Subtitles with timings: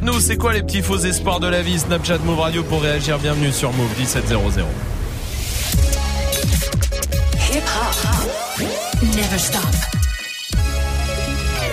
[0.00, 3.18] Dites-nous, c'est quoi les petits faux espoirs de la vie Snapchat Move Radio pour réagir?
[3.18, 4.40] Bienvenue sur Move 1700.
[7.52, 8.62] Hip hop.
[9.02, 9.60] Never stop.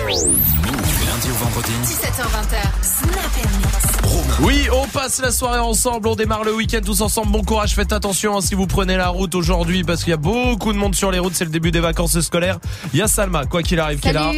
[0.08, 1.72] Lundi au vendredi.
[1.84, 2.82] 17h20.
[2.82, 7.32] Snap Oui, on passe la soirée ensemble, on démarre le week-end tous ensemble.
[7.32, 10.18] Bon courage, faites attention hein, si vous prenez la route aujourd'hui parce qu'il y a
[10.18, 12.58] beaucoup de monde sur les routes, c'est le début des vacances scolaires.
[12.92, 14.32] Il y a Salma, quoi qu'il arrive, qui est là.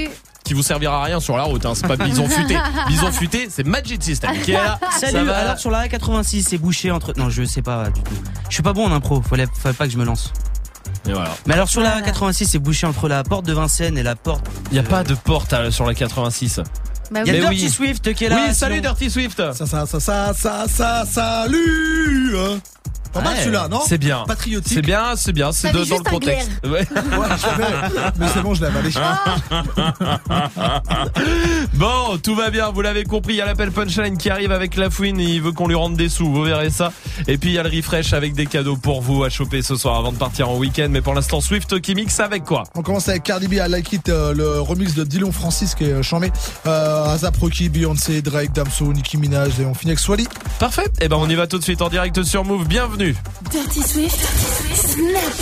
[0.51, 1.75] Qui vous servira à rien sur la route, hein.
[1.77, 2.59] c'est pas bison futé.
[2.88, 4.80] Bison futé, c'est Magic System qui est là.
[4.98, 7.12] Ça Salut, va alors sur la 86, c'est bouché entre.
[7.16, 8.11] Non, je sais pas du tout.
[8.48, 10.33] Je suis pas bon en impro, fallait, fallait pas que je me lance.
[11.09, 11.30] Et voilà.
[11.47, 14.45] Mais alors sur la 86, c'est bouché entre la porte de Vincennes et la porte.
[14.73, 16.57] Il y a pas de porte euh, sur la 86.
[17.12, 17.71] Bah Il y a Mais Dirty oui.
[17.71, 18.46] Swift qui est là.
[18.48, 19.37] oui, salut sinon- Dirty Swift.
[19.52, 22.59] Ça, ça, ça, ça, ça, ça, salut hein.
[23.12, 24.24] Pas mal Ouais, celui-là, non C'est bien.
[24.27, 24.73] Patriotique.
[24.73, 26.51] C'est bien, c'est bien, c'est dans le contexte.
[26.64, 26.87] Ouais.
[27.20, 27.62] Ouais, je fais.
[28.18, 28.91] Mais c'est bon, je l'ai avalé.
[31.74, 34.76] Bon, tout va bien, vous l'avez compris, il y a l'appel punchline qui arrive avec
[34.76, 36.93] la fouine, il veut qu'on lui rende des sous, vous verrez ça.
[37.26, 39.76] Et puis il y a le refresh avec des cadeaux pour vous à choper ce
[39.76, 40.88] soir avant de partir en week-end.
[40.90, 42.65] Mais pour l'instant, Swift qui mixe avec quoi?
[42.74, 45.85] On commence avec Cardi B, I Like It, euh, le remix de Dylan Francis qui
[45.85, 46.30] est euh, chambé.
[46.66, 50.29] Euh, Azap Rocky, Beyoncé, Drake, Damso, Nicki Minaj et on finit avec Swally.
[50.59, 50.90] Parfait.
[51.01, 52.66] Et ben on y va tout de suite en direct sur Move.
[52.66, 52.99] Bienvenue.
[53.01, 54.20] Dirty Swift.
[54.76, 55.32] Snap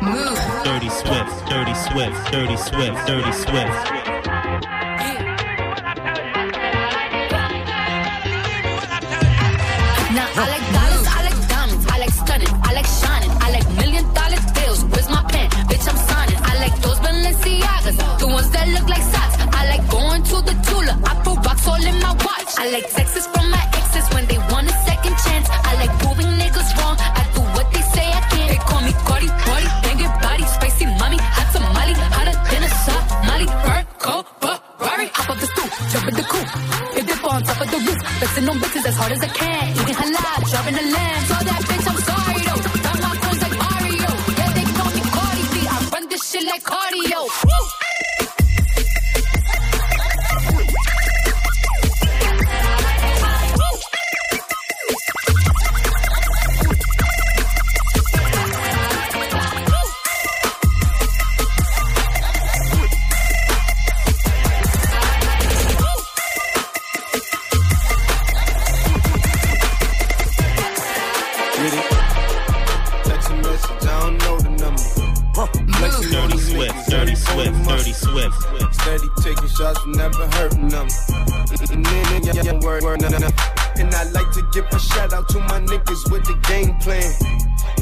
[0.00, 0.38] Move.
[0.62, 3.74] Dirty Swift, Dirty Swift, Dirty Swift, Dirty Swift.
[10.14, 13.68] Now I like dollars, I like diamonds, I like stunning, I like shining, I like
[13.74, 14.84] million dollar deals.
[14.84, 15.50] Where's my pen?
[15.66, 16.38] Bitch, I'm signing.
[16.40, 19.38] I like those Balenciagas, the ones that look like socks.
[19.40, 22.54] I like going to the Tula, I put rocks all in my watch.
[22.58, 25.46] I like texts from my exes when they want a second chance.
[25.50, 26.96] I like proving niggas wrong.
[26.98, 28.48] I do what they say I can.
[28.48, 33.46] They call me Cardi, Cardi, banging body, spicy mommy, hot tamale, hotter than a Somali.
[33.64, 36.50] Burn, cold, Ferrari, hop up the stoop, jump in the coupe.
[36.94, 39.64] Hit dip on top of the roof, flexing on bitches as hard as I can.
[39.80, 41.22] Eating halal, driving a lamb.
[41.30, 42.62] So that bitch, I'm sorry though.
[42.86, 44.10] Got my friends like Mario.
[44.38, 45.56] Yeah, they call me Cardi B.
[45.74, 47.20] I run this shit like cardio.
[47.48, 47.86] Woo!
[78.16, 80.88] Steady taking shots, never hurting them.
[83.10, 83.30] Nah.
[83.76, 87.12] And I like to give a shout out to my niggas with the game plan.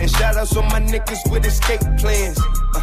[0.00, 2.38] And shout outs to my niggas with escape plans.
[2.74, 2.82] Uh,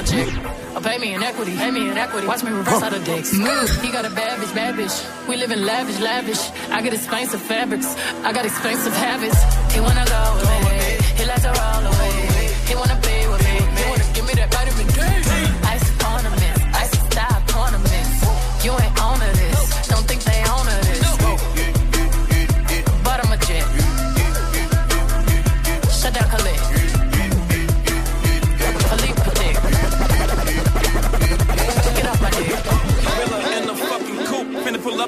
[0.00, 0.76] my check.
[0.76, 1.56] Or pay me in equity.
[1.56, 2.26] Pay me in equity.
[2.26, 3.32] Watch me reverse out of dicks.
[3.34, 3.38] Oh.
[3.38, 3.82] Move.
[3.82, 5.28] He got a bad bitch, bad bitch.
[5.28, 6.50] We live in lavish, lavish.
[6.70, 7.94] I got expensive fabrics.
[8.24, 9.40] I got expensive habits.
[9.74, 10.80] He wanna go me.
[11.18, 12.48] He like to roll away.
[12.68, 12.99] He wanna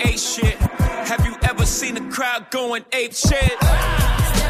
[0.00, 0.54] a shit.
[1.08, 4.47] Have you ever seen a crowd going ape shit?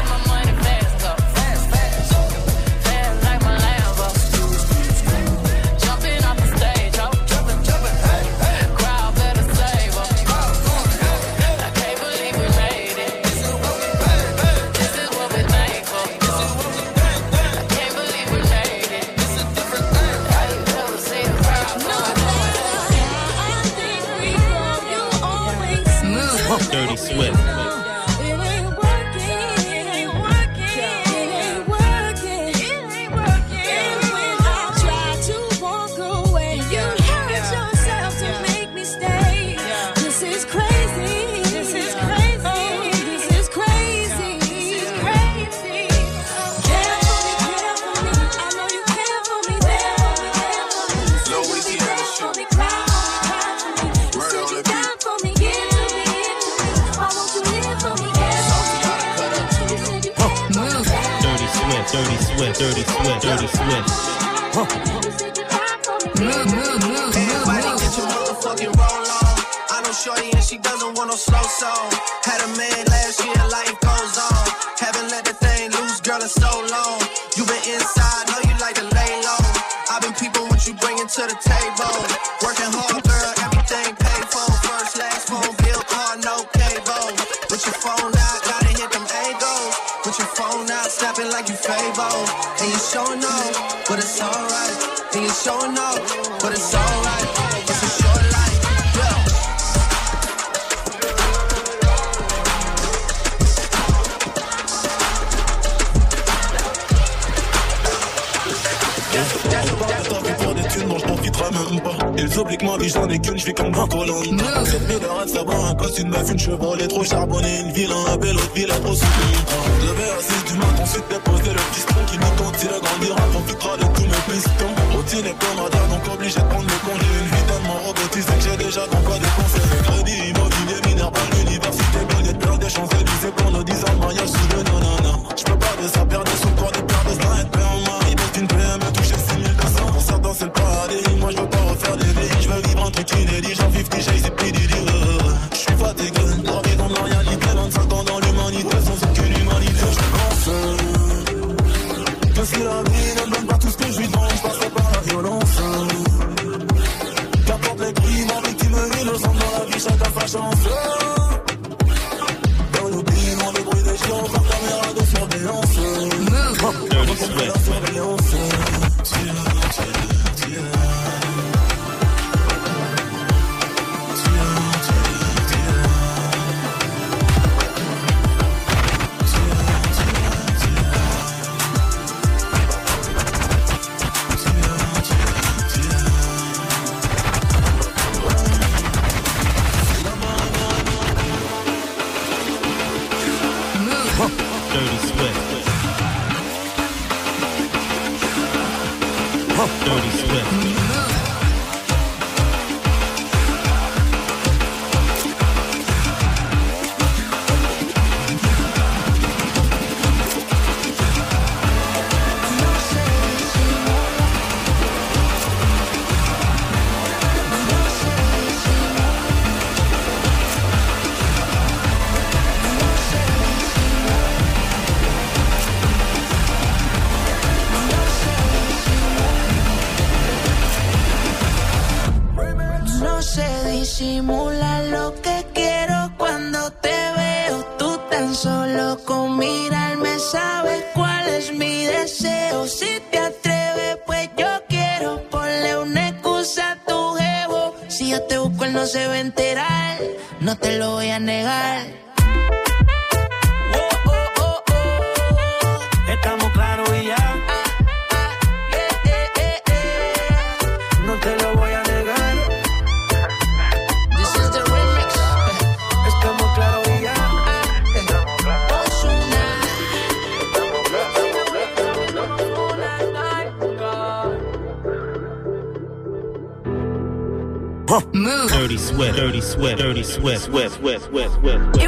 [280.09, 281.78] Swift, Swift, Swift, Swift, Swift,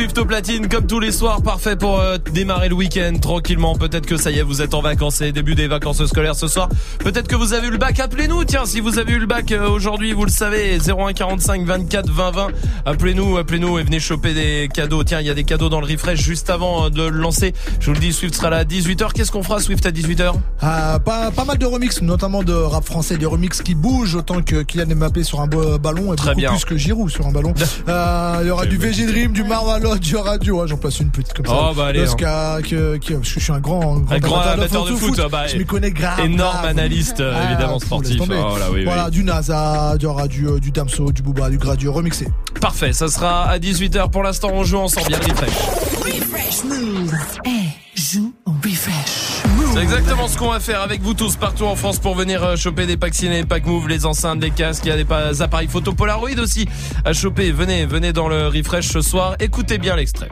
[0.00, 3.74] Swift au platine comme tous les soirs, parfait pour euh, démarrer le week-end tranquillement.
[3.76, 6.48] Peut-être que ça y est, vous êtes en vacances, c'est début des vacances scolaires ce
[6.48, 6.70] soir.
[7.00, 8.44] Peut-être que vous avez eu le bac, appelez-nous.
[8.44, 12.10] Tiens, si vous avez eu le bac euh, aujourd'hui, vous le savez, 01 45 24
[12.10, 12.48] 20 20.
[12.86, 15.04] Appelez-nous, appelez-nous et venez choper des cadeaux.
[15.04, 17.52] Tiens, il y a des cadeaux dans le refresh juste avant euh, de le lancer.
[17.78, 19.12] Je vous le dis, Swift sera là à 18h.
[19.12, 22.86] Qu'est-ce qu'on fera Swift à 18h Ah, pas, pas mal de remix, notamment de rap
[22.86, 26.40] français, des remix qui bougent autant que Kylian Mbappé sur un ballon et Très beaucoup
[26.40, 26.50] bien.
[26.52, 27.52] plus que Giroud sur un ballon.
[27.86, 30.60] Il y aura du VG Dream, du Marmalot, du Radio.
[30.62, 31.52] Ah, J'en passe une petite comme ça.
[31.54, 32.58] Oh, bah, allez, Parce hein.
[32.62, 35.20] que, que- que- parce que je suis un grand, grand, Un grand amateur de foot,
[35.24, 36.20] ah bah, je m'y connais grave.
[36.20, 36.64] énorme grave.
[36.66, 38.20] analyste, euh, évidemment, fou, sportif.
[38.22, 38.26] Oh
[38.58, 39.10] là, oui, voilà, oui.
[39.10, 40.06] du NASA, du,
[40.46, 42.28] euh, du Damso, du Booba, du Gradio remixé.
[42.60, 44.10] Parfait, ça sera à 18h.
[44.10, 45.08] Pour l'instant, on joue ensemble.
[45.08, 45.52] Bien refresh.
[46.04, 47.14] Refresh Move.
[47.46, 49.29] Eh, joue au refresh.
[49.72, 52.56] C'est exactement ce qu'on va faire avec vous tous partout en France pour venir euh,
[52.56, 55.30] choper des packs ciné, packs move, les enceintes, les casques, il y a des pa-
[55.40, 56.66] appareils photo Polaroid aussi
[57.04, 57.52] à choper.
[57.52, 59.36] Venez, venez dans le refresh ce soir.
[59.38, 60.28] Écoutez bien l'extrait.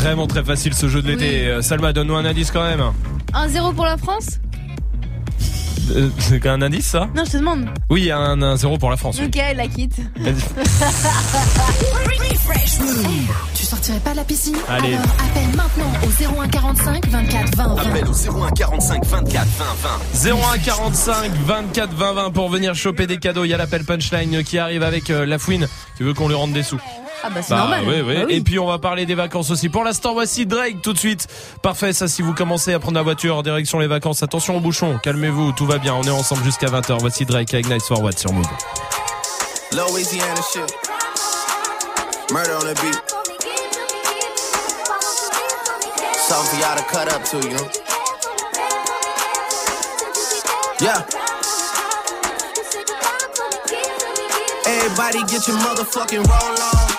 [0.00, 1.46] Vraiment très facile ce jeu de l'été.
[1.46, 2.82] Euh, Salma, donne-nous un indice quand même.
[3.32, 4.38] 1-0 pour la France?
[6.18, 7.66] C'est un indice ça Non, je te demande.
[7.90, 9.16] Oui, un, un 0 pour la France.
[9.20, 9.26] oui.
[9.26, 9.96] Ok, la quitte.
[13.54, 14.94] Tu sortirais pas de la piscine Allez.
[14.94, 15.92] Alors appelle maintenant
[16.36, 17.82] au 01 45 24 20 20.
[17.82, 19.64] Appel au 01 45 24 20
[20.24, 20.30] 20.
[20.54, 23.44] 01 45 24 20 20 pour venir choper des cadeaux.
[23.44, 25.68] Il y a l'appel punchline qui arrive avec euh, la fouine.
[25.96, 26.78] Tu veux qu'on lui rende des sous
[27.26, 27.84] Ah bah c'est Bah, normal.
[27.86, 28.14] oui, oui.
[28.16, 29.68] Bah Et puis on va parler des vacances aussi.
[29.70, 31.26] Pour l'instant, voici Drake tout de suite.
[31.62, 34.60] Parfait, ça si vous commencez à prendre la voiture en direction les vacances, attention au
[34.60, 35.94] bouchon, calmez-vous, tout va bien.
[35.94, 36.98] On est ensemble jusqu'à 20h.
[37.00, 38.44] Voici Drake avec Nice Forward sur Move.
[39.72, 40.74] Louisiana shit.
[42.30, 43.00] Murder on the beat.
[46.28, 47.68] Something for y'all to cut up to, you know?
[50.80, 51.02] Yeah.
[54.66, 56.93] Everybody get your motherfucking roll on.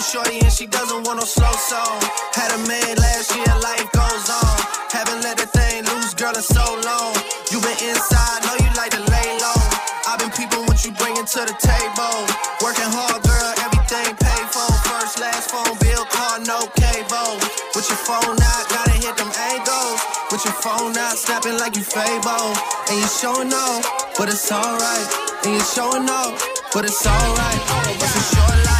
[0.00, 2.00] Shorty and she doesn't want no slow song.
[2.32, 4.56] Had a man last year, life goes on.
[4.88, 7.12] Haven't let the thing loose, girl, in so long.
[7.52, 9.60] You been inside, know you like to lay low.
[10.08, 12.16] I've been peeping what you bringing to the table.
[12.64, 14.72] Working hard, girl, everything paid for.
[14.88, 17.36] First, last phone bill, car, no cable.
[17.76, 20.00] With your phone out, gotta hit them angles.
[20.32, 22.56] With your phone out, snapping like you Fable.
[22.88, 23.84] And you showing off,
[24.16, 25.08] but it's alright.
[25.44, 26.40] And you showing off,
[26.72, 27.60] but it's alright.
[28.00, 28.79] It's a short life,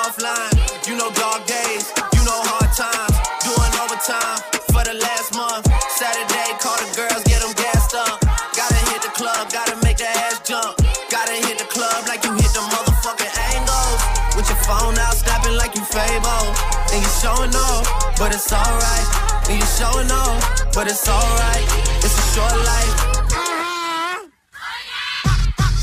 [10.51, 13.99] club like you hit the motherfucking angles.
[14.35, 16.45] With your phone out, snapping like you Fable.
[16.91, 17.85] And you showing off,
[18.19, 19.07] but it's alright.
[19.49, 20.41] And you showing off,
[20.73, 21.65] but it's alright.
[22.05, 22.95] It's a short life.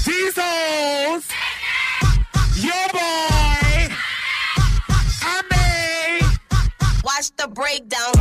[0.04, 1.22] Jesus!
[2.66, 3.72] Your boy!
[5.34, 6.20] Ami!
[7.04, 8.14] Watch the breakdown.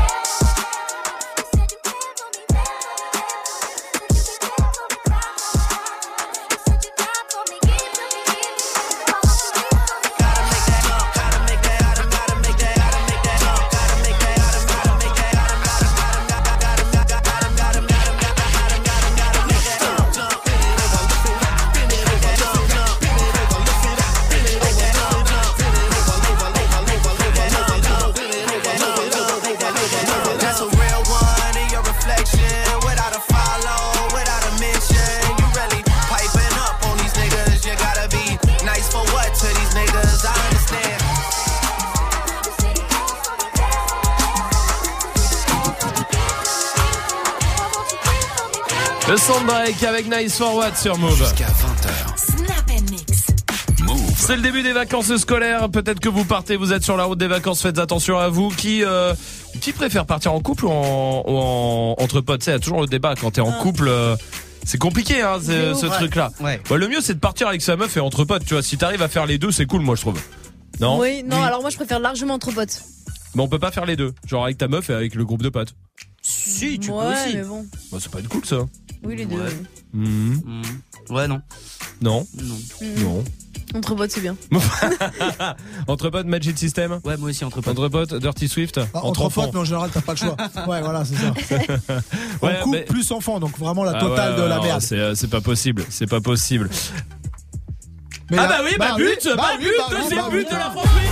[49.09, 51.15] Le Soundbreak avec Nice Forward sur Move.
[51.17, 52.17] Jusqu'à 20h.
[52.17, 53.27] Snap and mix.
[54.17, 55.69] C'est le début des vacances scolaires.
[55.69, 57.61] Peut-être que vous partez, vous êtes sur la route des vacances.
[57.61, 58.49] Faites attention à vous.
[58.49, 59.13] Qui euh,
[59.61, 62.41] qui préfère partir en couple ou en, ou en- entre potes?
[62.41, 63.87] Tu sais, il y a toujours le débat quand t'es en couple.
[63.87, 64.15] euh,
[64.65, 65.79] c'est compliqué, hein, ce, Ouais.
[65.79, 66.31] ce truc-là.
[66.41, 66.59] Ouais.
[66.69, 68.43] Bah, le mieux, c'est de partir avec sa meuf et entre potes.
[68.45, 70.19] Tu vois, si t'arrives à faire les deux, c'est cool, moi, je trouve.
[70.81, 70.99] Non?
[70.99, 72.81] Oui, non, alors moi je préfère largement entre potes.
[73.35, 74.13] Mais on peut pas faire les deux.
[74.27, 75.73] Genre avec ta meuf et avec le groupe de potes.
[76.29, 77.35] Si, tu ouais, peux aussi.
[77.37, 77.65] mais bon.
[77.91, 78.57] Bah, c'est pas une cool, ça.
[79.03, 79.37] Oui, les deux.
[79.93, 80.61] Mhm.
[81.09, 81.41] Ouais, non.
[82.01, 82.27] Non.
[82.43, 82.55] Non.
[82.81, 83.03] Mhm.
[83.03, 83.23] Non.
[83.75, 84.35] Entre potes, c'est bien.
[85.87, 87.77] Entre potes, Magic System Ouais, moi aussi, entre potes.
[87.77, 90.35] Entre potes, Dirty Swift Ah, Entre entre potes, mais en général, t'as pas le choix.
[90.67, 91.33] Ouais, voilà, c'est ça.
[92.41, 94.81] Ouais, couple mais- plus enfant, donc vraiment la Ah totale ouais, de la merde.
[94.81, 96.69] C'est euh, c'est pas possible, c'est pas possible.
[98.31, 100.45] Mais ah là- bah oui, bah, but, oui, but, bah oui, deuxième bah but oui.
[100.45, 100.87] de la France.
[100.95, 101.07] oui,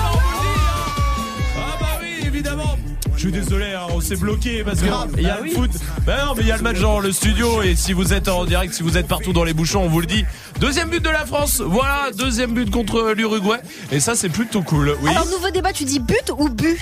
[2.52, 2.85] on
[3.32, 3.38] bah.
[3.38, 4.86] Je suis désolé, hein, on s'est bloqué parce que
[5.18, 5.72] il y a Bah le foot.
[6.06, 8.28] Bah non, mais il y a le match dans le studio et si vous êtes
[8.28, 10.26] en direct, si vous êtes partout dans les bouchons, on vous le dit.
[10.60, 11.62] Deuxième but de la France.
[11.66, 13.58] Voilà, deuxième but contre l'Uruguay
[13.92, 14.96] et ça c'est plutôt cool.
[15.02, 15.10] Oui.
[15.10, 16.80] Alors, nouveau débat, tu dis but ou but?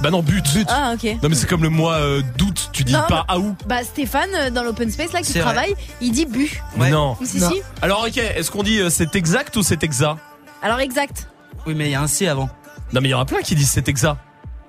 [0.00, 0.44] Bah non, but.
[0.68, 1.04] Ah, ok.
[1.22, 3.82] Non mais c'est comme le mois euh, d'août, tu dis Non, pas à où Bah,
[3.82, 5.52] Stéphane, euh, dans l'open space, là, qui C'est vrai.
[5.52, 6.60] travaille, il dit but.
[6.76, 7.16] Mais Non.
[7.24, 7.62] Si, si.
[7.82, 10.18] Alors ok, est-ce qu'on dit euh, c'est exact ou c'est exact?
[10.62, 11.28] Alors, exact.
[11.66, 12.48] Oui, mais il y a un C avant.
[12.92, 13.88] Non mais il y en a plein qui disent c'est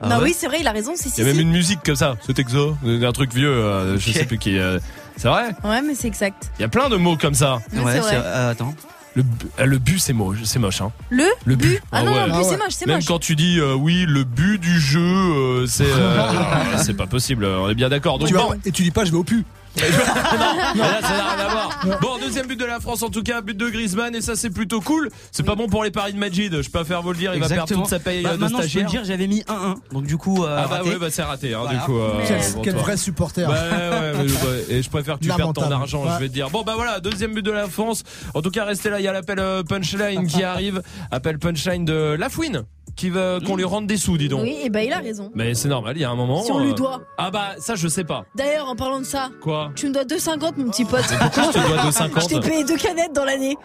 [0.01, 0.15] exact.
[0.15, 1.21] non, oui, c'est vrai, il a raison, si, Il si.
[1.21, 4.25] y a même une musique comme ça, c'est exo, un truc vieux, euh, je sais
[4.25, 4.57] plus qui.
[4.57, 4.79] euh,
[5.17, 6.49] c'est vrai Ouais, mais c'est exact.
[6.57, 7.55] Il y a plein de mots comme ça.
[7.73, 8.09] Ouais, Ouais, c'est vrai.
[8.11, 8.73] c'est- euh, attends.
[9.15, 9.23] Le,
[9.59, 10.91] euh, le but c'est moche, c'est moche hein.
[11.09, 11.81] Le Le but.
[11.91, 13.05] Ah non, le but, c'est moche, c'est Même moche.
[13.05, 16.21] quand tu dis euh, oui, le but du jeu, euh, c'est euh,
[16.77, 17.43] c'est pas possible.
[17.43, 18.19] On est bien d'accord.
[18.19, 19.43] Donc Tu vas- Et tu dis pas, je vais au pu.
[19.77, 19.89] Mais
[20.79, 21.99] là, ça n'a rien à voir.
[22.01, 24.49] Bon, deuxième but de la France en tout cas, but de Griezmann et ça c'est
[24.49, 25.09] plutôt cool.
[25.31, 26.61] C'est pas bon pour les paris de Majid.
[26.61, 28.57] Je peux faire vous le dire, il va perdre toute sa paye Bah, de maintenant,
[28.57, 28.89] je peux le stagiaire.
[28.89, 29.75] dire, j'avais mis 1-1.
[29.91, 30.89] Donc, du coup, euh, Ah bah raté.
[30.89, 31.79] ouais, bah c'est raté hein, Voilà.
[31.79, 31.97] du coup.
[31.97, 32.81] euh, Quel, bon, quel toi.
[32.83, 33.47] vrai supporter.
[33.47, 36.09] Bah ouais, mais, ouais, et je préfère que tu perdes ton argent, Ouais.
[36.15, 36.49] je vais te dire.
[36.49, 38.03] Bon bah voilà, deuxième but de la France.
[38.33, 41.85] En tout cas, restez là, il y a l'appel euh, punchline qui arrive, appel punchline
[41.85, 42.63] de Lafouine
[42.95, 44.41] qui veut qu'on lui rende des sous, dis donc.
[44.41, 45.31] Oui, et bah, il a raison.
[45.33, 46.43] Mais c'est normal, il y a un moment.
[46.43, 47.01] Si on lui euh, doit.
[47.17, 48.25] Ah bah ça je sais pas.
[48.35, 51.03] D'ailleurs, en parlant de ça, Quoi tu me dois 2,50, mon petit pote.
[51.19, 53.57] Pourquoi je te dois 2,50 Je t'ai payé deux canettes dans l'année.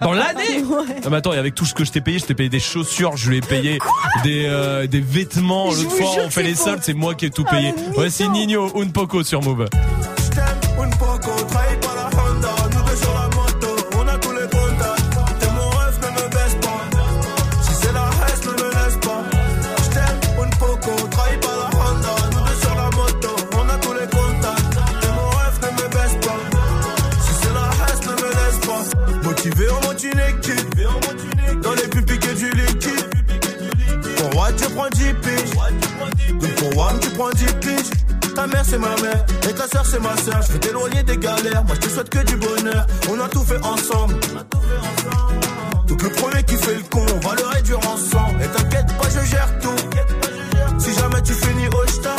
[0.00, 0.84] Dans l'année Ouais.
[1.04, 2.60] Ah mais attends, et avec tout ce que je t'ai payé, je t'ai payé des
[2.60, 3.78] chaussures, je lui ai payé
[4.22, 5.66] des, euh, des vêtements.
[5.66, 7.74] L'autre fois, on fait les soldes, c'est moi qui ai tout Ah, payé.
[7.94, 8.28] Voici.
[8.28, 9.66] Nino un poco sur Move.
[34.78, 36.40] Prends 10 piges.
[36.40, 37.90] Donc pour Wam, tu prends 10 piges.
[38.34, 40.40] Ta mère c'est ma mère et ta soeur c'est ma soeur.
[40.46, 42.86] Je veux t'éloigner des galères, moi je te souhaite que du bonheur.
[43.10, 44.14] On a tout fait ensemble.
[45.88, 48.40] Donc le premier qui fait le con, on va le réduire ensemble.
[48.42, 49.80] Et t'inquiète pas, je gère tout.
[50.78, 52.16] Si jamais tu finis au star,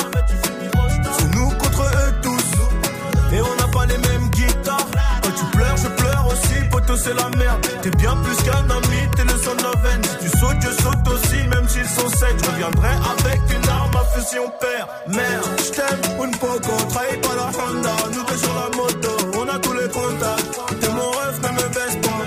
[1.17, 3.35] c'est nous contre eux tous.
[3.35, 4.87] Et on n'a pas les mêmes guitares.
[5.23, 6.67] Quand tu pleures, je pleure aussi.
[6.69, 7.65] Poto, c'est la merde.
[7.81, 10.03] T'es bien plus qu'un ami, t'es le son of veine.
[10.03, 10.78] Si tu sautes, je
[11.99, 14.87] Je reviendrai avec une arme à feu si on perd.
[15.07, 17.95] Merde, je t'aime, un poco, trahi par la Honda.
[18.13, 20.79] Nous deux sur la moto, on a tous les contacts.
[20.79, 22.23] T'es mon rêve, ne me baisse pas.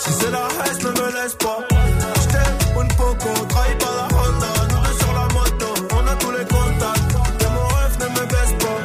[0.00, 1.58] Si c'est la reste, ne me laisse pas.
[1.70, 4.52] Je t'aime, un poco, trahi par la Honda.
[4.70, 7.38] Nous deux sur la moto, on a tous les contacts.
[7.38, 8.80] T'es mon rêve, ne me baisse pas.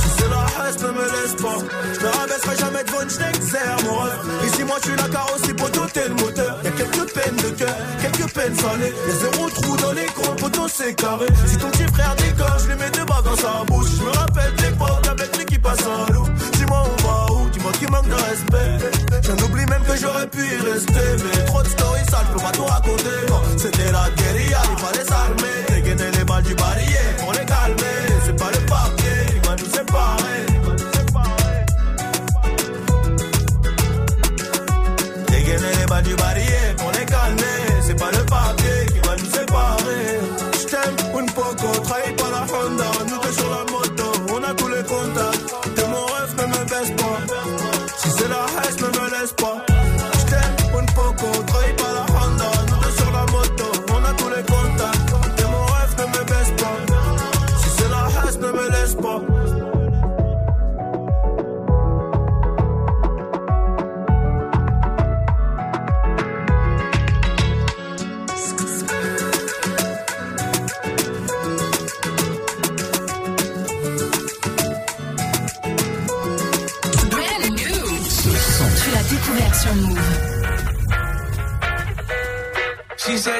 [0.00, 1.58] Si c'est la reste, ne me laisse pas.
[1.94, 4.20] Je me rabaisserai jamais devant une schneckzer, mon rêve.
[4.46, 5.54] Ici, moi, je suis la carrosserie
[8.34, 8.92] peine salée.
[9.06, 11.26] Y'a zéro trou dans les gros poteaux, c'est carré.
[11.46, 13.90] Si ton petit frère déconne, je lui mets deux balles dans sa bouche.
[13.98, 16.26] Je me rappelle l'époque avec lui qui passe à l'eau.
[16.52, 18.72] Dis-moi on va où, dis-moi qui manque de respect.
[19.22, 21.08] J'en oublie même que j'aurais pu y rester.
[21.24, 23.20] Mais trop de stories sales, je peux pas tout raconter.
[23.56, 25.56] C'était la guérilla, il fallait s'armer.
[25.68, 27.16] Dégainer les balles du barillet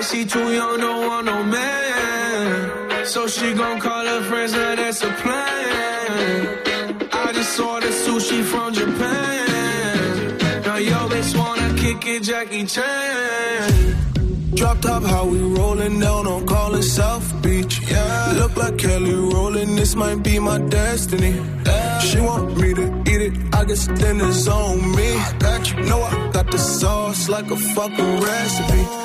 [0.03, 3.07] she too young, don't want no man.
[3.07, 7.09] So she gon' call her friends, now that's a plan.
[7.13, 10.39] I just ordered sushi from Japan.
[10.63, 13.95] Now yo bitch wanna kick it, Jackie Chan.
[14.55, 17.81] Drop top, how we rollin' down on call it South Beach.
[17.91, 21.35] Yeah, look like Kelly rollin', this might be my destiny.
[22.01, 25.09] She want me to eat it, I guess then it's on me.
[25.17, 29.05] I Got you know I got the sauce like a fucking recipe.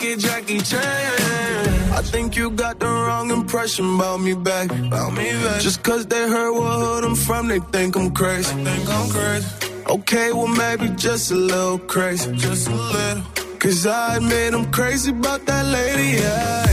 [0.00, 1.92] Jackie Chan.
[1.92, 4.70] I think you got the wrong impression about me back.
[4.70, 5.60] About me back.
[5.60, 8.50] Just cause they heard what hood I'm from, they think I'm crazy.
[8.64, 9.46] think I'm crazy.
[9.90, 12.34] Okay, well maybe just a little crazy.
[12.34, 13.22] Just a little.
[13.58, 16.66] Cause I admit I'm crazy about that lady, yeah.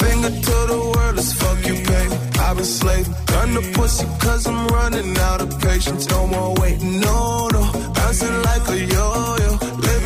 [0.00, 2.16] Finger to the world, let's fuck you, baby.
[2.40, 3.14] I've been slaving.
[3.26, 6.08] Gun the pussy cause I'm running out of patience.
[6.08, 7.62] No more waiting, no, no.
[7.94, 9.41] Bouncing like a yo-yo.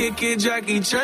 [0.00, 1.02] Kick it, Jackie Chan.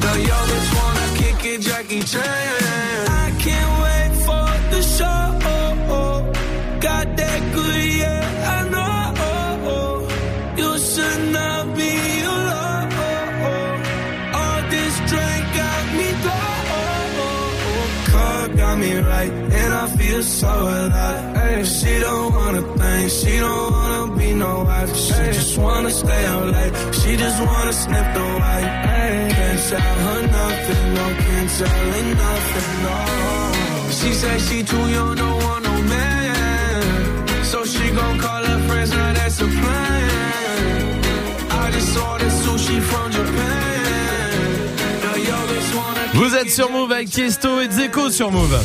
[0.00, 2.22] Now yo bitch wanna kick it, Jackie Chan.
[3.08, 3.71] I can't
[20.14, 24.94] Ay, she don't wanna think, she don't wanna be no wife.
[24.94, 26.74] She just wanna stay out late.
[26.94, 28.70] She just wanna sniff the white.
[28.94, 32.96] Ay, can't tell her nothing, no, can't tell her nothing, no.
[33.90, 37.44] She said she too young, don't want no man.
[37.44, 41.00] So she gon' call her friends, now that's a plan.
[41.50, 43.62] I just ordered sushi from Japan.
[46.14, 48.58] Vous êtes sur Move avec Tiesto et Zeko sur Move.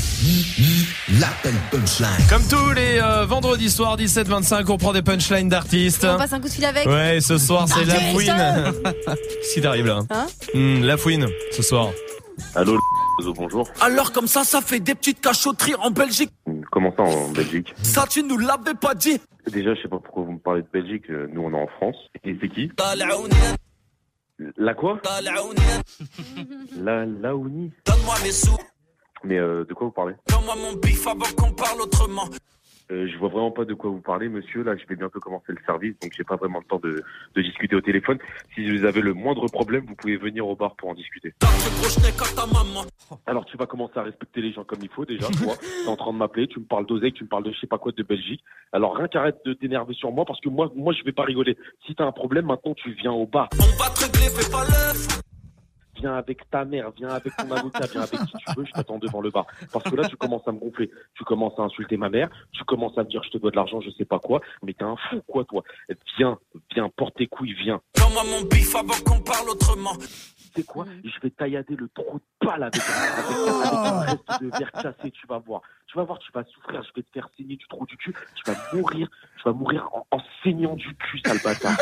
[1.21, 2.09] L'appel punchline.
[2.29, 6.05] Comme tous les euh, vendredis soirs 17-25, on prend des punchlines d'artistes.
[6.09, 6.85] On passe un coup de fil avec.
[6.85, 7.93] Ouais, ce soir c'est La.
[7.95, 8.73] Fouine.
[9.05, 11.91] Qu'est-ce qui t'arrive là Hein Hmm, La Fouine, ce soir.
[12.55, 12.77] Allô
[13.35, 13.67] bonjour.
[13.81, 16.31] Alors comme ça, ça fait des petites cachotteries en Belgique.
[16.71, 19.19] Comment ça en Belgique Ça, tu nous l'avais pas dit.
[19.51, 21.05] Déjà, je sais pas pourquoi vous me parlez de Belgique.
[21.09, 21.95] euh, Nous, on est en France.
[22.25, 22.69] Et c'est qui
[24.57, 25.21] La quoi La
[27.05, 28.57] Laouni Donne-moi mes sous,
[29.23, 32.25] Mais euh, de quoi vous parlez donne-moi mon bif avant qu'on parle autrement.
[32.91, 34.63] euh, Je vois vraiment pas de quoi vous parlez, monsieur.
[34.63, 37.03] Là, je vais bientôt commencer le service, donc j'ai pas vraiment le temps de,
[37.36, 38.17] de discuter au téléphone.
[38.56, 41.34] Si vous avez le moindre problème, vous pouvez venir au bar pour en discuter.
[43.25, 45.27] Alors, tu vas commencer à respecter les gens comme il faut déjà.
[45.27, 47.60] Toi, t'es en train de m'appeler, tu me parles d'oseille, tu me parles de je
[47.60, 48.43] sais pas quoi de Belgique.
[48.71, 51.58] Alors, rien qu'arrête de t'énerver sur moi parce que moi, moi, je vais pas rigoler.
[51.86, 53.49] Si t'as un problème, maintenant, tu viens au bar.
[53.53, 55.21] On va te régler, fais pas l'œuf.
[55.99, 58.99] Viens avec ta mère, viens avec ton avocat, viens avec qui tu veux, je t'attends
[58.99, 59.45] devant le bar.
[59.71, 60.91] Parce que là, tu commences à me gonfler.
[61.15, 63.55] Tu commences à insulter ma mère, tu commences à me dire je te dois de
[63.55, 64.41] l'argent, je sais pas quoi.
[64.63, 65.63] Mais t'es un fou, quoi, toi.
[66.17, 66.38] Viens,
[66.73, 67.81] viens, porte tes couilles, viens.
[67.95, 69.93] Donne-moi mon bif avant qu'on parle autrement.
[70.55, 70.86] C'est quoi?
[71.03, 75.12] Je vais taillader le trou de balle avec, avec, avec un reste de verre cassé,
[75.12, 75.62] tu vas voir.
[75.88, 78.13] Tu vas voir, tu vas souffrir, je vais te faire saigner du trou du cul,
[78.36, 79.07] tu vas mourir,
[79.38, 81.78] tu vas mourir en, en saignant du cul, sale bâtard.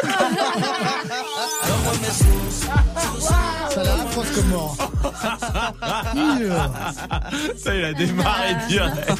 [3.70, 4.78] Ça la raconte comme mort.
[7.58, 9.12] Ça, il a démarré direct.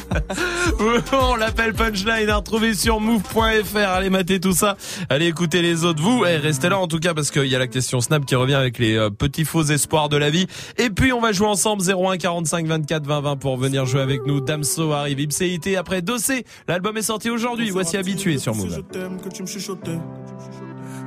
[1.12, 3.76] On l'appelle Punchline à retrouver sur move.fr.
[3.76, 4.76] Allez mater tout ça.
[5.10, 6.02] Allez écouter les autres.
[6.02, 8.34] Vous, eh, restez là en tout cas parce qu'il y a la question Snap qui
[8.34, 10.46] revient avec les euh, petits faux espoirs de la vie.
[10.78, 14.24] Et puis on va jouer ensemble 01 45 24 20 20 pour venir jouer avec
[14.26, 14.40] nous.
[14.40, 15.20] Damso arrive.
[15.20, 16.44] Ipséité après Dossé.
[16.66, 17.70] L'album est sorti aujourd'hui.
[17.70, 18.82] Voici habitué sur Si je Move.
[18.90, 19.98] t'aime, que tu me chuchotais.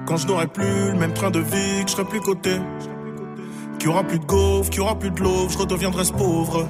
[0.08, 2.55] Quand je n'aurai plus le même train de vie, que je serai plus coté.
[3.77, 6.13] Qu'il y aura plus de gaufres, qu'il y aura plus de l'eau, je redeviendrai ce
[6.13, 6.67] pauvre.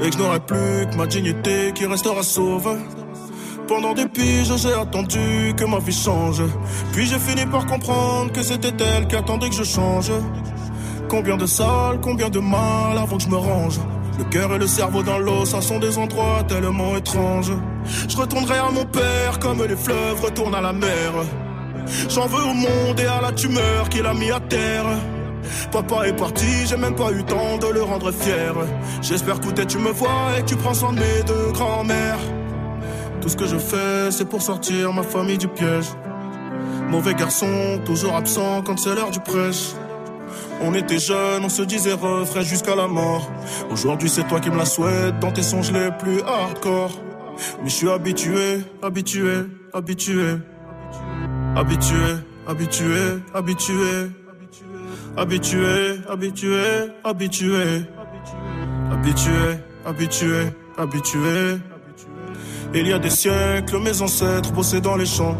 [0.00, 2.78] Et que je n'aurai plus que ma dignité qui restera sauve.
[3.68, 6.42] Pendant des piges, j'ai attendu que ma vie change.
[6.92, 10.10] Puis j'ai fini par comprendre que c'était elle qui attendait que je change.
[11.08, 13.78] Combien de salles, combien de mal avant que je me range.
[14.18, 17.52] Le cœur et le cerveau dans l'eau, ça sont des endroits tellement étranges.
[18.08, 21.12] Je retournerai à mon père comme les fleuves retournent à la mer.
[22.08, 24.84] J'en veux au monde et à la tumeur qu'il a mis à terre.
[25.70, 28.54] Papa est parti, j'ai même pas eu temps de le rendre fier.
[29.00, 32.20] J'espère que tu me vois et que tu prends soin de mes deux grands-mères.
[33.20, 35.86] Tout ce que je fais, c'est pour sortir ma famille du piège.
[36.88, 39.72] Mauvais garçon, toujours absent quand c'est l'heure du prêche.
[40.60, 43.30] On était jeunes, on se disait refrain jusqu'à la mort.
[43.70, 46.92] Aujourd'hui, c'est toi qui me la souhaites dans tes songes les plus hardcore.
[47.62, 50.36] Mais je suis habitué, habitué, habitué.
[51.56, 51.96] Habitué,
[52.46, 54.10] habitué, habitué.
[55.16, 56.64] Habitué, habitué,
[57.04, 57.84] habitué.
[58.90, 61.58] Habitué, habitué, habitué.
[62.74, 65.36] Il y a des siècles, mes ancêtres bossaient dans les champs.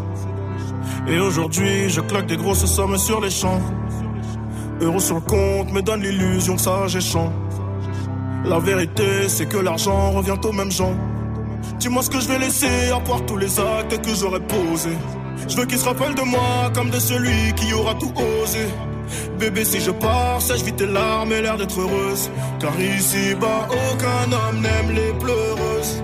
[1.07, 3.61] Et aujourd'hui, je claque des grosses sommes sur les champs.
[4.83, 7.33] Euros sur le compte me donne l'illusion que ça j'échange.
[8.45, 10.95] La vérité, c'est que l'argent revient aux mêmes gens.
[11.79, 14.99] Dis-moi ce que je vais laisser à part tous les actes que j'aurais posés.
[15.49, 18.66] Je veux qu'ils se rappellent de moi comme de celui qui aura tout osé.
[19.38, 22.29] Bébé, si je pars, sèche vite tes larmes et l'air d'être heureuse.
[22.59, 26.03] Car ici-bas, aucun homme n'aime les pleureuses.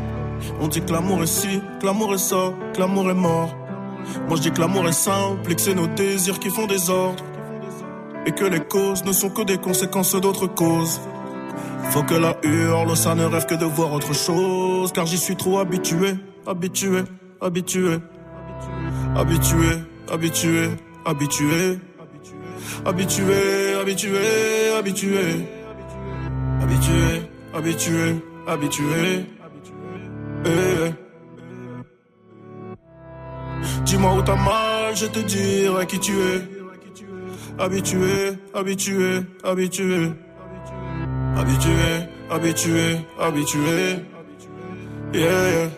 [0.60, 3.56] On dit que l'amour est ci, que l'amour est ça, que l'amour est mort.
[4.28, 6.90] Moi je dis que l'amour est simple et que c'est nos désirs qui font des
[6.90, 7.24] ordres.
[8.26, 11.00] Et que les causes ne sont que des conséquences d'autres causes.
[11.90, 14.92] Faut que la hurle, ça ne rêve que de voir autre chose.
[14.92, 16.14] Car j'y suis trop habitué,
[16.46, 17.04] habitué,
[17.40, 17.98] habitué.
[19.16, 19.68] Habitué,
[20.12, 20.70] habitué,
[21.04, 21.78] habitué.
[22.84, 24.18] Habitué, habitué,
[24.78, 25.46] habitué.
[26.60, 27.22] Habitué,
[27.54, 29.24] habitué, habitué.
[30.44, 30.92] Eh, eh.
[33.84, 36.57] Dis-moi où t'as mal, je te dirai qui tu es.
[37.58, 40.12] Habitué, habitué, habitué.
[41.36, 44.04] Habitué, habitué, habitué.
[45.12, 45.70] Yeah, yeah.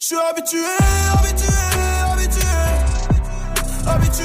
[0.00, 0.58] Je suis habitué,
[1.12, 1.48] habitué,
[2.12, 2.52] habitué.
[3.86, 4.24] Habitué,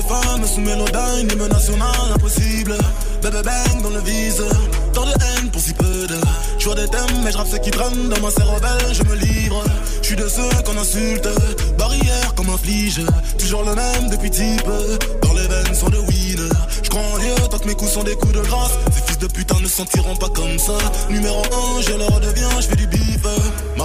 [0.00, 2.74] des femmes sous Mélodyne, hymne national impossible.
[3.22, 4.44] Bébé bang dans le vise,
[4.92, 6.16] tant de haine pour si peu de.
[6.58, 9.62] Je des thèmes, mais je rappe ce qui traîne dans ma cervelle, je me livre.
[10.02, 11.28] Je suis de ceux qu'on insulte,
[11.78, 13.00] barrière comme un flige.
[13.38, 14.70] Toujours le même depuis type,
[15.22, 16.54] dans les veines sont de winner.
[16.82, 18.72] Je crois en Dieu tant que mes coups sont des coups de grâce.
[18.94, 20.78] Ces fils de putain ne se sentiront pas comme ça.
[21.08, 21.42] Numéro
[21.78, 23.08] 1, je leur deviens, je fais du bif.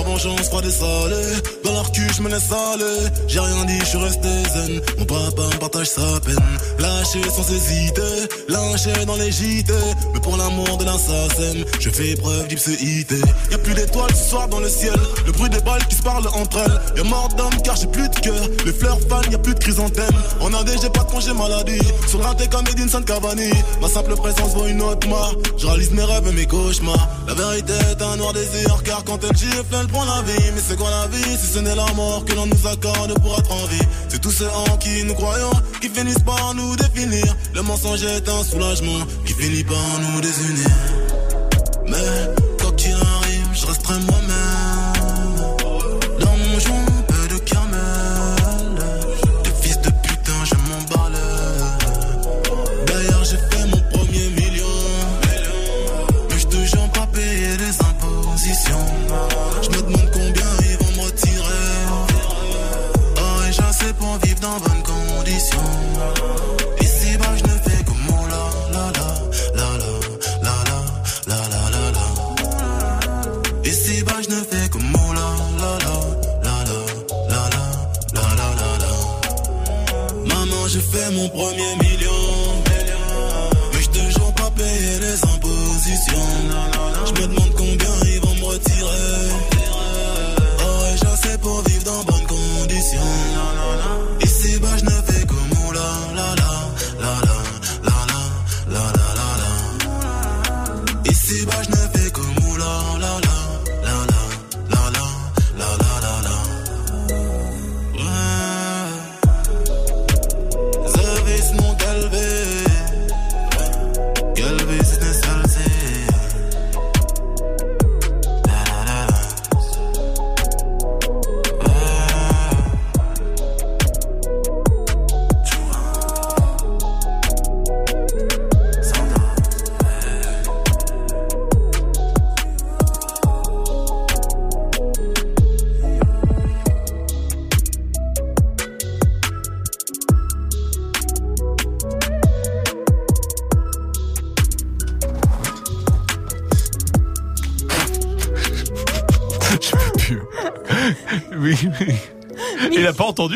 [0.04, 3.10] Ma vengeance froide et salée, dans leur cul je me laisse aller.
[3.28, 4.82] J'ai rien dit, je suis resté zen.
[5.00, 6.36] Mon papa me partage sa peine.
[6.80, 9.72] Lâché sans hésiter, lynché dans les JT.
[10.14, 13.16] Mais pour l'amour de l'assassin, je fais preuve d'ipséité.
[13.52, 14.96] Y'a plus d'étoiles ce soir dans le ciel.
[15.26, 16.98] Le bruit des balles qui se parlent entre elles.
[16.98, 18.48] Y'a mort d'homme car j'ai plus de cœur.
[18.66, 20.16] Les fleurs fanent, y'a plus de chrysanthème.
[20.42, 21.80] En AD, j'ai pas de congé maladie.
[22.08, 23.52] Sur le raté comme Edinson Cavani.
[23.82, 25.36] Ma simple présence vaut une autre mort.
[25.58, 27.08] Je réalise mes rêves et mes cauchemars.
[27.28, 30.52] La vérité est un noir désir car quand elle gifle, elle la vie.
[30.54, 33.38] Mais c'est quoi la vie si ce n'est la mort que l'on nous accorde pour
[33.38, 33.88] être en vie?
[34.10, 35.52] C'est tous ceux en qui nous croyons
[35.82, 37.36] qui finissent par nous définir.
[37.54, 40.70] Le mensonge est un soulagement qui finit par nous désunir.
[41.88, 44.23] Mais quoi qu'il arrive, je resterai moi-même.
[64.44, 65.72] Bonnes conditions.
[66.82, 69.08] Ici, bah, je ne fais que mon la la la
[69.56, 69.70] la
[70.44, 70.78] la la
[71.28, 72.06] la la la la.
[73.70, 75.28] Ici, bah, je ne fais que mon la
[75.62, 75.96] la la
[76.44, 76.80] la la
[77.30, 77.66] la la
[78.14, 78.92] la la la la.
[80.26, 81.72] Maman, j'ai fait mon premier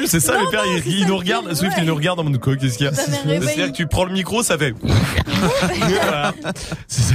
[0.10, 2.78] c'est ça, le père, il, nous regarde, Swift, il nous regarde en mode quoi, qu'est-ce
[2.78, 2.94] qu'il y a.
[2.94, 4.74] C'est-à-dire que tu prends le micro, ça fait.
[4.82, 6.34] Voilà.
[6.88, 7.14] C'est-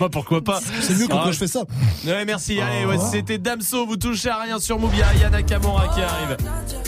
[0.00, 1.22] Bah, Pourquoi pas C'est mieux que Ah.
[1.24, 1.60] quand je fais ça.
[2.06, 2.60] Ouais, merci.
[2.60, 3.86] Allez, ouais, c'était Damso.
[3.86, 4.90] Vous touchez à rien sur Move.
[4.94, 6.36] Il y a Yana Kamura qui arrive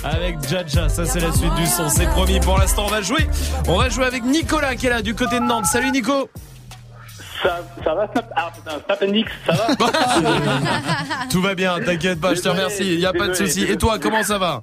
[0.04, 0.88] avec Jaja.
[0.88, 1.88] Ça, c'est la suite du son.
[1.90, 2.40] C'est promis.
[2.40, 3.26] Pour l'instant, on va jouer.
[3.66, 5.66] On va jouer avec Nicolas qui est là du côté de Nantes.
[5.66, 6.28] Salut Nico.
[7.42, 8.32] Ça, ça va, Snap?
[8.36, 9.74] Ah putain, Snap NX, ça va?
[11.30, 11.78] Tout va bien.
[11.80, 12.34] T'inquiète pas.
[12.34, 12.94] Je te remercie.
[12.94, 13.64] Il y a pas de souci.
[13.64, 14.60] Et toi, comment ça va?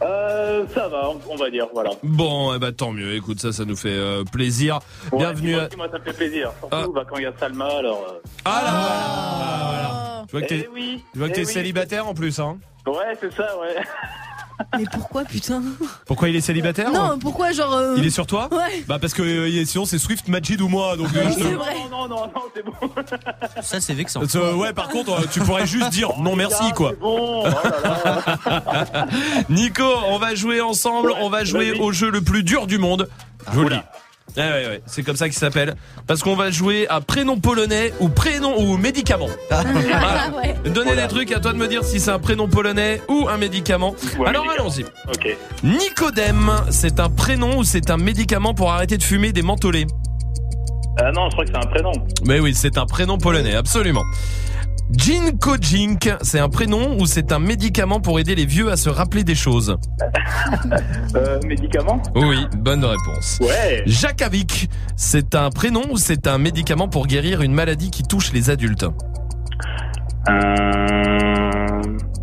[0.00, 1.90] Euh, ça va, on, va dire, voilà.
[2.02, 3.14] Bon, eh ben tant mieux.
[3.14, 4.78] Écoute, ça, ça nous fait euh, plaisir.
[5.12, 5.52] Ouais, Bienvenue.
[5.54, 5.76] Moi, À...
[5.76, 6.50] moi, ça me fait plaisir.
[6.60, 8.06] Surtout bah, quand il y a Salma, alors.
[8.08, 9.66] euh, Ah là, voilà.
[9.68, 10.24] voilà.
[10.26, 11.46] Je vois que t'es, Eh oui, eh oui.
[11.46, 12.58] célibataire en plus, hein?
[12.86, 13.76] Ouais, c'est ça, ouais.
[14.78, 15.62] Mais pourquoi, putain
[16.06, 17.74] Pourquoi il est célibataire Non, pourquoi, genre.
[17.74, 18.84] euh, Il est sur toi Ouais.
[18.86, 21.74] Bah parce que euh, sinon c'est Swift, Majid ou moi donc euh, je vrai.
[21.90, 22.72] Non, non, non, c'est bon.
[23.62, 24.20] Ça, c'est vexant.
[24.56, 26.90] Ouais par contre euh, tu pourrais juste dire non merci quoi.
[26.90, 28.26] C'est bon, oh là
[28.94, 29.06] là.
[29.48, 33.08] Nico, on va jouer ensemble, on va jouer au jeu le plus dur du monde.
[33.50, 33.80] Je vous le dis.
[34.36, 35.74] Ouais, ouais, ouais, c'est comme ça qu'il s'appelle.
[36.06, 39.28] Parce qu'on va jouer à prénom polonais ou prénom ou médicament.
[39.50, 39.70] Voilà.
[40.24, 40.54] Ah ouais.
[40.70, 43.36] Donnez des trucs, à toi de me dire si c'est un prénom polonais ou un
[43.36, 43.94] médicament.
[44.26, 44.84] Alors allons-y.
[45.08, 45.36] Ok.
[45.62, 49.86] Nicodème, c'est un prénom ou c'est un médicament pour arrêter de fumer des mentholés?
[51.00, 51.92] Euh, non, je crois que c'est un prénom.
[52.26, 54.02] Mais oui, c'est un prénom polonais, absolument.
[54.92, 58.88] Jinko Jink, c'est un prénom ou c'est un médicament pour aider les vieux à se
[58.88, 59.76] rappeler des choses?
[61.14, 62.02] Euh, médicament?
[62.14, 63.38] Oui, bonne réponse.
[63.40, 63.82] Ouais.
[63.86, 68.48] Jakavik, c'est un prénom ou c'est un médicament pour guérir une maladie qui touche les
[68.50, 68.86] adultes?
[70.26, 71.71] Un,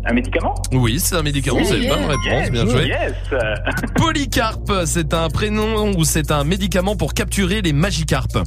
[0.04, 2.86] un médicament Oui, c'est un médicament, Oui, c'est une bonne yes, réponse, bien joué.
[2.86, 3.12] Yes.
[3.96, 8.38] Polycarpe, c'est un prénom ou c'est un médicament pour capturer les magicarpes?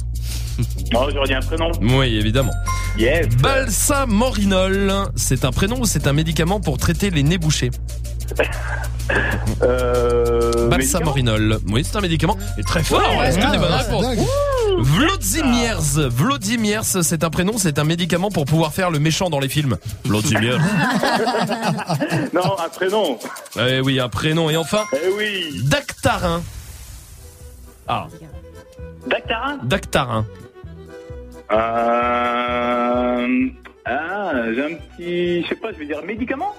[0.92, 1.70] Non, j'aurais dit un prénom.
[1.80, 2.52] Oui, évidemment.
[2.98, 3.28] Yes.
[3.42, 7.70] Balsamorinol, c'est un prénom ou c'est un médicament pour traiter les nez bouchés?
[9.62, 10.68] Euh.
[10.68, 11.58] Balsamorinol.
[11.70, 12.36] Oui, c'est un médicament.
[12.58, 14.06] Et très fort, Ouais, est-ce que ouais, des bonnes ouais, réponses
[14.76, 14.84] dingue.
[14.84, 15.80] Vlodimirs.
[16.10, 19.76] Vlodimirs, c'est un prénom, c'est un médicament pour pouvoir faire le méchant dans les films.
[20.04, 20.60] Vlodimir.
[22.32, 23.18] Non, un prénom.
[23.58, 24.50] Eh oui, un prénom.
[24.50, 25.62] Et enfin, Eh oui.
[25.64, 26.42] Dactarin.
[27.86, 28.08] Ah,
[29.06, 29.58] Dactarin?
[29.62, 30.26] Dactarin.
[31.52, 33.48] Euh.
[33.86, 35.42] Ah, j'ai un petit.
[35.42, 36.54] Je sais pas, je vais dire médicament?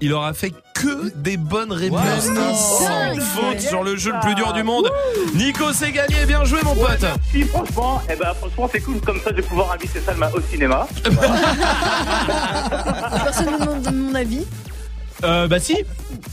[0.00, 2.24] Il aura fait que des bonnes réponses.
[2.24, 4.88] Sans faute sur le jeu le plus dur du monde.
[5.34, 6.24] Nico, c'est gagné.
[6.26, 7.04] Bien joué, mon pote.
[7.32, 9.00] Si, franchement, eh ben, franchement, c'est cool.
[9.00, 10.86] Comme ça, je vais pouvoir inviter Salma au cinéma.
[13.24, 14.44] Personne ne demande mon avis.
[15.24, 15.76] Euh, bah si.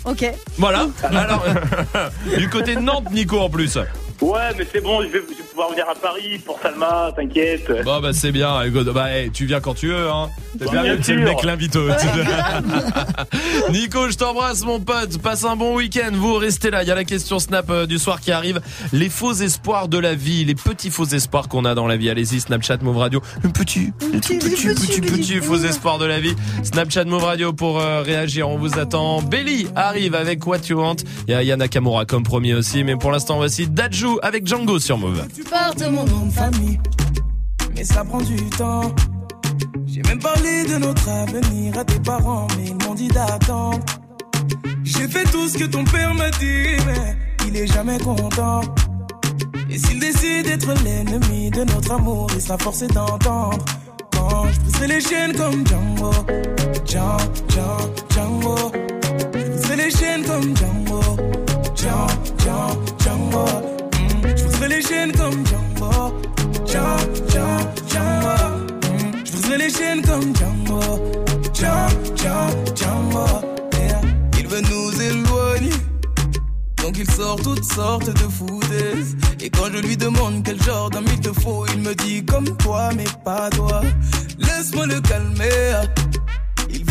[0.04, 0.32] Ok.
[0.60, 0.88] Voilà.
[1.04, 1.44] Alors,
[2.38, 3.80] du côté de Nantes, Nico, en plus.
[4.22, 7.70] Ouais, mais c'est bon, je vais, je vais pouvoir venir à Paris pour Salma, t'inquiète.
[7.84, 10.30] Bon bah c'est bien, écoute, bah hey, tu viens quand tu veux hein.
[10.58, 11.76] C'est Bien bien, le mec l'invite.
[13.72, 16.96] Nico, je t'embrasse mon pote, passe un bon week-end, vous restez là, il y a
[16.96, 18.62] la question Snap euh, du soir qui arrive,
[18.94, 22.10] les faux espoirs de la vie, les petits faux espoirs qu'on a dans la vie,
[22.10, 26.22] allez-y Snapchat Move Radio, le petit, le petit, petit, petit, petit, faux espoir de la
[26.22, 29.22] vie, Snapchat Move Radio pour euh, réagir, on vous attend.
[29.22, 30.98] Belly arrive avec What You Want,
[31.28, 33.68] il y a Yana Nakamura comme promis aussi, mais pour l'instant voici
[34.22, 35.28] Avec Django sur Move.
[35.36, 36.80] Tu portes mon nom de famille,
[37.76, 38.94] mais ça prend du temps.
[39.88, 43.80] J'ai même parlé de notre avenir à tes parents, mais ils m'ont dit d'attendre.
[44.84, 48.62] J'ai fait tout ce que ton père m'a dit, mais il est jamais content.
[49.70, 53.66] Et s'il décide d'être l'ennemi de notre amour, il sera forcé d'entendre.
[54.12, 56.12] Quand je briserai les chaînes comme Django,
[56.86, 58.72] Django, Django, Django.
[59.34, 61.02] Je briserai les chaînes comme Django,
[61.76, 63.75] Django, Django, Django.
[64.66, 66.14] Je briserai les chaînes comme Django.
[66.66, 67.06] Django,
[67.88, 68.36] Django.
[69.24, 70.82] Je briserai les chaînes comme Django.
[71.54, 73.26] Django, Django.
[74.40, 75.70] Il veut nous éloigner.
[76.78, 79.16] Donc il sort toutes sortes de foutaises.
[79.40, 82.58] Et quand je lui demande quel genre d'homme il te faut, il me dit comme
[82.58, 83.84] toi, mais pas toi.
[84.40, 85.86] Laisse-moi le calmer.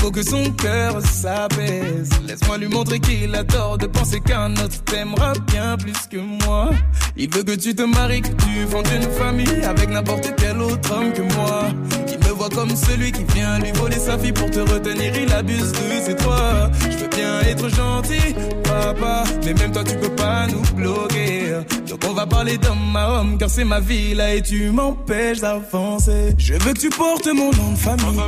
[0.05, 2.11] Faut que son cœur s'apaise.
[2.27, 6.69] Laisse-moi lui montrer qu'il a tort de penser qu'un autre t'aimera bien plus que moi.
[7.17, 10.93] Il veut que tu te maries, que tu fondes une famille avec n'importe quel autre
[10.93, 11.69] homme que moi.
[12.13, 15.11] Il me voit comme celui qui vient lui voler sa fille pour te retenir.
[15.17, 16.71] Il abuse de ses droits.
[16.83, 21.55] Je veux bien être gentil, papa, mais même toi tu peux pas nous bloquer.
[21.89, 25.41] Donc on va parler d'homme à homme, car c'est ma vie là et tu m'empêches
[25.41, 26.35] d'avancer.
[26.37, 28.21] Je veux que tu portes mon nom de famille,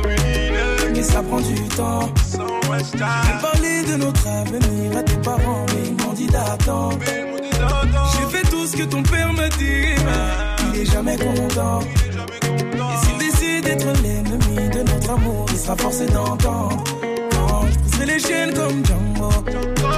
[0.93, 2.09] mais ça prend du temps.
[2.31, 6.99] J'ai parlé de notre avenir à tes parents, mais ils m'ont dit d'attendre.
[7.01, 11.79] J'ai fait tout ce que ton père m'a dit, mais il est jamais content.
[11.81, 16.83] Et s'il décide d'être l'ennemi de notre amour, il sera forcé d'entendre.
[17.31, 19.29] Quand je briserai les chaînes comme Django,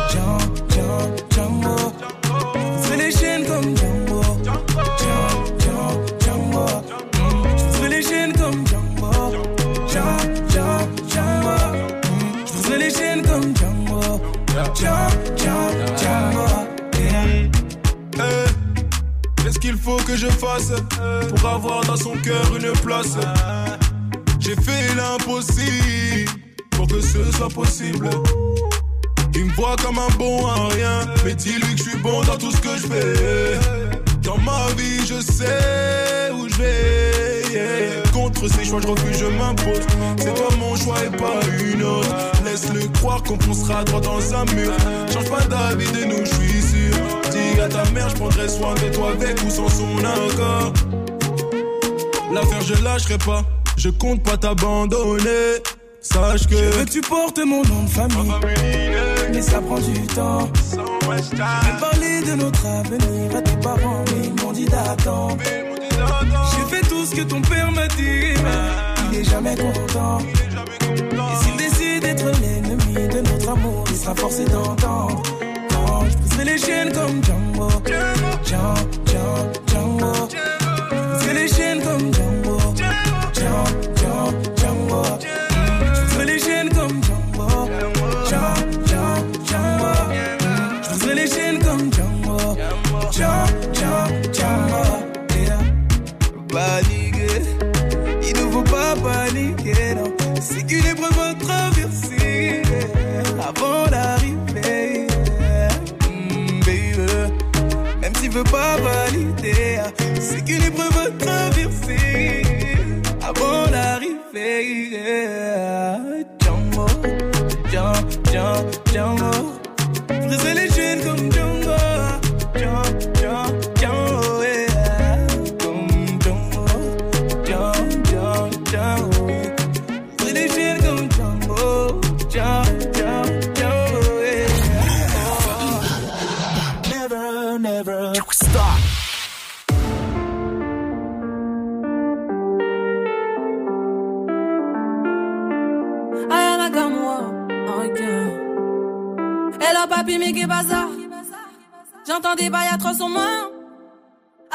[0.09, 0.37] Django,
[0.69, 0.99] Django,
[1.31, 1.75] Django.
[2.83, 3.98] Je les chaînes comme Django,
[14.77, 15.09] Yeah.
[18.17, 20.71] Eh, Qu'est-ce qu'il faut que je fasse
[21.29, 23.17] pour avoir dans son cœur une place?
[24.39, 26.29] J'ai fait l'impossible
[26.71, 28.09] pour que ce soit possible.
[29.33, 32.37] Il me voit comme un bon à rien, mais dis-lui que je suis bon dans
[32.37, 33.88] tout ce que je fais.
[34.29, 38.03] Dans ma vie, je sais où je vais.
[38.13, 39.81] Contre ces choix, je refuse, je m'impose.
[40.19, 42.15] C'est toi mon choix et pas une autre.
[42.45, 44.71] Laisse-le croire qu'on foncera droit dans un mur.
[45.11, 46.95] Change pas d'avis de nous, je suis sûr.
[47.31, 50.73] Dis à ta mère, je prendrai soin de toi avec ou sans son accord.
[52.31, 53.43] L'affaire, je lâcherai pas.
[53.77, 55.57] Je compte pas t'abandonner.
[56.01, 56.55] Sache que.
[56.55, 58.31] Je veux que tu portes mon nom de famille,
[59.33, 60.49] mais ça prend du temps.
[61.31, 65.37] J'ai parlé de notre avenir à tes parents, mais ils m'ont dit d'attendre.
[65.41, 70.19] J'ai fait tout ce que ton père m'a dit, mais il est jamais content.
[70.21, 74.68] Et s'il décide d'être l'ennemi de notre amour, il sera forcé d'entendre.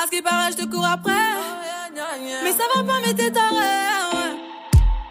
[0.05, 1.13] À ce qui paraît, je te cours après.
[2.43, 4.37] Mais ça va pas, mais t'es taré.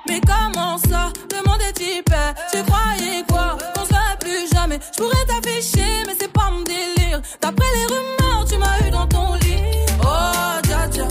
[0.08, 1.12] Mais comment ça?
[1.32, 2.14] Le monde est type.
[2.52, 3.58] Tu croyais quoi?
[3.76, 4.78] On se plus jamais.
[4.96, 7.20] Je pourrais t'afficher, mais c'est pas mon délire.
[7.42, 9.64] D'après les rumeurs, tu m'as eu dans ton lit.
[10.04, 11.08] Oh, dja dja.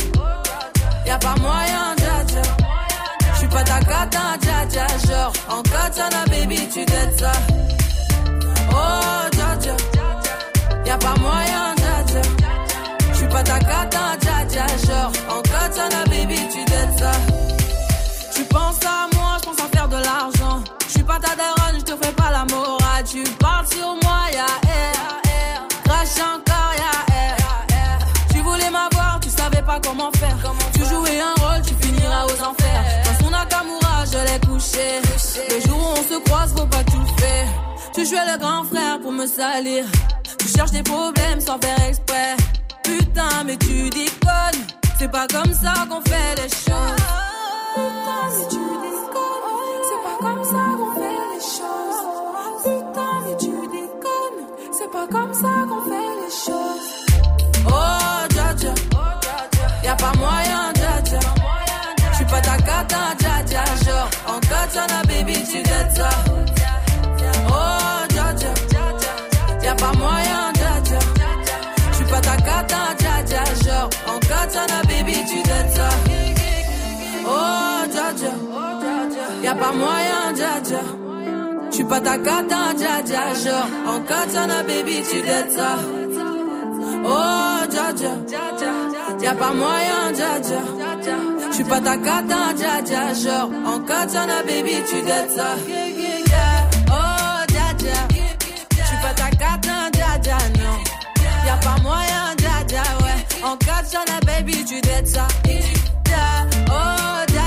[1.05, 2.43] Y'a pas moyen, dja dja.
[3.35, 4.87] J'suis pas ta cata, dja dja.
[5.09, 7.33] Genre, en katana, baby, tu t'aides ça.
[8.71, 9.75] Oh, dja dja.
[13.33, 14.67] Pas ta cata, dja dja.
[14.87, 17.13] Genre, en katana, baby, tu t'aides ça.
[18.35, 20.63] Tu penses à moi, je pense à faire de l'argent.
[20.87, 23.05] Je suis pas ta daronne, je te fais pas la morale.
[23.11, 25.67] Tu parles sur moi, ya air.
[25.85, 27.37] Crash encore, ya air.
[28.33, 30.37] Tu voulais m'avoir, tu savais pas comment faire.
[30.75, 32.85] Tu jouais un rôle, tu finiras aux enfers.
[33.05, 35.01] Dans son Nakamura, je l'ai couché.
[35.51, 37.49] Le jour où on se croise, faut pas tout faire.
[37.95, 39.85] Tu jouais le grand frère pour me salir.
[40.39, 42.37] Tu cherches des problèmes sans faire exprès.
[42.85, 44.63] Putain, mais tu déconnes.
[44.99, 47.05] C'est pas comme ça qu'on fait les choses.
[47.75, 49.83] Putain, mais tu déconnes.
[49.89, 52.01] C'est pas comme ça qu'on fait les choses.
[52.65, 54.43] Putain, mais tu déconnes.
[54.73, 56.89] C'est pas comme ça qu'on fait les choses.
[57.67, 58.75] Oh, dja dja.
[59.85, 61.21] Y'a pas moyen, dja dja.
[62.13, 63.65] J'suis pas ta cata, dja dja.
[63.85, 66.11] Genre, en katana, baby, tu t'aides ça.
[72.63, 73.45] Cata, dja dja.
[73.65, 75.89] Genre, en katana, baby, tu t'aides ça.
[77.27, 78.33] Oh, dja dja.
[79.43, 80.81] Y'a pas moyen, dja dja.
[81.71, 83.35] J'suis pas ta cata, dja dja.
[83.43, 85.77] Genre, en katana, baby, tu t'aides ça.
[87.05, 88.13] Oh, dja dja.
[89.23, 90.61] Y'a pas moyen, dja dja.
[91.53, 93.15] J'suis pas ta cata, dja dja.
[93.15, 95.57] Genre, en katana, baby, tu t'aides ça.
[96.89, 98.01] Oh, dja dja.
[98.71, 100.77] J'suis pas ta cata, dja dja, non.
[101.47, 102.42] Y'a pas moyen.
[103.45, 105.27] En katana, baby, tu t'aides ça.
[106.69, 107.43] Oh, dja.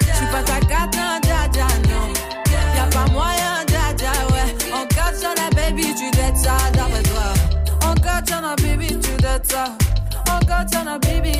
[0.00, 2.12] J'suis pas ta cata, dja dja, non.
[2.76, 4.72] Y'a pas moyen, dja, ouais.
[4.72, 7.88] En katana, baby, tu t'aides ça, d'après toi.
[7.88, 9.64] En katana, baby, tu t'aides ça.
[10.30, 11.38] En katana, baby.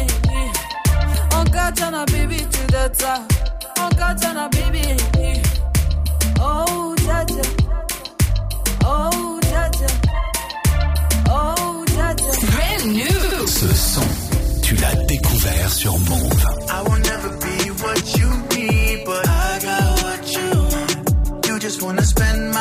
[1.35, 3.15] En katana, baby, tu t'aides ça.
[3.79, 4.97] En katana, baby.
[6.41, 7.25] Oh, dja.
[8.87, 9.71] Oh, dja.
[11.31, 12.15] Oh, dja.
[12.51, 13.12] Brand new.
[15.43, 16.45] Sur Move.
[16.71, 21.47] I will never be what you need, but I got what you want.
[21.49, 22.52] You just wanna spend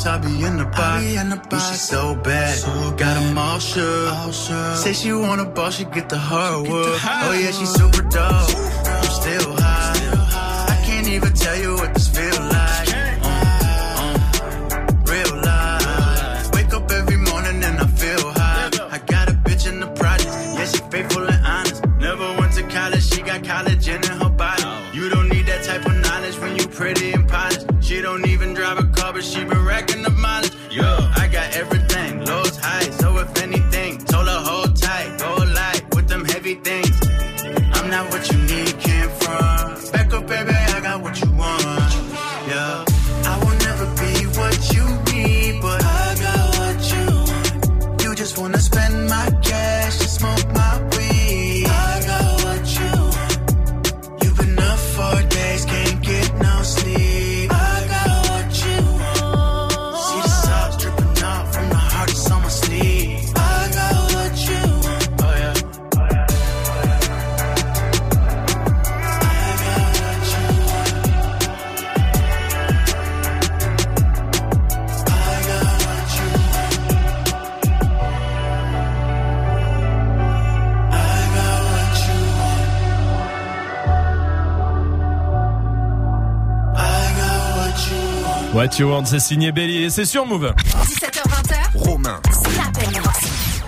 [0.00, 1.04] inbox, I'll be in the box.
[1.04, 1.70] Be in the box.
[1.70, 2.62] She's so bad,
[2.96, 4.32] got them all shook.
[4.76, 6.98] Say she want a ball, she get the hard work.
[7.04, 8.50] Oh yeah, she's super dope.
[8.86, 9.59] I'm still
[89.04, 90.54] C'est signé Belly et c'est sur Move.
[90.56, 91.54] 17h20.
[91.74, 92.18] Romain.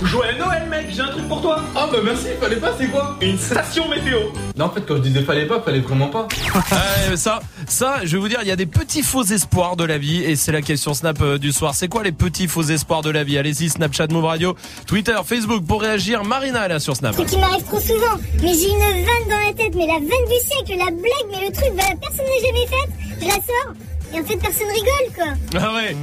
[0.05, 1.61] Joël Noël, mec, j'ai un truc pour toi.
[1.77, 3.19] Ah bah merci, fallait pas, c'est quoi?
[3.21, 4.19] Une station météo.
[4.57, 6.29] Non, en fait, quand je disais fallait pas, fallait vraiment pas.
[7.17, 9.99] Ça, ça, je vais vous dire, il y a des petits faux espoirs de la
[9.99, 11.75] vie et c'est la question Snap euh, du soir.
[11.75, 13.37] C'est quoi les petits faux espoirs de la vie?
[13.37, 14.57] Allez-y, Snapchat, Move Radio,
[14.87, 16.25] Twitter, Facebook pour réagir.
[16.25, 17.15] Marina est là sur Snap.
[17.19, 18.17] C'est qui m'arrive trop souvent.
[18.43, 21.49] Mais j'ai une vanne dans la tête, mais la vanne du siècle, la blague, mais
[21.49, 22.91] le truc, bah, personne n'a jamais faite.
[23.21, 23.75] Je la sors.
[24.15, 25.61] Et en fait, personne rigole, quoi.
[25.61, 25.97] Ah ouais,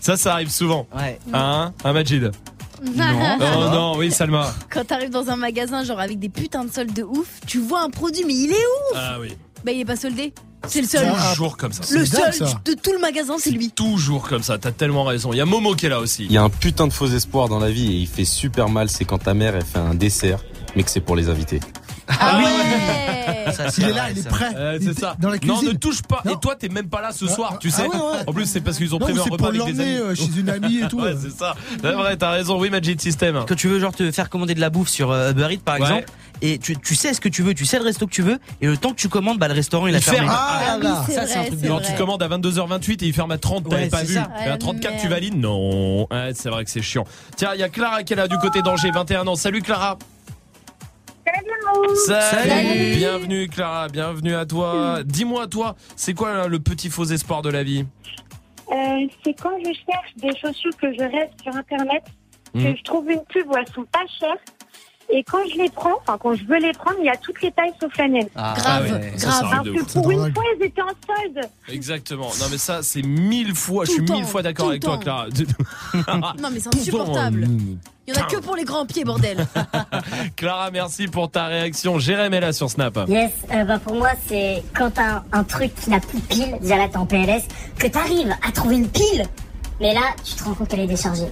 [0.00, 0.86] ça, ça arrive souvent.
[0.96, 1.18] Ouais.
[1.32, 2.30] Hein, hein, Majid
[2.82, 4.52] Non, non, non, oui, Salma.
[4.70, 7.82] Quand t'arrives dans un magasin, genre avec des putains de soldes de ouf, tu vois
[7.82, 9.36] un produit, mais il est ouf Ah oui.
[9.64, 10.34] Bah, il est pas soldé.
[10.66, 11.12] C'est le seul.
[11.32, 11.82] Toujours comme ça.
[11.92, 12.60] Le seul ça.
[12.64, 13.70] de tout le magasin, c'est lui.
[13.70, 15.32] Toujours comme ça, t'as tellement raison.
[15.32, 16.24] Il y a Momo qui est là aussi.
[16.26, 18.68] Il y a un putain de faux espoir dans la vie et il fait super
[18.68, 20.38] mal, c'est quand ta mère elle fait un dessert,
[20.76, 21.60] mais que c'est pour les invités.
[22.20, 24.50] Ah ouais Ça, Il est là, il est prêt.
[24.56, 25.16] Euh, Il c'est est ça.
[25.18, 25.68] Dans la non, cuisine.
[25.72, 26.22] ne touche pas.
[26.30, 27.82] Et toi, t'es même pas là ce soir, tu sais.
[27.84, 28.18] Ah ouais, ouais.
[28.26, 29.90] En plus, c'est parce qu'ils ont Non, prévu un c'est repas pour avec des amis.
[29.98, 31.00] euh, chez une amie et tout.
[31.00, 31.54] Ouais, c'est ça.
[31.82, 32.58] C'est vrai, t'as raison.
[32.60, 33.44] Oui, Magic System.
[33.46, 35.74] Quand tu veux genre te faire commander de la bouffe sur euh, Uber Eats par
[35.76, 35.80] Ouais.
[35.82, 36.04] exemple,
[36.44, 38.38] et tu, tu sais ce que tu veux, tu sais le resto que tu veux,
[38.60, 40.20] et le temps que tu commandes, bah le restaurant il a Il fermé.
[40.26, 40.32] ferme.
[40.36, 41.82] Ah là c'est ça c'est un truc vrai.
[41.86, 44.16] tu commandes à 22h28 et il ferme à 30, t'avais pas vu.
[44.18, 46.02] à Ah, 34, tu valides Non.
[46.10, 47.04] Ouais, c'est vrai que c'est chiant.
[47.36, 49.36] Tiens, il y a Clara qui est là du côté d'Angers, 21 ans.
[49.36, 49.98] Salut Clara.
[51.26, 51.96] Salut.
[52.06, 52.96] Salut.
[52.96, 55.02] Bienvenue Clara, bienvenue à toi.
[55.04, 57.84] Dis-moi toi, c'est quoi là, le petit faux espoir de la vie?
[58.70, 58.74] Euh,
[59.24, 62.02] c'est quand je cherche des chaussures que je rêve sur Internet,
[62.54, 62.64] Mhm.
[62.64, 64.36] que je trouve une pub où elles sont pas chères.
[65.14, 67.42] Et quand je les prends, enfin quand je veux les prendre, il y a toutes
[67.42, 68.28] les tailles sauf la mienne.
[68.34, 69.12] Ah, Grave, ouais.
[69.18, 69.62] Grave.
[69.64, 71.46] de que pour une fois, ils étaient en solde.
[71.68, 72.30] Exactement.
[72.40, 74.96] Non mais ça c'est mille fois, je suis le mille fois d'accord avec toi.
[74.98, 75.26] Clara.
[76.40, 77.44] Non, mais c'est insupportable.
[77.44, 77.52] temps.
[78.08, 79.46] Il y en a que pour les grands pieds, bordel.
[80.36, 81.98] Clara, merci pour ta réaction.
[81.98, 82.98] Jérémy est là sur Snap.
[83.08, 86.24] Yes, euh, bah pour moi, c'est quand t'as un, un truc qui n'a plus de
[86.24, 87.42] pile, déjà là t'es en PLS,
[87.78, 89.24] que t'arrives à trouver une pile,
[89.80, 91.28] mais là tu te rends compte qu'elle est déchargée.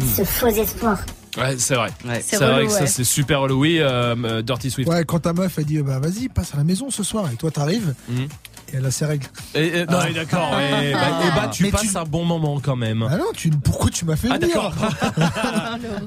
[0.00, 0.98] Ce faux espoir.
[1.36, 1.90] Ouais, c'est vrai.
[2.04, 2.22] Ouais.
[2.24, 3.42] C'est vrai relou, que ça c'est super.
[3.42, 4.88] Oui, euh, euh, Dirty Swift.
[4.88, 7.36] Ouais, quand ta meuf elle dit bah vas-y passe à la maison ce soir et
[7.36, 8.28] toi t'arrives Mhm.
[8.76, 9.26] Elle a ses règles.
[9.54, 10.06] Et, et- non, Ah.
[10.14, 10.50] d'accord.
[10.60, 13.06] Et, bah, et bah, tu Mais passes tu- un bon moment quand même.
[13.10, 14.56] Ah non, tu pourquoi tu m'as fait Ah venir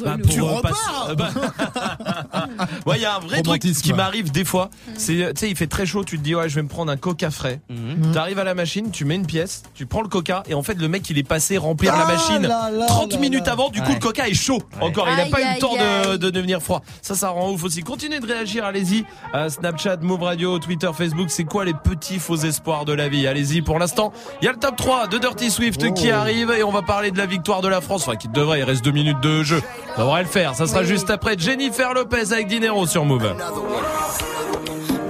[0.03, 1.07] Bah, Tu euh, repars.
[1.09, 1.29] euh, bah-
[2.85, 4.69] Ouais, il y a un vrai truc qui m'arrive des fois.
[4.97, 6.91] C'est, tu sais, il fait très chaud, tu te dis, ouais, je vais me prendre
[6.91, 7.61] un coca frais.
[7.69, 8.11] Mhm.
[8.13, 10.75] T'arrives à la machine, tu mets une pièce, tu prends le coca, et en fait,
[10.75, 13.53] le mec, il est passé remplir la Ah machine là là 30 là minutes là.
[13.53, 13.93] avant, du coup, Ouais.
[13.95, 14.61] le coca est chaud.
[14.81, 15.75] Encore, il a Aïe, pas eu le temps
[16.17, 16.81] de, devenir froid.
[17.01, 17.81] Ça, ça rend ouf aussi.
[17.81, 19.05] Continuez de réagir, allez-y.
[19.33, 23.27] À Snapchat, Move Radio, Twitter, Facebook, c'est quoi les petits faux espoirs de la vie?
[23.27, 25.93] Allez-y, pour l'instant, il y a le top 3 de Dirty Swift Oh.
[25.93, 28.07] qui arrive, et on va parler de la victoire de la France.
[28.07, 29.61] Enfin, qui devrait, il reste deux minutes de jeu.
[29.95, 30.55] Ça devrait le faire.
[30.55, 33.21] Ça sera juste après Jennifer Lopez avec Dinero sur Move.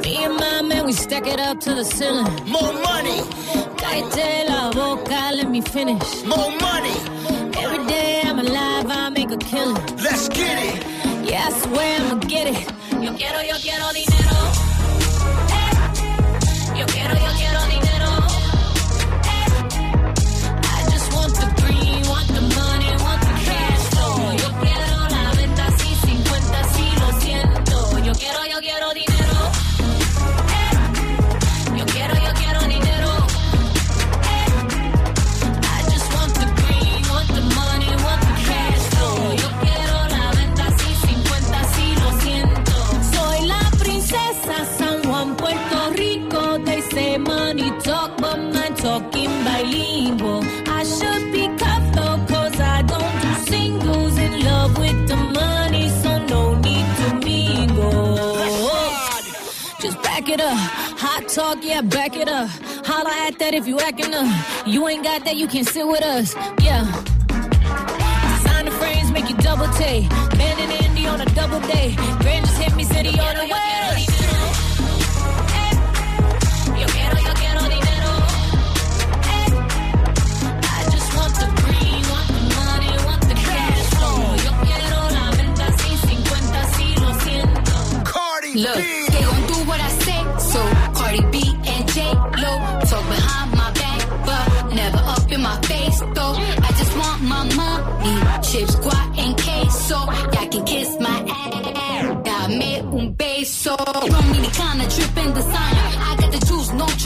[0.03, 2.27] Me and my man, we stack it up to the ceiling.
[2.45, 3.21] More money.
[3.77, 6.23] Cállate la boca, let me finish.
[6.25, 6.95] More money.
[7.63, 9.77] Every day I'm alive, I make a killing.
[10.03, 10.83] Let's get it.
[11.29, 12.67] Yeah, I swear I'ma get it.
[13.01, 14.16] Yo quiero, yo quiero dinero.
[61.37, 62.49] Talk, yeah, back it up.
[62.83, 64.27] Holla at that if you acting up.
[64.65, 66.33] You ain't got that, you can sit with us.
[66.63, 66.83] Yeah.
[68.33, 70.09] Designer frames make you double take.
[70.35, 71.93] Man and Andy on a double day.
[72.21, 73.86] Grand just hit me, city on the way.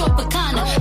[0.01, 0.80] Tropicana.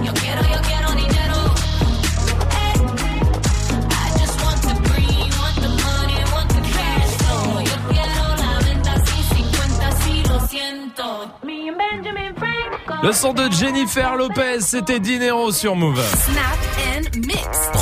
[0.03, 1.37] Yo quiero, yo quiero dinero.
[3.89, 7.59] I just want the green, want the money, want the cash flow.
[7.59, 11.39] Yo quiero la venta sin 50, si lo siento.
[11.43, 13.05] Me and Benjamin Franco.
[13.05, 16.01] Le son de Jennifer Lopez, c'était Dinero sur Move.
[16.25, 16.59] Snap
[16.95, 17.74] and mix.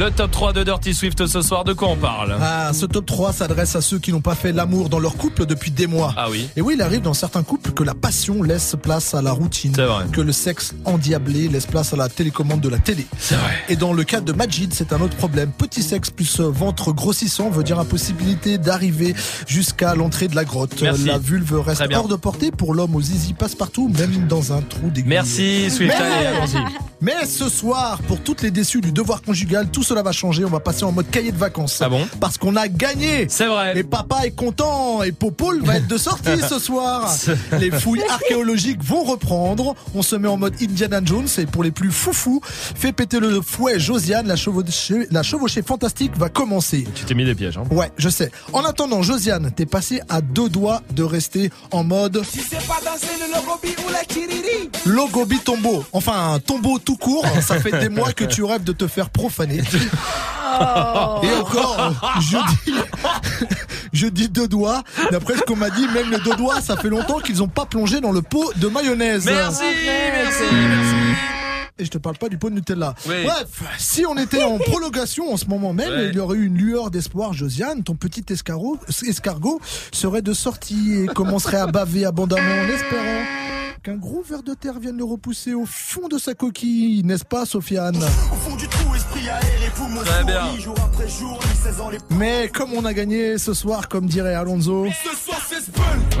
[0.00, 3.04] Le top 3 de Dirty Swift ce soir, de quoi on parle Ah, ce top
[3.04, 6.14] 3 s'adresse à ceux qui n'ont pas fait l'amour dans leur couple depuis des mois.
[6.16, 9.20] Ah oui Et oui, il arrive dans certains couples que la passion laisse place à
[9.20, 9.74] la routine.
[9.76, 10.06] C'est vrai.
[10.10, 13.04] Que le sexe endiablé laisse place à la télécommande de la télé.
[13.18, 13.52] C'est vrai.
[13.68, 15.52] Et dans le cas de Majid, c'est un autre problème.
[15.52, 19.14] Petit sexe plus ventre grossissant veut dire impossibilité d'arriver
[19.46, 20.80] jusqu'à l'entrée de la grotte.
[20.80, 21.04] Merci.
[21.04, 24.88] La vulve reste hors de portée pour l'homme au zizi passe-partout, même dans un trou
[24.88, 25.10] d'aiguille.
[25.10, 26.64] Merci Swift, Mais- allez, allons-y.
[27.02, 30.44] Mais ce soir, pour toutes les déçus du devoir conjugal, tout cela va changer.
[30.44, 31.82] On va passer en mode cahier de vacances.
[31.82, 33.26] Ah bon Parce qu'on a gagné.
[33.28, 33.76] C'est vrai.
[33.76, 35.02] Et papa est content.
[35.02, 37.12] Et Popol va être de sortie ce soir.
[37.58, 39.74] Les fouilles archéologiques vont reprendre.
[39.96, 41.26] On se met en mode Indiana Jones.
[41.38, 44.28] Et pour les plus foufous, fait péter le fouet Josiane.
[44.28, 46.86] La chevauchée, la chevauchée fantastique va commencer.
[46.94, 47.58] Tu t'es mis des pièges.
[47.58, 47.64] Hein.
[47.72, 48.30] Ouais, je sais.
[48.52, 52.78] En attendant, Josiane, t'es passé à deux doigts de rester en mode Si c'est pas
[52.84, 54.70] danser le logobi ou la kiriri.
[54.86, 55.84] Logobi tombeau.
[55.92, 57.26] Enfin, un tombeau tout court.
[57.42, 59.60] Ça fait des mois que tu rêves de te faire profaner.
[61.22, 62.74] Et encore, je dis,
[63.92, 64.82] je dis deux doigts.
[65.10, 67.66] D'après ce qu'on m'a dit, même les deux doigts, ça fait longtemps qu'ils ont pas
[67.66, 69.24] plongé dans le pot de mayonnaise.
[69.26, 71.16] Merci, merci, merci.
[71.78, 72.94] Et je te parle pas du pot de Nutella.
[73.08, 73.24] Oui.
[73.24, 73.46] Bref,
[73.78, 76.08] si on était en prolongation en ce moment même, Ouais.
[76.10, 77.32] il y aurait eu une lueur d'espoir.
[77.32, 79.60] Josiane, ton petit escargot, escargot
[79.92, 83.24] serait de sortie et commencerait à baver abondamment en espérant
[83.82, 87.46] qu'un gros ver de terre vienne le repousser au fond de sa coquille, n'est-ce pas,
[87.46, 87.96] Sofiane?
[87.96, 89.59] Au fond du trou, esprit aéré, poumons
[90.04, 90.48] Très bien.
[90.50, 93.88] souris, jour après jour, ni 16 ans les Mais comme on a gagné ce soir,
[93.88, 95.40] comme dirait Alonso, Ce soir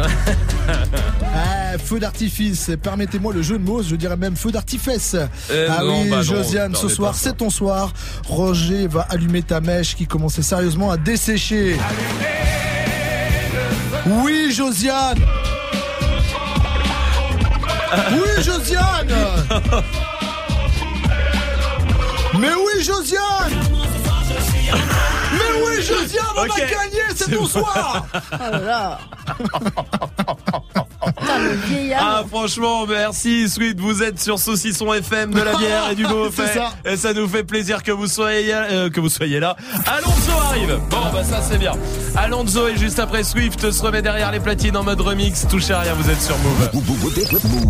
[1.34, 5.16] ah, feu d'artifice, permettez-moi le jeu de mots, je dirais même feu d'artifice.
[5.52, 7.92] Eh ah non, oui, bah Josiane, non, ce soir, c'est ton soir.
[8.28, 11.76] Roger va allumer ta mèche qui commençait sérieusement à dessécher.
[14.06, 15.18] Oui, Josiane
[18.12, 19.08] Oui, Josiane
[22.38, 23.50] Mais oui, Josiane
[25.32, 28.98] Mais oui, Josiane, on a gagné, c'est ton soir Oh là là.
[31.06, 32.00] Putain, le vieillard.
[32.02, 36.46] Ah franchement merci Sweet vous êtes sur Saucisson FM de la bière et du fait
[36.46, 36.72] ça.
[36.84, 40.78] et ça nous fait plaisir que vous soyez euh, que vous soyez là Alonso arrive
[40.90, 41.72] bon bah ça c'est bien
[42.16, 45.80] Alonso et juste après Swift se remet derrière les platines en mode remix touchez à
[45.80, 46.70] rien vous êtes sur Move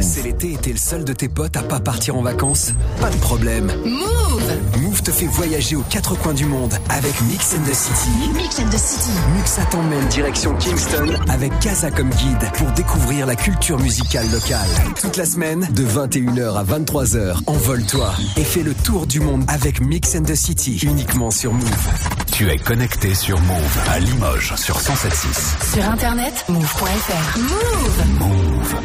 [0.01, 2.73] C'est l'été et t'es le seul de tes potes à pas partir en vacances?
[3.01, 3.71] Pas de problème.
[3.85, 4.43] Move
[4.81, 8.11] Move te fait voyager aux quatre coins du monde avec Mix and the City.
[8.35, 9.11] Mix and the City.
[9.37, 14.69] Muxa t'emmène direction Kingston avec Casa comme guide pour découvrir la culture musicale locale.
[15.01, 19.81] Toute la semaine, de 21h à 23h, envole-toi et fais le tour du monde avec
[19.81, 21.89] Mix and the City, uniquement sur Move.
[22.33, 25.75] Tu es connecté sur Move à Limoges sur 107.6.
[25.75, 27.39] Sur internet, move.fr.
[27.39, 28.19] Move.
[28.19, 28.77] Move.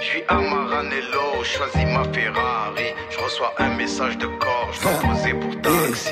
[0.00, 2.94] Je suis Amaranello, choisis ma Ferrari.
[3.10, 6.10] Je reçois un message de corps, je dois poser pour taxi.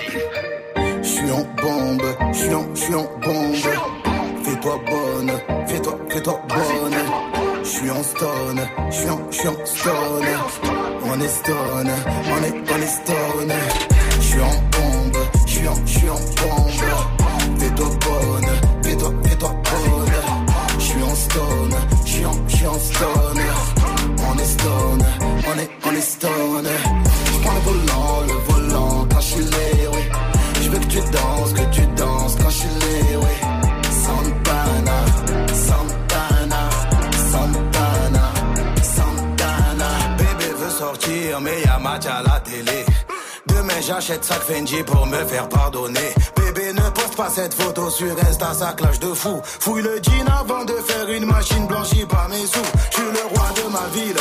[1.20, 2.02] Je suis en bombe,
[2.32, 3.54] je suis en, je suis en bombe.
[4.42, 5.32] Fais-toi bonne,
[5.66, 6.96] fais-toi, fais-toi bonne.
[7.62, 10.26] Je suis en stone, je suis en, je suis en stone.
[11.04, 11.90] On est stone,
[12.24, 13.52] on est, on est stone.
[14.16, 17.58] Je suis en bombe, je suis en, je suis en bombe.
[17.58, 18.50] Fais-toi bonne,
[18.82, 20.12] fais-toi, fais-toi bonne.
[20.78, 21.74] Je suis en stone,
[22.06, 23.42] je suis en, je suis en stone.
[24.26, 26.68] On est stone, on est, on est stone.
[27.26, 28.29] Je prends le volant
[31.00, 33.36] tu danses, que tu danses quand je suis oui.
[34.04, 34.98] Santana,
[35.66, 36.62] Santana,
[37.32, 38.32] Santana,
[38.82, 39.90] Santana.
[40.18, 42.84] Bébé veut sortir, mais y'a match à la télé.
[43.80, 46.14] J'achète sac Fendi pour me faire pardonner.
[46.36, 49.40] Bébé ne poste pas cette photo sur Insta, ça clash de fou.
[49.42, 52.70] Fouille le jean avant de faire une machine blanchie par mes sous.
[52.90, 54.16] Je suis le roi de ma ville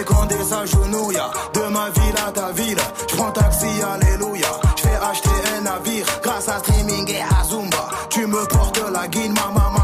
[0.00, 1.20] et Condé s'agenouille.
[1.54, 2.78] De ma ville à ta ville,
[3.10, 4.48] je prends taxi, alléluia.
[4.76, 7.88] Je fais acheter un navire grâce à streaming et à Zumba.
[8.08, 9.81] Tu me portes la guine, ma maman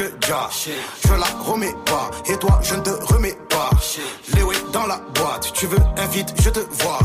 [0.00, 3.70] Je la remets pas, et toi je ne te remets pas.
[4.34, 6.98] Léo dans la boîte, tu veux un vite, je te vois.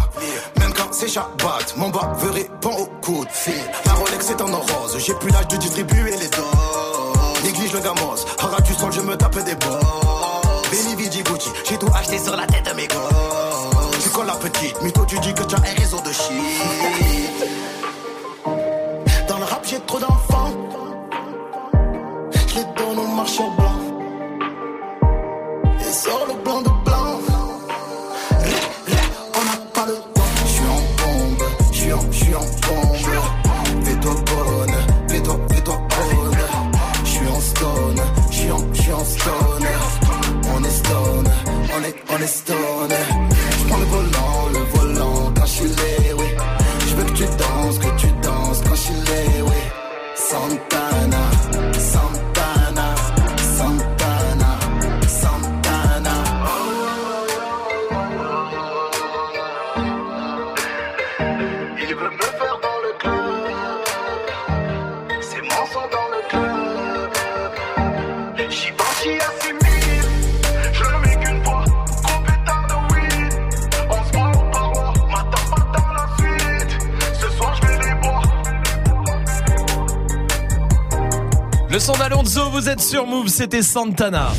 [82.82, 84.32] Sur Move, c'était Santana.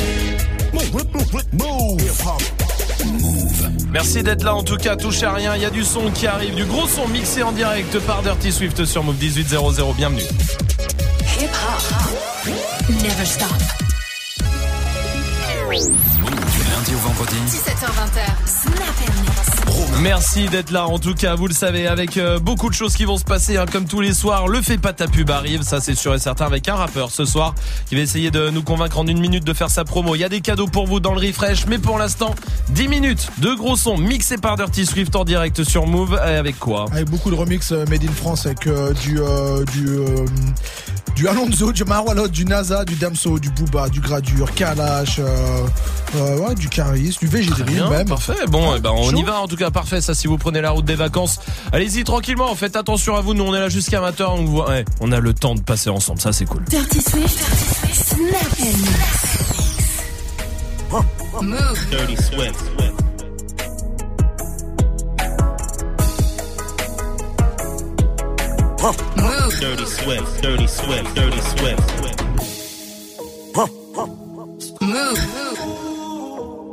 [3.91, 6.27] Merci d'être là en tout cas, touchez à rien, il y a du son qui
[6.27, 10.23] arrive, du gros son mixé en direct par Dirty Swift sur Move 1800, bienvenue.
[20.07, 23.05] Merci d'être là en tout cas, vous le savez, avec euh, beaucoup de choses qui
[23.05, 25.81] vont se passer, hein, comme tous les soirs, le fait pas ta pub arrive, ça
[25.81, 27.57] c'est sûr et certain, avec un rappeur ce soir
[27.89, 30.15] qui va essayer de nous convaincre en une minute de faire sa promo.
[30.15, 32.37] Il y a des cadeaux pour vous dans le refresh, mais pour l'instant,
[32.69, 36.57] 10 minutes de gros sons mixés par Dirty Swift en direct sur Move, et avec
[36.61, 36.85] quoi?
[36.93, 38.95] Avec beaucoup de remix euh, made in France avec euh,
[41.17, 45.21] du Alonso, du Marwalot, du NASA, du Damso, du Booba, du Gradure, Kalash,
[46.17, 48.09] euh, ouais, du Caris, du VG Bien, même.
[48.09, 48.35] Parfait.
[48.49, 49.17] Bon, eh ben, on chaud.
[49.17, 49.71] y va en tout cas.
[49.71, 50.01] Parfait.
[50.01, 51.39] Ça, si vous prenez la route des vacances,
[51.73, 52.55] allez-y tranquillement.
[52.55, 53.35] Faites attention à vous.
[53.35, 54.25] Nous, on est là jusqu'à 20h.
[54.29, 56.21] On, vous voit- ouais, on a le temps de passer ensemble.
[56.21, 56.65] Ça, c'est cool.
[56.65, 57.39] Dirty Swift.
[57.93, 58.67] Snap and
[61.43, 61.87] Move.
[61.91, 62.65] Dirty Swift.
[69.17, 69.61] Move.
[69.61, 70.43] Dirty Swift.
[70.43, 71.15] Dirty Swift.
[71.15, 72.06] Dirty Swift.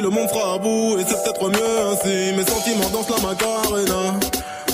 [0.00, 2.34] Le monde sera à bout et c'est peut-être mieux ainsi.
[2.36, 4.18] Mes sentiments dansent la macarena.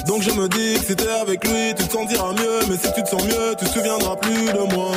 [0.07, 2.61] Donc je me dis que si t'es avec lui, tu te sentiras mieux.
[2.68, 4.93] Mais si tu te sens mieux, tu te souviendras plus de moi.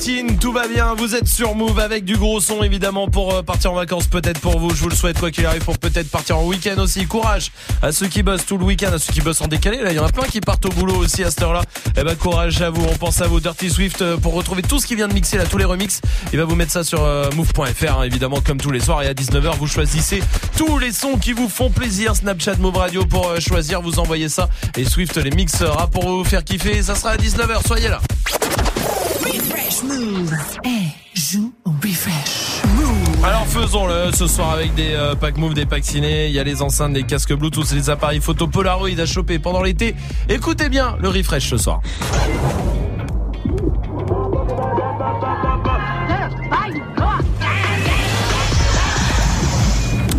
[0.00, 3.42] Platine, tout va bien, vous êtes sur Move avec du gros son évidemment pour euh,
[3.42, 6.10] partir en vacances peut-être pour vous, je vous le souhaite quoi qu'il arrive pour peut-être
[6.10, 7.52] partir en week-end aussi, courage
[7.82, 9.96] à ceux qui bossent tout le week-end, à ceux qui bossent en décalé, là il
[9.96, 11.60] y en a plein qui partent au boulot aussi à cette heure-là,
[11.98, 14.80] eh ben courage à vous, on pense à vous Dirty Swift euh, pour retrouver tout
[14.80, 16.00] ce qui vient de mixer là, tous les remixes,
[16.32, 19.06] il va vous mettre ça sur euh, move.fr hein, évidemment comme tous les soirs et
[19.06, 20.22] à 19h vous choisissez
[20.56, 24.48] tous les sons qui vous font plaisir, Snapchat Move Radio pour choisir, vous envoyez ça
[24.78, 28.00] et Swift les mixera pour vous faire kiffer, ça sera à 19h, soyez là
[29.70, 30.34] Refresh Move.
[31.14, 32.60] Joue au refresh.
[33.22, 36.42] Alors faisons-le ce soir avec des euh, packs move, des packs ciné, il y a
[36.44, 39.94] les enceintes, des casques Bluetooth, les appareils photo Polaroid à choper pendant l'été.
[40.28, 41.80] Écoutez bien le refresh ce soir.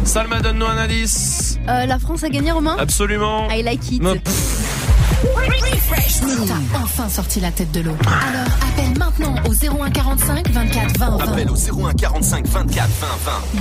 [0.06, 1.60] Salma, donne-nous un indice.
[1.68, 2.78] Euh, la France a gagné Romain?
[2.80, 3.50] Absolument.
[3.52, 4.02] I like it.
[4.02, 4.16] Non,
[5.92, 7.96] Fresh T'as enfin sorti la tête de l'eau.
[8.06, 11.32] Alors appelle maintenant au 0145 24 20 20.
[11.32, 13.08] Appelle au 0145 24 20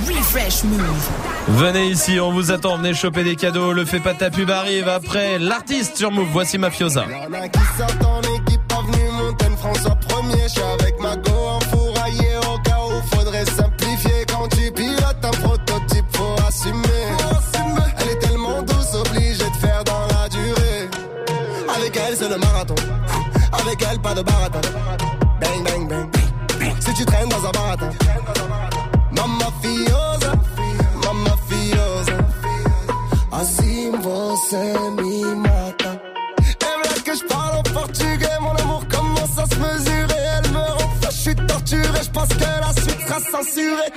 [0.07, 0.15] 20.
[0.15, 1.09] Refresh Move.
[1.49, 3.73] Venez ici, on vous attend, venez choper des cadeaux.
[3.73, 6.29] Le fait pas ta pub arrive après l'artiste sur Move.
[6.31, 7.05] Voici Mafiosa.
[7.09, 8.25] Y'en a qui s'attendent
[8.67, 8.81] pas
[9.61, 10.49] François 1er,
[24.11, 24.61] pas de baratin.
[25.39, 26.09] Bang, bang, bang.
[26.79, 27.89] Si tu traînes dans un baratin.
[29.11, 30.31] Mamma fiosa,
[31.03, 32.17] mamma fiosa.
[33.31, 34.63] Assim você
[34.97, 35.91] me mata.
[36.39, 40.21] Et là que je parle en portugais, mon amour commence à se mesurer.
[40.37, 43.91] Elle me rend je suis torturé, je pense que la suite sera censurée.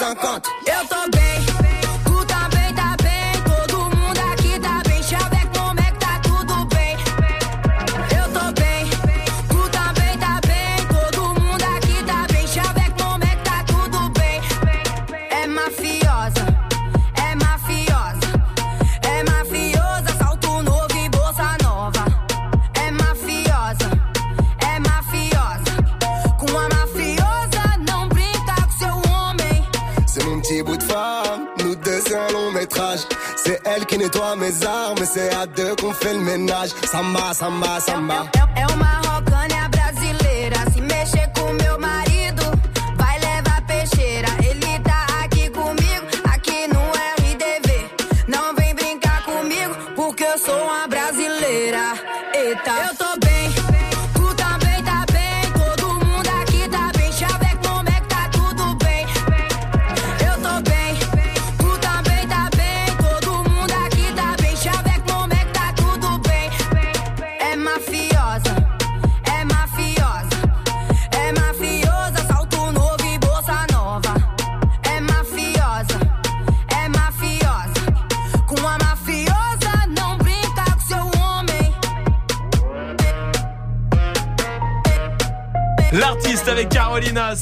[0.00, 0.69] 50.
[34.50, 36.70] Mes armes, c'est à deux qu'on fait le ménage.
[36.90, 38.26] Samba, samba, samba.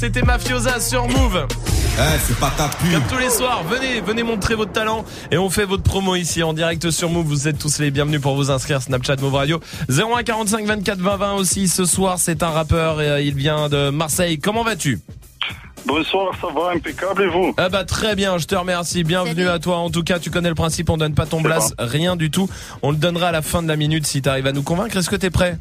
[0.09, 1.47] C'était Mafiosa sur Move.
[1.99, 2.93] Eh, c'est pas ta pub.
[2.93, 6.43] Comme tous les soirs, venez, venez montrer votre talent et on fait votre promo ici
[6.43, 7.27] en direct sur Move.
[7.27, 9.61] Vous êtes tous les bienvenus pour vous inscrire Snapchat Move Radio
[9.91, 11.69] 01 45 24 20 20 aussi.
[11.69, 14.39] Ce soir, c'est un rappeur et euh, il vient de Marseille.
[14.39, 14.99] Comment vas-tu?
[15.85, 17.53] Bonsoir, ça va, impeccable et vous?
[17.59, 19.05] Ah bah très bien, je te remercie.
[19.05, 19.77] Bienvenue à toi.
[19.77, 22.49] En tout cas, tu connais le principe, on donne pas ton blast, rien du tout.
[22.81, 24.97] On le donnera à la fin de la minute si tu arrives à nous convaincre.
[24.97, 25.59] Est-ce que t'es prêt?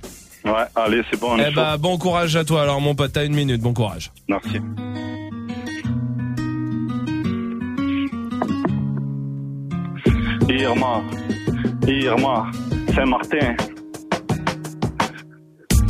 [0.48, 3.12] Ouais, allez, c'est bon, on est Eh bah bon courage à toi alors mon pote,
[3.14, 4.12] t'as une minute, bon courage.
[4.30, 4.60] Merci.
[10.50, 11.02] Irma,
[11.88, 12.52] Irma,
[12.96, 13.56] Saint-Martin.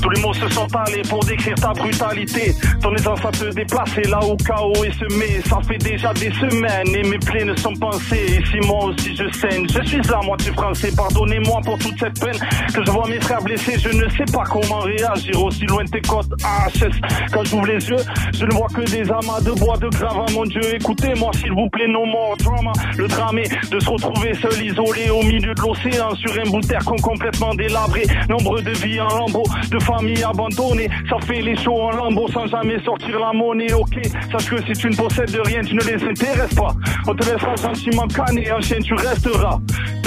[0.07, 2.55] Tous les mots se sont allés pour décrire ta brutalité.
[2.81, 5.41] Ton aisance à te déplacer là où chaos est semé.
[5.45, 8.39] Ça fait déjà des semaines et mes plaies ne sont pensées.
[8.39, 10.91] Et si moi aussi je saigne, je suis là, moitié français.
[10.95, 12.37] Pardonnez-moi pour toute cette peine
[12.73, 13.77] que je vois mes frères blessés.
[13.77, 17.01] Je ne sais pas comment réagir aussi loin de tes côtes HS.
[17.33, 18.03] Quand j'ouvre les yeux,
[18.33, 20.31] je ne vois que des amas de bois de gravats.
[20.31, 22.71] Mon Dieu, écoutez-moi s'il vous plaît, no more drama.
[22.97, 26.61] Le drame est de se retrouver seul, isolé au milieu de l'océan sur un bout
[26.61, 28.03] de terre con complètement délabré.
[28.29, 30.89] Nombre de vies en lambeaux, de familles abandonnées.
[31.09, 33.73] Ça fait les shows en lambeaux sans jamais sortir la monnaie.
[33.73, 33.95] Ok,
[34.31, 36.73] sache que si tu ne possèdes de rien, tu ne les intéresses pas.
[37.07, 39.59] On te laissera gentiment canner, en chaîne tu resteras.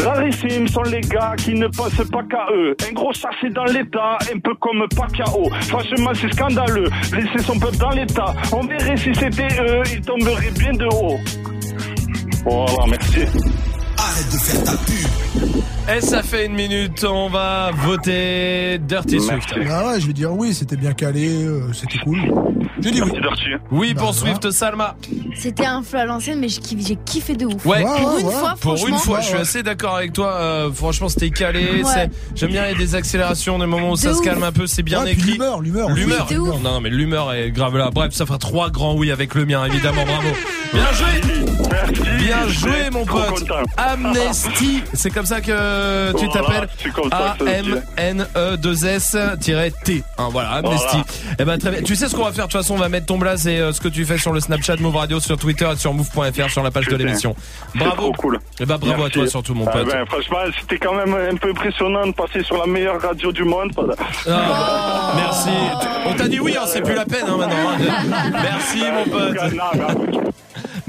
[0.04, 2.74] Rarissimes sont les gars qui ne pensent pas qu'à eux.
[2.88, 5.50] Un gros chassé dans l'état, un peu comme Pacquiao.
[5.68, 6.88] Franchement, c'est scandaleux.
[7.12, 8.34] Laisser son peuple dans l'état.
[8.52, 11.18] On verrait si c'était eux, ils tomberaient bien de haut.
[12.44, 13.20] Voilà, merci.
[13.98, 15.29] Arrête de faire ta pub.
[15.96, 19.54] Et ça fait une minute, on va voter Dirty Swift.
[19.68, 22.18] Ah ouais, je vais dire oui, c'était bien calé, euh, c'était cool.
[22.80, 23.10] J'ai dit oui.
[23.70, 24.96] Oui pour Bah, Swift Salma.
[25.36, 27.64] C'était un flow à l'ancienne, mais je kiffe- j'ai kiffé de ouf.
[27.66, 28.98] Ouais, Pour une fois, Pour une franchement.
[28.98, 30.32] fois, je suis assez d'accord avec toi.
[30.34, 31.82] euh, franchement, c'était calé.
[31.82, 31.90] Ouais.
[31.92, 34.24] c'est- J'aime bien, y a des accélérations, des moments où ça se ouf.
[34.24, 35.32] calme un peu, c'est bien Ouais, puis écrit.
[35.32, 35.90] l'humeur, l'humeur.
[35.90, 36.26] L'humeur.
[36.30, 36.48] Oui, de ouf.
[36.62, 37.90] Non, non, mais l'humeur est grave là.
[37.92, 40.04] Bref, ça fera trois grands oui avec le mien, évidemment.
[40.04, 40.28] Bravo.
[40.72, 41.20] Bien joué.
[42.18, 43.40] Bien joué, mon Trop pote.
[43.40, 43.62] content.
[43.76, 46.68] Amnesty, c'est comme ça que tu t'appelles.
[46.82, 49.16] ça A que ça se M N E 2 S
[49.84, 50.02] T.
[50.18, 50.96] Hein, voilà, Amnesty.
[51.38, 51.82] Eh ben très bien.
[51.82, 53.58] Tu sais ce qu'on va faire de toute façon, on va mettre ton blaze et
[53.60, 56.50] euh, ce que tu fais sur le Snapchat Move Radio, sur Twitter et sur move.fr
[56.50, 57.34] sur la page de l'émission.
[57.74, 58.12] Bravo.
[58.18, 58.38] cool.
[58.58, 59.86] Eh ben bravo à toi surtout mon Ah pote.
[59.86, 63.44] ben, franchement, c'était quand même un peu impressionnant de passer sur la meilleure radio du
[63.44, 63.70] monde.
[64.28, 65.50] Ah, merci.
[66.06, 67.70] On t'a dit oui, hein, c'est plus la peine hein, maintenant.
[67.70, 68.30] hein.
[68.42, 70.29] Merci mon pote.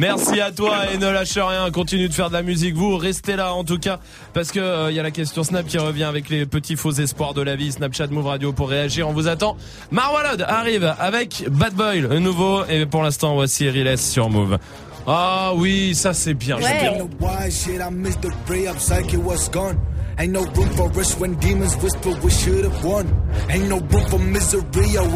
[0.01, 2.73] Merci à toi et ne lâche rien, continue de faire de la musique.
[2.73, 3.99] Vous restez là en tout cas
[4.33, 6.91] parce que euh, il y a la question Snap qui revient avec les petits faux
[6.91, 7.71] espoirs de la vie.
[7.71, 9.07] Snapchat Move Radio pour réagir.
[9.07, 9.57] On vous attend.
[9.91, 14.57] Marwalod arrive avec Bad Boy, le nouveau et pour l'instant voici Riles sur Move.
[15.05, 16.57] Ah oui, ça c'est bien.
[20.21, 20.25] I.
[20.25, 23.05] Ain't no room for us when demons whisper we should have won.
[23.49, 24.61] Ain't no room for misery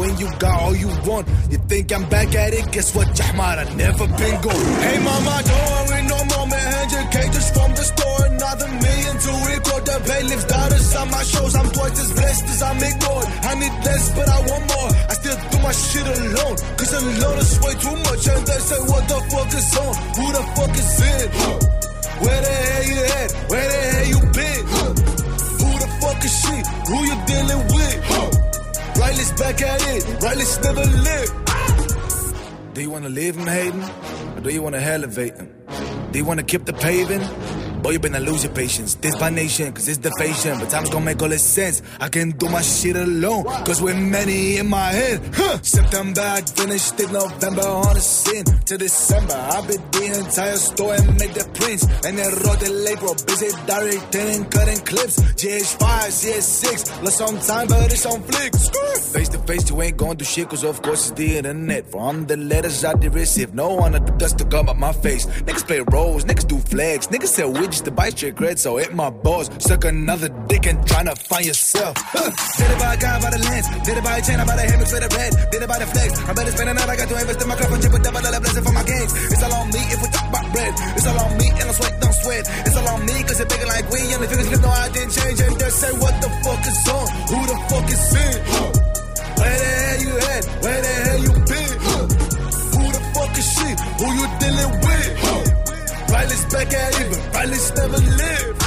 [0.00, 1.28] when you got all you want.
[1.48, 2.72] You think I'm back at it?
[2.72, 3.56] Guess what, Jahmar?
[3.62, 4.66] I never been gone.
[4.82, 6.72] Hey mama, don't worry no more, man.
[6.74, 10.44] Hundred cages from the store, another million to record the bailiffs.
[10.44, 13.26] Daughters on my shows, I'm twice as blessed as I'm ignored.
[13.46, 14.90] I need less, but I want more.
[15.06, 18.22] I still do my shit alone, cause alone is way too much.
[18.26, 19.94] And they say, what the fuck is on?
[20.18, 21.76] Who the fuck is in?
[22.16, 23.30] Where the hell you at?
[23.50, 23.95] Where the hell
[26.26, 26.56] is she?
[26.88, 27.98] Who you dealing with?
[28.12, 29.00] Huh?
[29.00, 30.02] Riley's back at it.
[30.22, 32.74] Riley's never lived.
[32.74, 33.84] Do you wanna leave him hating?
[34.36, 35.48] Or do you wanna elevate him?
[36.10, 37.22] Do you wanna keep the paving?
[37.82, 38.94] Boy, you better lose your patience.
[38.96, 40.58] This by nation, cause it's the fashion.
[40.58, 41.82] But time's gonna make all this sense.
[42.00, 45.20] I can do my shit alone, cause we're many in my head.
[45.34, 45.58] Huh.
[45.62, 47.10] September, I finished it.
[47.12, 48.44] November on the scene.
[48.44, 51.84] To December, I been the entire store and make the prints.
[52.04, 55.20] And then wrote the label, busy directing and cutting clips.
[55.38, 58.68] GH5, CS6, lost some time, but it's on flicks.
[59.12, 61.86] Face to face, you ain't gonna do shit, cause of course it's the internet.
[61.90, 65.26] From the letters I did receive, no one dust to come up my face.
[65.26, 68.94] Niggas play roles, niggas do flags, niggas sell widgets to buy straight cred, so hit
[68.94, 69.50] my balls.
[69.58, 71.94] Suck another dick and tryna find yourself.
[72.14, 74.56] Did it by a guy by the lens, did it by a chain, I buy
[74.56, 76.10] the hammock for the red, did it by the flex.
[76.28, 77.98] I better spend a night, I got to invest in my cup and chip a
[77.98, 79.12] double dollar blessing for my gains.
[79.32, 80.72] It's all on me if we talk about bread.
[80.96, 82.44] It's all on me and I sweat, don't sweat.
[82.66, 84.88] It's all on me cause it's bigger like we and the figures flip, no, I
[84.94, 85.38] didn't change.
[85.40, 87.06] And they say, what the fuck is on?
[87.30, 88.36] Who the fuck is in?
[88.46, 88.72] Huh.
[89.36, 90.44] Where the hell you at?
[90.62, 91.72] Where the hell you been?
[91.86, 92.04] Huh.
[92.76, 93.68] Who the fuck is she?
[93.98, 94.85] Who you dealing with?
[96.52, 98.62] Back at but Riley's never lived.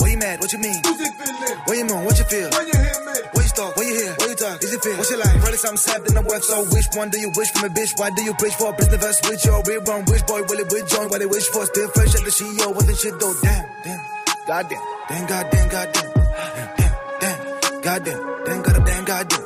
[0.00, 0.40] What you mad?
[0.40, 0.80] What you mean?
[0.82, 2.04] What you mean?
[2.04, 2.48] What you feel?
[2.50, 3.14] When you hear me?
[3.32, 3.76] What you start?
[3.76, 4.12] What you hear?
[4.14, 4.62] What you talk?
[4.62, 4.96] Is it feel?
[4.96, 5.42] What's your life?
[5.42, 6.42] Riley, something sad in the work.
[6.42, 7.98] So which one do you wish from a bitch?
[7.98, 10.04] Why do you preach for a business verse with your real wrong?
[10.06, 11.08] Which boy will it with join?
[11.08, 11.66] What they wish for?
[11.66, 12.74] Still fresh at the CEO.
[12.74, 13.34] Wasn't shit though.
[13.42, 14.00] Damn, damn.
[14.46, 14.82] Goddamn.
[15.08, 16.08] Damn, goddamn, goddamn.
[16.14, 17.38] Damn, damn.
[17.82, 18.20] Goddamn.
[18.46, 19.44] Damn, goddamn, goddamn.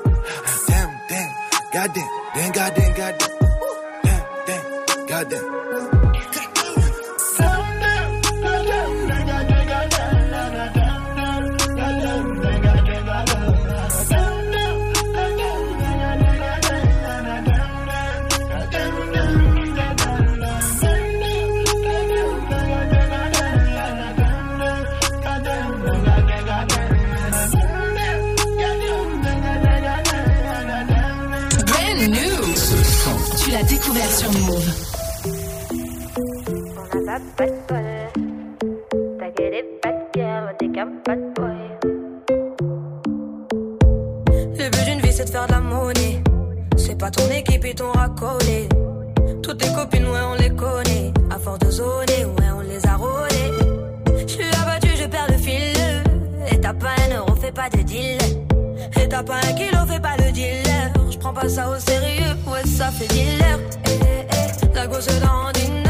[0.68, 1.30] Damn, damn.
[1.72, 3.55] Goddamn, damn, goddamn, goddamn.
[37.38, 37.44] Le
[44.70, 46.22] but d'une vie c'est de faire de la monnaie.
[46.78, 48.68] C'est pas ton équipe et ton racolé.
[49.42, 51.12] Toutes tes copines, ouais, on les connaît.
[51.30, 53.52] À force de zoner, ouais, on les a rôlées.
[54.26, 55.76] Je suis abattu, je perds le fil.
[56.50, 58.18] Et t'as pas un euro, fais pas de deal.
[58.98, 60.90] Et t'as pas un kilo, fais pas le dealer.
[61.10, 63.58] Je prends pas ça au sérieux, ouais, ça fait dealer.
[63.84, 64.26] Eh, eh,
[64.62, 65.85] eh, la gosse dans une.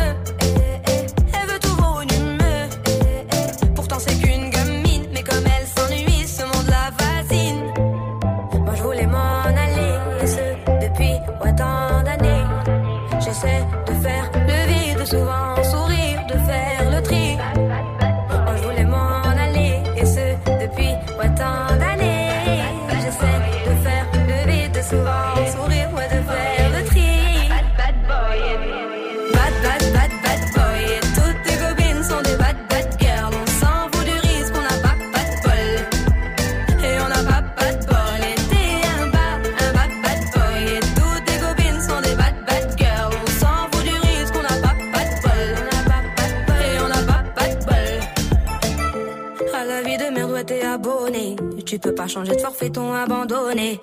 [51.77, 53.79] Tu peux pas changer de forfait, ton abandonné.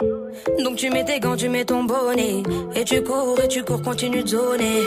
[0.63, 2.41] Donc tu mets tes gants, tu mets ton bonnet.
[2.73, 4.81] Et tu cours, et tu cours, continue de zoner.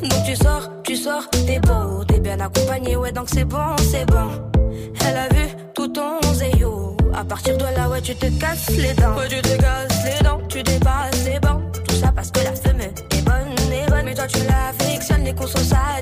[0.00, 4.06] Donc tu sors, tu sors, t'es beau, t'es bien accompagné, ouais, donc c'est bon, c'est
[4.06, 4.28] bon.
[5.04, 6.96] Elle a vu tout ton zéyo.
[7.12, 9.16] À partir de là, ouais, tu te casses les dents.
[9.16, 11.60] Ouais, tu te casses les dents, tu dépasses les bancs.
[11.88, 14.04] Tout ça parce que la femme est bonne, est bonne.
[14.04, 16.01] Mais toi, tu l'affectionnes, les consos s'additionnent.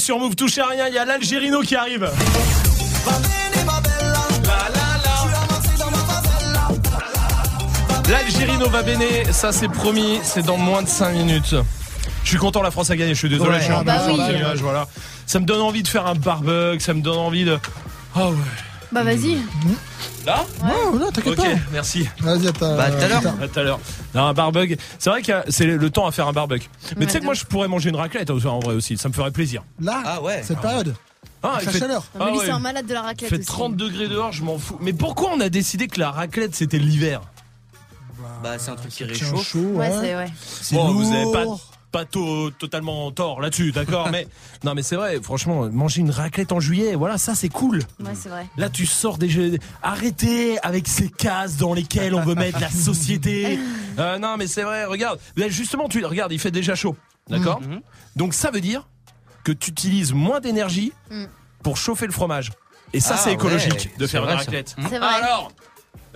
[0.00, 0.34] Sur Move.
[0.34, 2.10] Touchez à rien, il y a l'Algérino qui arrive.
[8.08, 11.54] L'Algérino va béné, ça c'est promis, c'est dans moins de 5 minutes.
[12.24, 13.98] Je suis content, la France a gagné, je suis désolé, Ouais, je suis un bah
[13.98, 14.32] peu sur oui.
[14.32, 14.86] le nuage, voilà.
[15.26, 17.58] Ça me donne envie de faire un barbecue, ça me donne envie de...
[18.16, 18.36] Ah ouais.
[18.92, 19.38] Bah vas-y.
[20.26, 21.58] Là Non, non, t'inquiète Ok, pas.
[21.72, 22.08] merci.
[22.20, 22.76] Vas-y, attends.
[22.76, 23.22] Bah, tout à l'heure.
[23.40, 23.80] À tout à l'heure.
[24.14, 24.76] Non, un barbecue.
[24.98, 26.68] C'est vrai que c'est le temps à faire un barbecue.
[26.96, 28.96] Mais tu sais que moi, je pourrais manger une raclette en vrai aussi.
[28.98, 29.62] Ça me ferait plaisir.
[29.80, 30.42] Là, Ah ouais.
[30.44, 30.94] cette période.
[31.42, 32.04] Ah, il la fait- chaleur.
[32.18, 33.46] Non, mais lui, Ah c'est un malade de la Il raclette fait aussi.
[33.46, 34.76] 30 degrés dehors, je m'en fous.
[34.80, 37.22] Mais pourquoi on a décidé que la raclette c'était l'hiver
[38.42, 39.46] Bah, c'est un truc qui réchauffe.
[39.48, 39.92] chaud, Ouais, ouais.
[40.00, 40.32] c'est ouais.
[40.72, 41.44] Bon, vous avez pas.
[41.92, 44.26] Pas to- totalement tort là-dessus, d'accord Mais
[44.64, 47.78] non, mais c'est vrai, franchement, manger une raclette en juillet, voilà, ça c'est cool.
[48.00, 48.46] Ouais, c'est vrai.
[48.56, 49.58] Là, tu sors des jeux.
[49.82, 53.58] Arrêtez avec ces cases dans lesquelles on veut mettre la société.
[53.98, 55.18] Euh, non, mais c'est vrai, regarde.
[55.36, 56.96] Là, Justement, tu regarde, il fait déjà chaud.
[57.28, 57.80] D'accord Mhm.
[58.16, 58.86] Donc, ça veut dire
[59.44, 61.24] que tu utilises moins d'énergie Mm.
[61.62, 62.50] pour chauffer le fromage.
[62.92, 64.74] Et ça, Ah, c'est écologique ouais, de faire une vrai, raclette.
[64.88, 65.08] C'est vrai.
[65.22, 65.50] Alors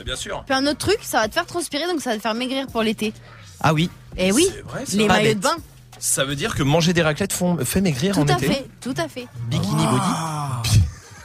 [0.05, 0.43] Bien sûr.
[0.45, 2.67] Puis un autre truc, ça va te faire transpirer, donc ça va te faire maigrir
[2.67, 3.13] pour l'été.
[3.60, 3.90] Ah oui.
[4.16, 4.97] Et oui, vrai, ça.
[4.97, 5.56] les maillots de bain.
[5.98, 8.66] Ça veut dire que manger des raclettes font, fait maigrir Tout en à été fait,
[8.81, 9.26] tout à fait.
[9.48, 10.01] Bikini body.
[10.02, 10.62] Ah.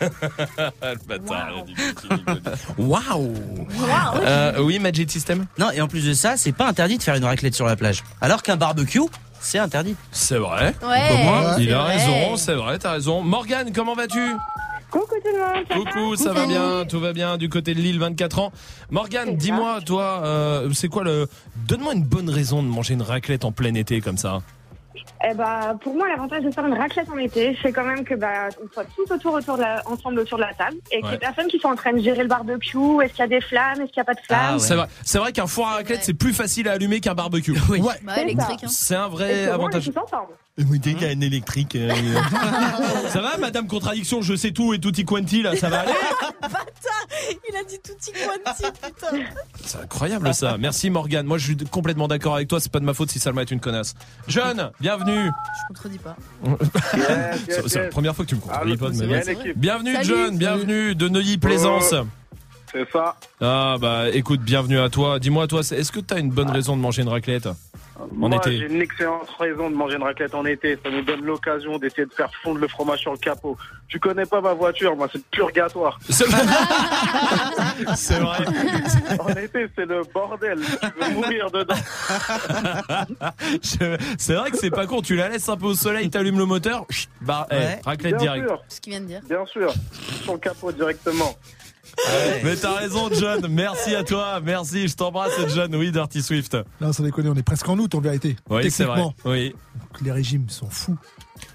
[0.81, 2.41] Le bâtard, il a dit que tu rigoles.
[2.77, 3.33] Waouh
[4.23, 7.15] Euh, Oui, Magic System Non, et en plus de ça, c'est pas interdit de faire
[7.15, 8.03] une raclette sur la plage.
[8.21, 9.01] Alors qu'un barbecue,
[9.41, 9.95] c'est interdit.
[10.11, 10.73] C'est vrai.
[10.87, 11.97] Ouais, Comment c'est Il a vrai.
[11.97, 13.21] raison, c'est vrai, t'as raison.
[13.21, 14.35] Morgane, comment vas-tu?
[14.91, 15.65] Coucou tout le monde.
[15.67, 18.51] ça va Coucou, ça va bien, tout va bien du côté de Lille, 24 ans.
[18.89, 21.27] Morgane, dis-moi, toi, euh, c'est quoi le...
[21.67, 24.39] Donne-moi une bonne raison de manger une raclette en plein été comme ça.
[25.29, 28.15] Eh bah, pour moi, l'avantage de faire une raclette en été, c'est quand même que
[28.15, 31.05] bah, on soit tous autour, autour de la, ensemble autour de la table et que
[31.07, 31.11] Ouais.
[31.13, 33.41] les personnes qui sont en train de gérer le barbecue, est-ce qu'il y a des
[33.41, 34.59] flammes, est-ce qu'il n'y a pas de flammes?
[34.59, 37.53] C'est vrai, c'est vrai qu'un four à raclette, c'est plus facile à allumer qu'un barbecue.
[37.69, 37.81] Oui.
[37.81, 37.95] Ouais.
[38.03, 38.63] Bah, électrique.
[38.63, 38.67] hein.
[38.69, 39.85] C'est un Et vrai on est avantage.
[39.91, 40.31] tous ensemble.
[40.67, 41.75] Oui, t'es un électrique.
[41.75, 41.89] euh,
[43.09, 45.91] ça va, Madame Contradiction, je sais tout et tutti quanti, là, ça va aller
[46.41, 47.07] Bâtard
[47.49, 49.23] Il a dit tutti quanti, putain.
[49.63, 50.57] C'est incroyable ça.
[50.59, 51.25] Merci Morgane.
[51.25, 52.59] Moi, je suis complètement d'accord avec toi.
[52.59, 53.93] C'est pas de ma faute si Salma est une connasse.
[54.27, 55.25] John, bienvenue.
[55.27, 56.15] Je contredis pas.
[57.49, 59.27] C'est c'est la première fois que tu me contredis pas de ma bien, vie.
[59.27, 59.57] l'équipe.
[59.57, 60.07] Bienvenue Salut.
[60.07, 61.93] John, bienvenue de Neuilly-Plaisance.
[62.71, 63.15] C'est ça.
[63.41, 65.19] Ah bah écoute, bienvenue à toi.
[65.19, 67.49] Dis-moi toi, c'est- est-ce que t'as une bonne raison de manger une raclette?
[68.11, 70.77] Moi, été j'ai une excellente raison de manger une raclette en été.
[70.83, 73.57] Ça nous donne l'occasion d'essayer de faire fondre le fromage sur le capot.
[73.87, 75.99] Tu connais pas ma voiture, moi, c'est le purgatoire.
[76.09, 76.25] C'est
[77.95, 78.45] C'est vrai.
[79.19, 80.59] En été, c'est le bordel.
[80.59, 81.75] Tu veux mourir dedans.
[83.63, 85.01] Je- C'est vrai que c'est pas con.
[85.01, 87.79] Tu la laisses un peu au soleil, t'allumes le moteur, chut, bah Ouais.
[87.85, 88.47] raclette Bien direct.
[88.47, 89.21] sûr, Ce qu'il vient de dire.
[89.27, 89.73] bien sûr.
[90.23, 91.33] Sur le capot directement.
[92.43, 93.47] Mais t'as raison, John.
[93.49, 94.39] Merci à toi.
[94.43, 94.87] Merci.
[94.87, 95.75] Je t'embrasse, John.
[95.75, 96.57] Oui, Dirty Swift.
[96.81, 98.35] Non, sans déconner, on est presque en août en vérité.
[98.49, 99.01] Oui, c'est vrai.
[99.25, 99.55] Oui.
[100.01, 100.97] Les régimes sont fous.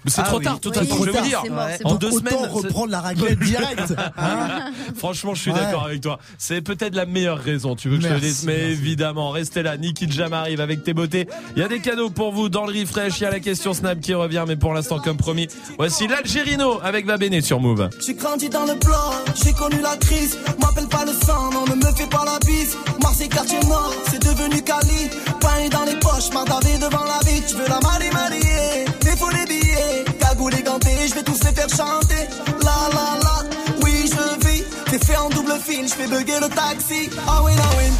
[0.03, 0.43] Mais c'est Ah trop oui.
[0.45, 1.43] tard, tout Oui, à l'heure, je vous dire.
[1.51, 3.93] Mort, c'est En deux Autant semaines, reprendre la raclette direct.
[4.17, 4.71] hein.
[4.97, 5.59] Franchement, je suis Ouais.
[5.59, 6.19] d'accord avec toi.
[6.37, 7.75] C'est peut-être la meilleure raison.
[7.75, 8.71] Tu veux que je te Merci, dise Mais merci.
[8.71, 9.77] évidemment, restez là.
[9.77, 11.27] Nicky Jam arrive avec tes beautés.
[11.55, 13.19] Il y a des cadeaux pour vous dans le refresh.
[13.19, 15.47] Il y a la question Snap qui revient, mais pour l'instant, comme promis,
[15.77, 17.89] voici l'Algérino avec Babéné sur Move.
[18.05, 19.11] J'ai grandi dans le plan,
[19.43, 20.37] j'ai connu la crise.
[20.61, 22.77] M'appelle pas le sang, non, ne me fais pas la bise.
[23.01, 25.09] Marseille, quartier nord, c'est devenu Cali.
[25.41, 27.41] Pain dans les poches, mardavé devant la vie.
[27.47, 28.85] Tu veux la marier, marier,
[29.15, 30.05] mais faut les billets.
[30.19, 32.27] Cagoule et ganté, je vais tous les faire chanter.
[32.63, 33.35] La la la,
[33.83, 34.63] oui, je vis.
[34.89, 37.09] T'es fait en double fine, je fais bugger le taxi.
[37.27, 37.91] Ah oui, ah oui.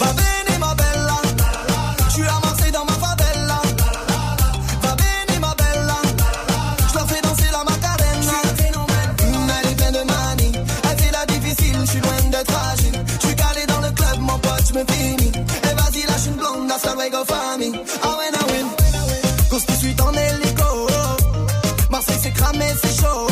[0.00, 1.18] Va bene, ma bella.
[2.08, 3.60] Je suis à Marseille dans ma favela.
[4.82, 5.98] Va bene, ma bella.
[6.88, 8.38] Je leur fais danser la macarena.
[9.22, 10.52] Mm, Elle est pleine de manie.
[10.90, 13.04] Elle fait la difficile, je suis loin d'être fragile.
[13.20, 15.32] Je suis calé dans le club, mon pote, je me finis.
[15.64, 17.72] Et vas-y, lâche une blonde, hasta luego, famille.
[18.02, 18.64] Ah ouais, ah ouais.
[19.50, 19.66] Cause
[22.72, 23.26] cramé, c'est chaud.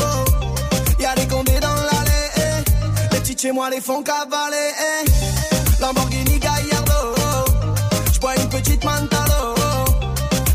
[0.99, 2.31] Y'a des condés dans l'allée.
[2.37, 3.13] eh.
[3.15, 4.73] Les petites chez moi les font cavaler.
[5.05, 5.81] eh.
[5.81, 7.15] Lamborghini Gallardo.
[8.13, 9.55] J'bois une petite Mantalo.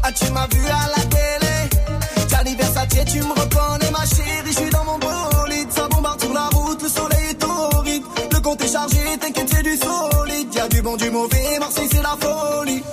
[0.04, 2.28] Ah, tu m'as vu à la télé.
[2.30, 4.46] Gianni Versace, tu me reconnais, ma chérie.
[4.46, 5.72] Je suis dans mon bolide.
[5.72, 8.04] Ça bombarde sur la route, le soleil est torride.
[8.32, 10.54] Le compte est chargé, t'inquiète, c'est du solide.
[10.54, 11.58] Y'a du bon, du mauvais.
[11.60, 12.84] Marseille, c'est la folie.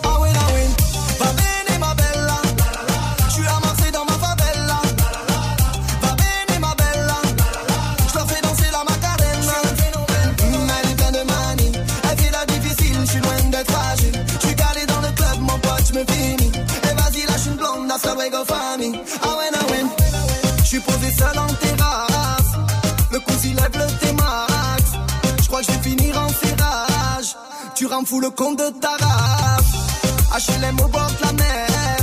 [28.13, 30.49] Tu rends fou le compte de ta race.
[30.49, 31.97] HLM au bord de la mer.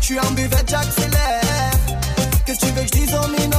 [0.00, 1.70] Je suis en buvette, j'accélère.
[2.44, 3.55] Qu'est-ce que tu veux que je dise minots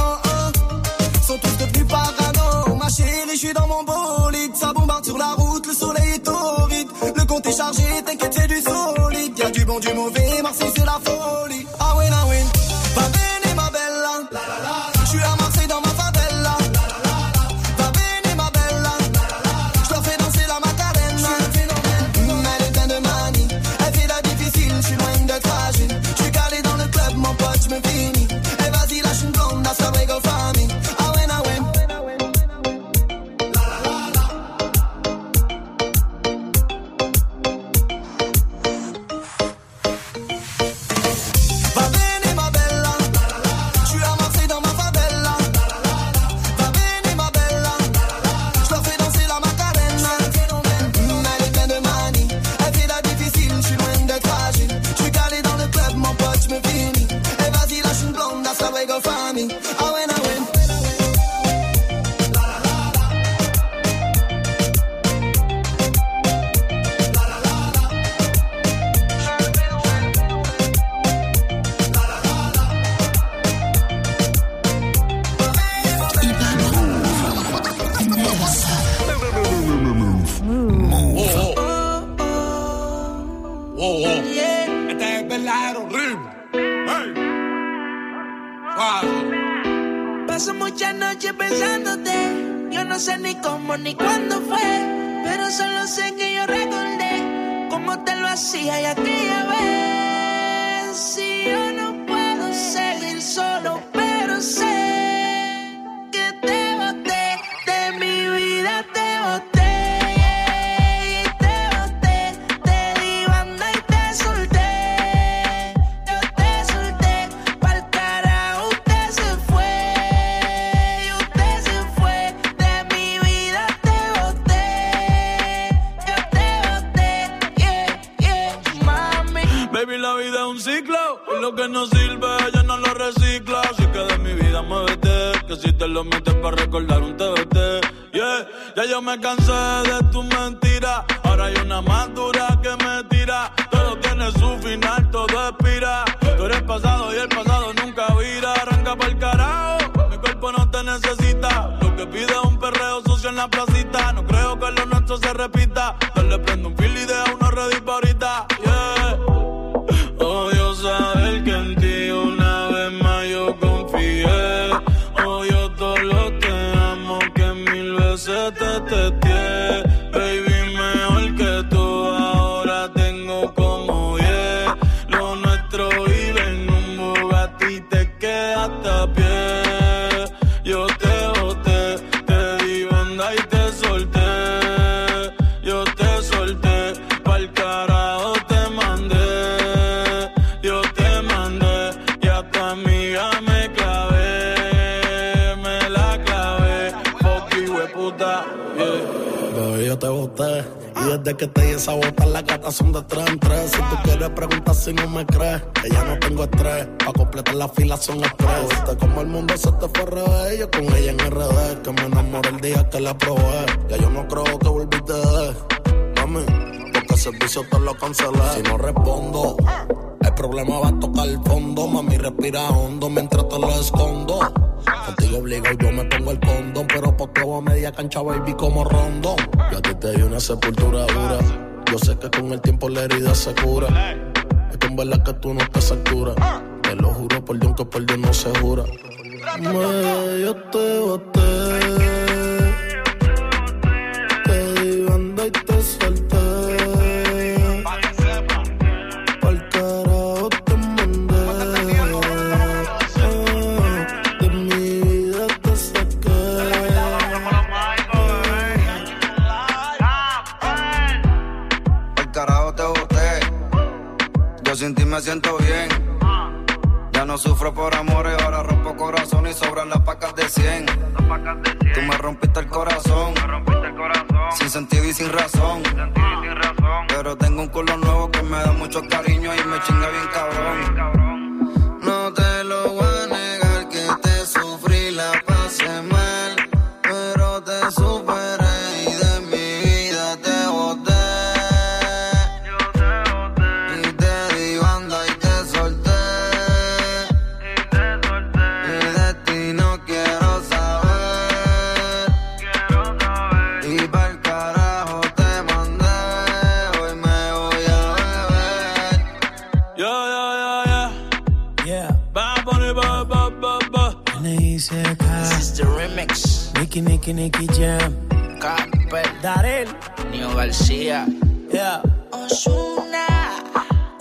[317.28, 318.16] que Nicky Jam.
[318.58, 319.28] Campbell.
[319.42, 319.88] Darel.
[320.30, 321.26] Nio García.
[321.70, 322.00] Yeah.
[322.32, 323.26] Osuna.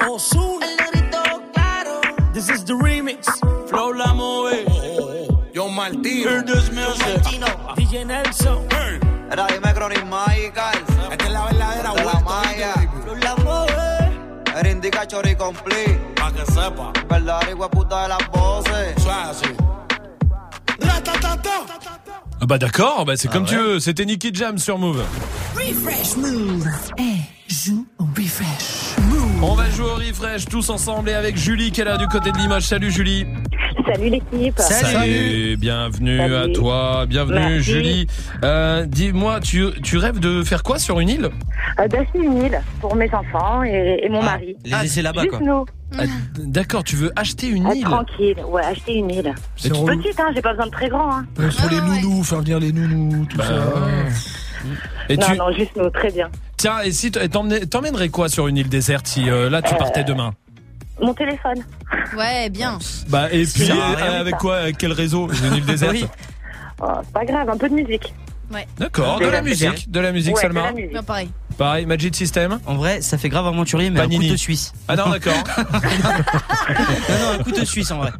[0.09, 0.65] Osuna.
[0.65, 1.23] El negrito
[1.53, 2.01] claro.
[2.33, 3.27] This is the remix.
[3.69, 4.65] Flow la move.
[4.67, 5.45] Oh, oh, oh.
[5.53, 6.29] Yo Martino.
[6.29, 7.23] Hear this music.
[7.77, 8.67] DJ Nelson.
[8.71, 8.99] Hey.
[9.31, 10.75] Era dime Cronis Magical.
[11.09, 12.73] Esta es la verdadera De la Maya.
[13.03, 14.59] Flow la move.
[14.59, 15.97] Era indica chori complete.
[16.15, 16.91] Pa' que sepa.
[17.07, 18.97] Verdadero hijo puta de las voces.
[18.97, 19.66] Eso es así.
[22.47, 23.77] Ah bah d'accord, bah c'est ah comme tu veux.
[23.81, 25.03] C'était Nicky Jam sur Move.
[25.53, 26.65] Refresh Move.
[26.97, 27.17] Hey,
[27.49, 29.43] joue au Refresh Move.
[29.43, 32.31] On va jouer au Refresh tous ensemble et avec Julie qui est là du côté
[32.31, 32.63] de Limoges.
[32.63, 33.25] Salut Julie.
[33.87, 34.59] Salut l'équipe.
[34.59, 35.55] Salut.
[35.57, 37.05] Bienvenue à toi.
[37.07, 38.07] Bienvenue Julie.
[38.43, 41.29] Euh, dis-moi, tu, tu, rêves de faire quoi sur une île?
[41.79, 44.57] Euh, d'acheter une île pour mes enfants et, mon ah, mari.
[44.65, 45.65] Les ah, là-bas quoi.
[45.97, 46.03] Ah,
[46.37, 47.83] d'accord, tu veux acheter une ah, île?
[47.83, 49.33] Tranquille, ouais, acheter une île.
[49.55, 51.09] C'est petite, hein, j'ai pas besoin de très grand.
[51.09, 51.25] Hein.
[51.33, 53.53] Pour les nounous, faire venir les nounous, tout bah, ça.
[55.07, 55.37] Et non, tu...
[55.37, 56.29] non, juste nous, très bien.
[56.57, 60.33] Tiens, et si t'emmènerais quoi sur une île déserte si euh, là tu partais demain?
[60.99, 61.63] Mon téléphone.
[62.17, 62.79] Ouais, bien.
[63.09, 65.29] Bah, et puis, avec quoi Avec quel réseau?
[65.29, 65.93] Une île déserte?
[65.93, 66.05] Oui.
[66.81, 68.13] Oh, c'est pas grave, un peu de musique.
[68.53, 68.67] Ouais.
[68.77, 70.71] D'accord, de la musique, de la musique, Salma.
[70.71, 71.29] Bien pareil.
[71.57, 72.59] Pareil, Magic System.
[72.67, 74.25] En vrai, ça fait grave aventurier, mais Panini.
[74.25, 74.73] un couteau suisse.
[74.87, 75.33] Ah non, d'accord.
[75.57, 78.11] non, non, un couteau suisse en vrai.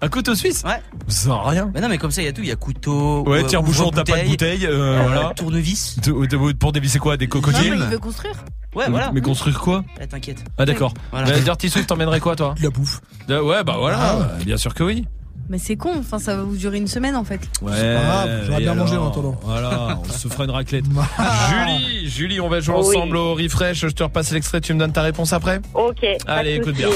[0.00, 0.80] Un couteau suisse Ouais.
[1.08, 1.70] Ça sert à rien.
[1.74, 2.42] Mais non, mais comme ça, il y a tout.
[2.42, 3.24] Il y a couteau.
[3.26, 5.32] Ouais, euh, tire-bouchon, t'as pas de bouteille, euh, euh, voilà.
[5.34, 5.98] Tournevis.
[6.00, 8.34] De- de- Pour dévisser quoi Des Non, mais cocotiers il veut construire.
[8.74, 9.10] Ouais, voilà.
[9.12, 10.44] Mais construire quoi Eh, T'inquiète.
[10.58, 10.92] Ah d'accord.
[11.10, 11.30] Voilà.
[11.30, 13.00] Bah, Dirty Swift t'emmènerais quoi toi la bouffe.
[13.26, 14.28] De- Ouais bah voilà, Ah.
[14.44, 15.06] bien sûr que oui.
[15.48, 17.40] Mais c'est con, enfin ça va vous durer une semaine en fait.
[17.62, 17.70] Ouais.
[17.70, 19.36] pas grave, j'aurais bien mangé en attendant.
[19.42, 20.84] Voilà, on se fera une raclette.
[21.50, 22.96] Julie, Julie, on va jouer Oui.
[22.96, 23.80] ensemble au refresh.
[23.82, 26.04] Je te repasse l'extrait, tu me donnes ta réponse après Ok.
[26.26, 26.88] Allez, écoute bien.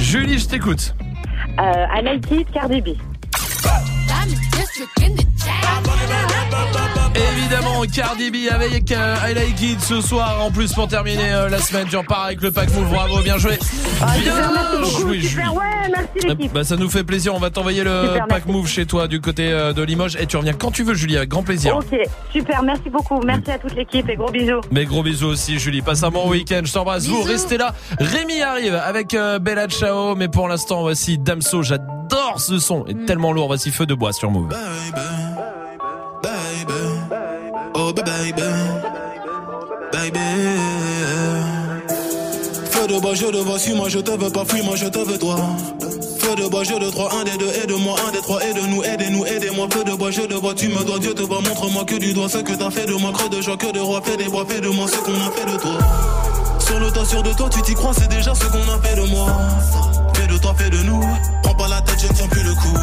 [0.00, 0.94] Julie, je t'écoute.
[1.58, 1.86] Euh,
[2.52, 2.88] Cardi B.
[7.14, 10.38] Évidemment, Cardi B avec euh, I Like It ce soir.
[10.42, 12.88] En plus, pour terminer euh, la semaine, tu repars avec le pack move.
[12.90, 13.58] Bravo, bien joué.
[14.00, 14.34] Ah, Bien
[14.84, 15.28] joué, Julie.
[15.28, 16.52] super, ouais, merci l'équipe.
[16.52, 17.34] Bah, ça nous fait plaisir.
[17.34, 18.50] On va t'envoyer le Super, pack merci.
[18.52, 20.16] move chez toi du côté euh, de Limoges.
[20.16, 21.76] Et tu reviens quand tu veux, Julie, avec grand plaisir.
[21.76, 21.94] Ok,
[22.32, 23.20] super, merci beaucoup.
[23.20, 24.60] Merci à toute l'équipe et gros bisous.
[24.70, 25.82] Mais gros bisous aussi, Julie.
[25.82, 26.62] Passe un bon week-end.
[26.64, 27.06] Je t'embrasse.
[27.06, 27.28] Vous Bisous.
[27.30, 27.74] restez là.
[28.00, 30.14] Rémi arrive avec euh, Bella Ciao.
[30.14, 31.62] Mais pour l'instant, voici Damso.
[31.62, 32.84] J'adore ce son.
[32.88, 33.48] Il est tellement lourd.
[33.48, 34.48] Voici Feu de bois sur Move.
[37.74, 38.42] Oh baby,
[39.92, 40.18] baby.
[42.70, 44.86] Feu de bois, je te vois, suis moi, je te veux pas, fuis moi, je
[44.86, 45.36] te veux toi.
[46.18, 49.24] Feu de bois, je de trois, un des deux, aide-moi, un des trois, aide-nous, aidez-nous,
[49.24, 49.68] aidez-moi.
[49.72, 52.12] Feu de bois, je te vois, tu me dois, Dieu te voit, montre-moi que du
[52.12, 54.28] doigt ce que t'as fait de moi, creux de joie, que de roi, fais des
[54.28, 55.78] bois, fais de moi ce qu'on a fait de toi.
[56.58, 58.96] Sur le tas, sûr de toi, tu t'y crois, c'est déjà ce qu'on a fait
[58.96, 59.26] de moi.
[60.32, 61.04] De toi, fais de nous.
[61.42, 62.74] Prends pas la tête, je ne tiens plus le coup.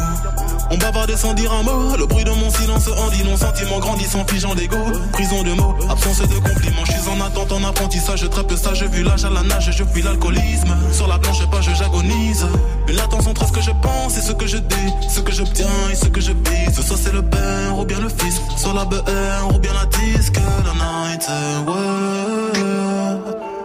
[0.70, 1.96] On bavarde sans dire un mot.
[1.98, 3.36] Le bruit de mon silence en dit non.
[3.36, 4.76] Sentiment grandissant, figeant d'ego.
[5.12, 6.84] Prison de mots, absence de compliments.
[6.84, 8.20] Je suis en attente, en apprentissage.
[8.20, 9.68] Je trappe ça, je vis l'âge à la nage.
[9.76, 10.76] Je fuis l'alcoolisme.
[10.92, 12.46] Sur la planche, pas, je j'agonise.
[12.86, 14.92] Une latence entre ce que je pense et ce que je dis.
[15.08, 16.80] Ce que j'obtiens et ce que je vise.
[16.86, 18.40] Soit c'est le père ou bien le fils.
[18.56, 20.36] Soit la BR ou bien la disque.
[20.36, 21.28] La night,
[21.66, 23.19] ouais.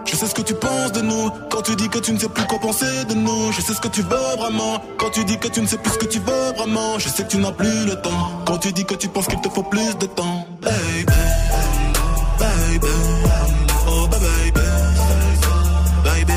[0.06, 1.30] Je sais ce que tu penses de nous.
[1.50, 3.52] Quand tu dis que tu ne sais plus quoi penser de nous.
[3.52, 4.80] Je sais ce que tu veux vraiment.
[4.98, 6.98] Quand tu dis que tu ne sais plus ce que tu veux vraiment.
[6.98, 8.30] Je sais que tu n'as plus le temps.
[8.46, 10.46] Quand tu dis que tu penses qu'il te faut plus de temps.
[10.62, 11.12] Baby
[12.38, 12.88] Baby
[13.88, 14.60] Oh baby.
[16.04, 16.32] Baby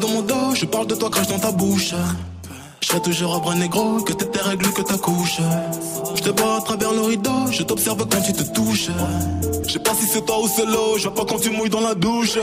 [0.00, 0.54] dans mon dos.
[0.54, 1.94] Je parle de toi crache dans ta bouche
[2.82, 5.38] je toujours un bras négro, que t'es tes règles, que ta couche.
[6.14, 8.90] Je te vois à travers le rideau, je t'observe quand tu te touches.
[9.66, 11.70] Je sais pas si c'est toi ou c'est l'eau, je vois pas quand tu mouilles
[11.70, 12.38] dans la douche.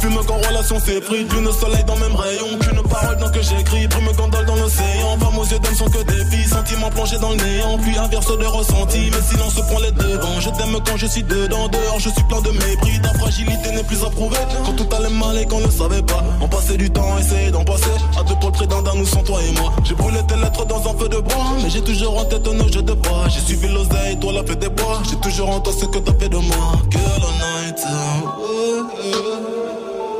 [0.00, 2.58] Fume quand relation s'effrite, lune soleil dans même rayon.
[2.58, 5.18] Qu'une parole dans que j'écris, brume gondole dans l'océan.
[5.20, 7.78] Femmes aux yeux d'âme sont que des filles, sentiments plongés dans le néant.
[7.78, 10.40] Puis inverse de ressenti, mais silence prend les devants.
[10.40, 13.00] Je t'aime quand je suis dedans, dehors je suis plein de mépris.
[13.02, 14.38] Ta fragilité n'est plus approuvée.
[14.64, 17.64] Quand tout allait mal et qu'on ne savait pas, on passait du temps, essayer d'en
[17.64, 17.94] passer.
[18.18, 19.72] À deux pour le prétendant, nous sans toi et moi.
[19.84, 22.68] J'ai brûlé tes lettres dans un feu de bois, mais j'ai toujours en tête nos
[22.68, 23.28] jeux de bois.
[23.28, 25.02] J'ai suivi l'oseille, toi la fête des bois.
[25.08, 26.72] J'ai toujours en toi ce que t'as fait de moi.
[26.90, 27.80] Girl on night.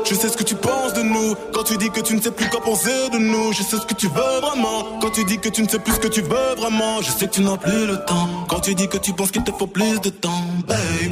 [0.05, 2.29] Je sais ce que tu penses de nous Quand tu dis que tu ne sais
[2.29, 5.39] plus quoi penser de nous Je sais ce que tu veux vraiment Quand tu dis
[5.39, 7.57] que tu ne sais plus ce que tu veux vraiment Je sais que tu n'as
[7.57, 10.43] plus le temps Quand tu dis que tu penses qu'il te faut plus de temps
[10.67, 11.09] Baby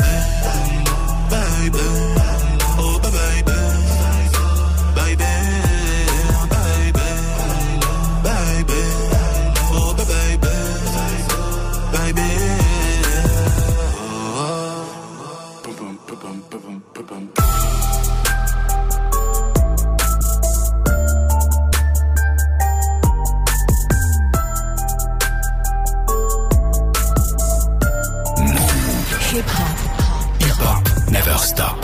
[1.31, 2.10] Baby
[29.33, 29.77] Hip hop.
[30.41, 31.79] Hip hop never stop.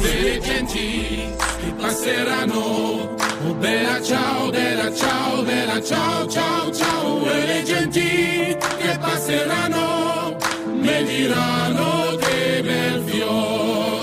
[0.00, 1.28] Delle genti
[1.60, 3.16] che passeranno.
[3.46, 7.30] Oh bella ciao, bella ciao, bella ciao, ciao, ciao.
[7.30, 10.36] E le genti che passeranno
[10.72, 14.00] mi diranno che bel fiore.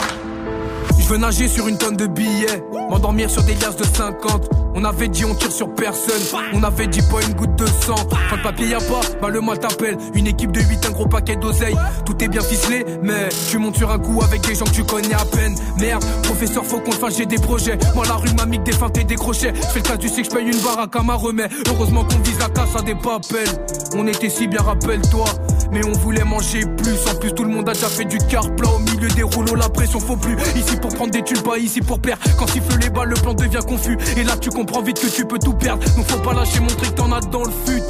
[0.99, 4.66] Je veux nager sur une tonne de billets, m'endormir sur des liasses de 50.
[4.79, 6.21] On avait dit on tire sur personne,
[6.53, 7.95] on avait dit pas une goutte de sang.
[8.29, 9.97] Quand le papier y a pas, bah le mal t'appelle.
[10.13, 11.75] Une équipe de 8, un gros paquet d'oseille.
[12.05, 14.83] Tout est bien ficelé, mais tu montes sur un coup avec des gens que tu
[14.83, 15.55] connais à peine.
[15.79, 17.79] Merde, professeur, faut qu'on fasse, j'ai des projets.
[17.95, 19.51] Moi la rue m'a mis des feintes et des crochets.
[19.51, 21.49] Fais le cas, tu sais que je paye une baraque à ma remède.
[21.69, 23.49] Heureusement qu'on vise la casse à des papels.
[23.95, 25.25] On était si bien, rappelle-toi.
[25.71, 26.99] mais on voulait manger plus.
[27.11, 29.55] En plus, tout le monde a déjà fait du car plat au milieu des rouleaux.
[29.55, 30.35] La pression faut plus.
[30.55, 32.21] Ici pour prendre des thunes, pas ici pour perdre.
[32.37, 33.97] Quand siffle les balles, le plan devient confus.
[34.17, 35.84] Et là, tu comprends vite que tu peux tout perdre.
[35.95, 37.81] Donc faut pas lâcher, montrer que t'en as dans le fut.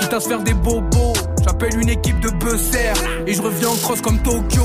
[0.00, 1.12] Quitte à se faire des bobos.
[1.44, 2.92] J'appelle une équipe de buzzer
[3.26, 4.62] et je reviens en cross comme Tokyo.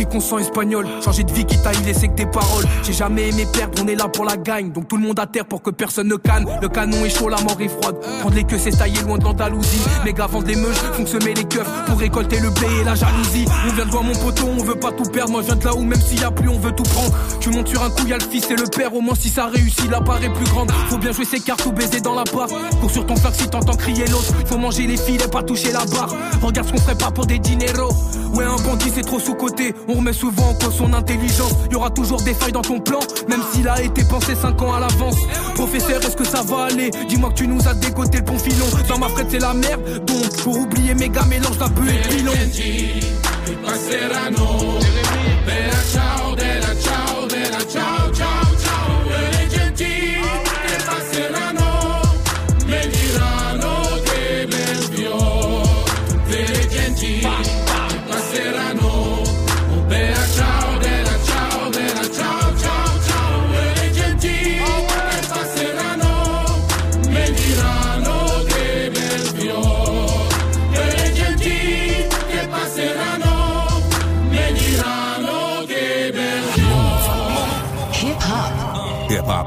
[0.00, 0.86] Leur prend tout leur fric, on sent espagnol.
[1.04, 2.64] Changer de vie qui taille laisser que des paroles.
[2.82, 4.72] J'ai jamais aimé perdre, on est là pour la gagne.
[4.72, 6.46] Donc tout le monde à terre pour que personne ne canne.
[6.60, 7.96] Le canon est chaud, la mort est froide.
[8.20, 9.82] Prendre les queues, c'est tailler loin de l'Andalousie.
[10.30, 13.46] Vendre les meuches, font que semer les keufs pour récolter le blé et la jalousie.
[13.66, 15.32] On vient de voir mon poteau, on veut pas tout perdre.
[15.32, 17.12] Moi je viens de là où même s'il y a plus, on veut tout prendre.
[17.40, 18.94] Tu montes sur un coup, y a le fils et le père.
[18.94, 20.70] Au moins si ça réussit, la part est plus grande.
[20.88, 22.48] Faut bien jouer ses cartes ou baiser dans la part.
[22.80, 24.32] Cours sur ton flac si t'entends crier l'autre.
[24.46, 26.14] Faut manger les filets, pas toucher la barre.
[26.42, 27.94] Regarde ce qu'on ferait pas pour des dineros.
[28.34, 29.74] Ouais, un bandit c'est trop sous-côté.
[29.88, 31.52] On remet souvent en cause son intelligence.
[31.70, 34.74] Y aura toujours des failles dans ton plan, même s'il a été pensé 5 ans
[34.74, 35.16] à l'avance.
[35.54, 36.90] Professeur, est-ce que ça va aller?
[37.08, 38.66] Dis-moi que tu nous as dégoté le bon filon.
[38.88, 40.04] Dans ma frette, c'est la merde.
[40.04, 42.32] Donc, pour oublier méga mélange d'un peu et pilon.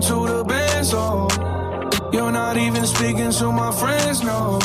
[0.00, 1.28] Came to the best, oh.
[2.12, 4.58] You're not even speaking to my friends, no.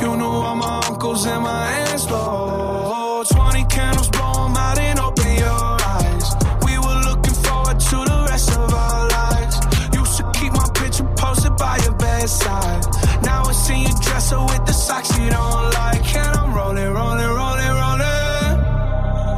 [0.00, 3.24] You knew all my uncles and my aunts, oh.
[3.28, 6.26] 20 candles, blow 'em out and open your eyes.
[6.64, 9.56] We were looking forward to the rest of our lives.
[9.92, 12.84] Used to keep my picture posted by your bedside.
[13.22, 16.06] Now I see you dresser with the socks you don't like.
[16.16, 18.56] And I'm rolling, rolling, rolling, rolling.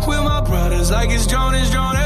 [0.09, 1.97] With my brothers like it's Jonas, Jonas.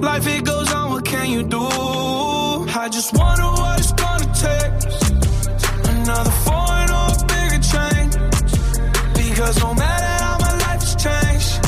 [0.00, 1.60] Life it goes on, what can you do?
[1.60, 4.72] I just wonder what it's gonna take.
[5.92, 8.14] Another foreign or a bigger change.
[9.14, 11.60] Because no matter how my life has changed,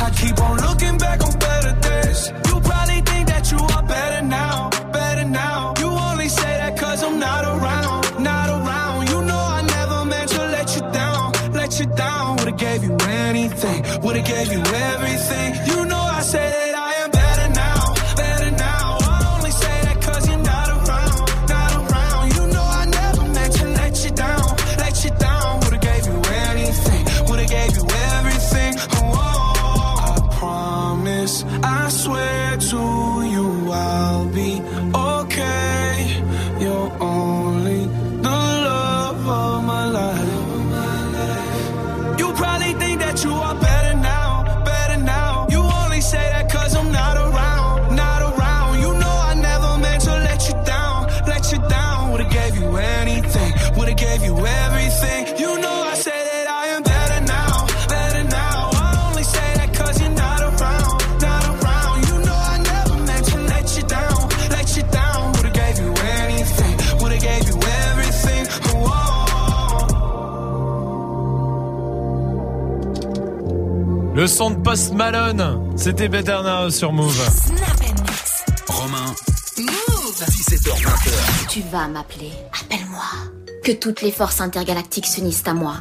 [0.00, 2.32] I keep on looking back on better days.
[2.46, 5.74] You probably think that you are better now, better now.
[5.80, 9.08] You only say that cause I'm not around, not around.
[9.08, 12.36] You know I never meant to let you down, let you down.
[12.36, 15.69] Would've gave you anything, would've gave you everything.
[74.48, 75.70] De Post Malone.
[75.76, 77.14] C'était Better Now sur Move.
[78.68, 79.14] Romain,
[79.58, 81.46] Move 17h20.
[81.50, 82.32] Tu vas m'appeler.
[82.62, 83.04] Appelle-moi.
[83.62, 85.74] Que toutes les forces intergalactiques s'unissent à moi.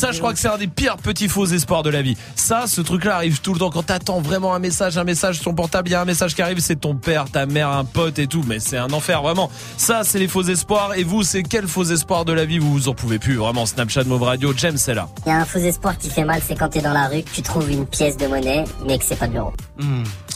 [0.00, 2.16] Ça, je crois que c'est un des pires petits faux espoirs de la vie.
[2.34, 5.44] Ça, ce truc-là arrive tout le temps quand t'attends vraiment un message, un message sur
[5.44, 7.84] ton portable, il y a un message qui arrive, c'est ton père, ta mère, un
[7.84, 9.50] pote et tout, mais c'est un enfer vraiment.
[9.76, 10.94] Ça, c'est les faux espoirs.
[10.94, 12.58] Et vous, c'est quel faux espoir de la vie?
[12.58, 15.06] Vous vous en pouvez plus Vraiment, Snapchat, Move Radio, James, c'est là.
[15.26, 17.22] Il y a un faux espoir qui fait mal, c'est quand t'es dans la rue,
[17.22, 19.52] que tu trouves une pièce de monnaie, mais que c'est pas de l'euro.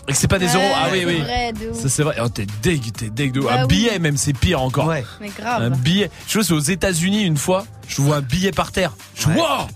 [0.06, 0.74] Et que c'est pas des Ouais, euros.
[0.76, 1.20] Ah oui, c'est oui.
[1.20, 1.80] vrai, de ouf.
[1.80, 2.16] Ça c'est vrai.
[2.22, 3.46] Oh, t'es deg, t'es deg de ouf.
[3.46, 3.68] Bah Un oui.
[3.68, 4.86] billet même, c'est pire encore.
[5.20, 5.62] Mais grave.
[5.62, 6.10] Un billet.
[6.28, 7.64] Je vois, c'est aux États-Unis une fois.
[7.88, 8.92] Je vois un billet par terre.
[9.14, 9.66] Je vois.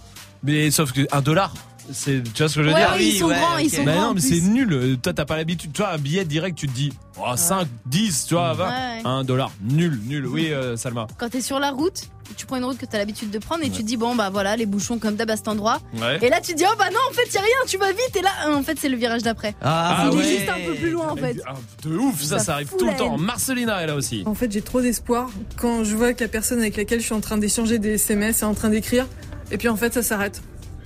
[0.43, 1.55] Mais sauf que un dollar.
[1.93, 3.83] C'est, tu vois ce que je veux Ouais, dire oui, ils sont grands, ils sont
[3.85, 4.73] Bah grands, non, mais c'est nul.
[4.73, 5.73] Euh, Toi, t'as pas l'habitude.
[5.73, 8.69] Tu vois, un billet direct, tu te dis, oh, 5, 10, tu vois, 20.
[8.69, 9.03] Ouais.
[9.05, 9.51] Un dollar.
[9.63, 10.27] Nul, nul.
[10.27, 11.07] Oui, euh, Salma.
[11.19, 12.03] Quand t'es sur la route,
[12.37, 14.29] tu prends une route que t'as l'habitude de prendre et tu te dis bon bah
[14.31, 15.81] voilà les bouchons comme d'hab à cet endroit.
[15.95, 16.19] Ouais.
[16.21, 17.91] Et là tu te dis oh bah non en fait y a rien, tu vas
[17.91, 19.55] vite et là euh, en fait c'est le virage d'après.
[19.63, 20.29] Ah, Il est ouais.
[20.39, 21.37] juste un peu plus loin en fait.
[21.47, 21.55] Ah,
[21.85, 23.17] de ouf, ça, Ça ça arrive tout le temps.
[23.17, 24.25] Marcelina est là aussi.
[24.27, 27.15] En fait, j'ai trop d'espoir quand je vois que la personne avec laquelle je suis
[27.15, 29.07] en train d'échanger des SMS est en train d'écrire,
[29.51, 30.43] et puis en fait, ça s'arrête.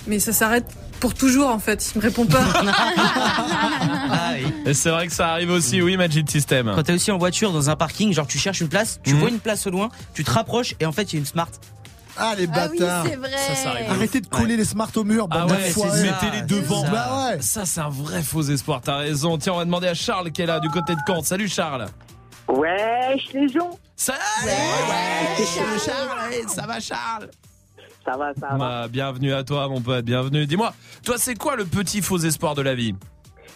[0.07, 0.67] Mais ça s'arrête
[1.01, 1.93] pour toujours, en fait.
[1.95, 2.43] Il me répond pas.
[4.15, 4.53] Ah oui.
[4.67, 6.73] Et c'est vrai que ça arrive aussi, oui, Magic System.
[6.75, 9.21] Quand t'es aussi en voiture dans un parking, genre tu cherches une place, tu Mhm.
[9.21, 11.27] vois une place au loin, tu te rapproches et en fait il y a une
[11.27, 11.49] smart.
[12.17, 13.07] Ah les Ah oui, bâtards.
[13.09, 13.31] c'est vrai.
[13.31, 13.73] Ça, ça.
[13.91, 15.27] Arrêtez de coller les smart au mur.
[15.31, 15.73] Ah ouais,
[16.03, 16.83] mettez-les devant.
[16.91, 17.41] Bah ouais.
[17.43, 19.39] Ça, c'est un vrai faux espoir, t'as raison.
[19.39, 21.23] Tiens, on va demander à Charles qui est là, du côté de Caen.
[21.23, 21.87] Salut Charles.
[22.49, 24.15] Wesh les gens Ça,
[25.87, 27.29] Charles, hey, ça va Charles?
[28.05, 28.57] Ça va, ça va.
[28.57, 30.47] Bah, Bienvenue à toi mon pote, bienvenue.
[30.47, 30.75] Dis-moi,
[31.05, 32.95] toi c'est quoi le petit faux espoir de la vie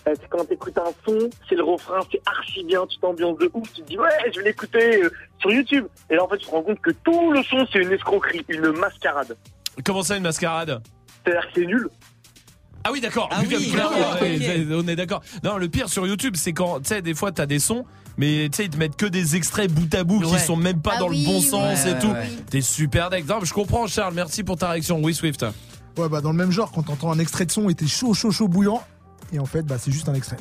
[0.07, 1.19] Euh, C'est quand t'écoutes un son,
[1.49, 4.39] c'est le refrain, c'est archi bien, tu t'ambiances de ouf, tu te dis ouais, je
[4.41, 5.11] vais l'écouter euh,
[5.41, 5.87] sur YouTube.
[6.11, 8.45] Et là en fait tu te rends compte que tout le son c'est une escroquerie,
[8.49, 9.37] une mascarade.
[9.85, 10.81] Comment ça une mascarade
[11.25, 11.89] C'est-à-dire que c'est nul.
[12.85, 15.21] Ah oui d'accord, Ah oui, clairement, d'accord, ouais, on est d'accord.
[15.43, 17.85] Non, le pire sur YouTube c'est quand, tu sais, des fois t'as des sons,
[18.19, 20.81] mais tu sais, ils te mettent que des extraits bout à bout qui sont même
[20.81, 22.13] pas Ah dans oui, le bon sens ouais, et tout.
[22.51, 23.27] T'es super deck.
[23.29, 25.01] Non, mais je comprends Charles, merci pour ta réaction.
[25.03, 25.45] Oui Swift.
[25.99, 28.13] Ouais, bah dans le même genre, quand t'entends un extrait de son et t'es chaud,
[28.15, 28.83] chaud, chaud, bouillant,
[29.33, 30.37] et en fait, bah c'est juste un extrait.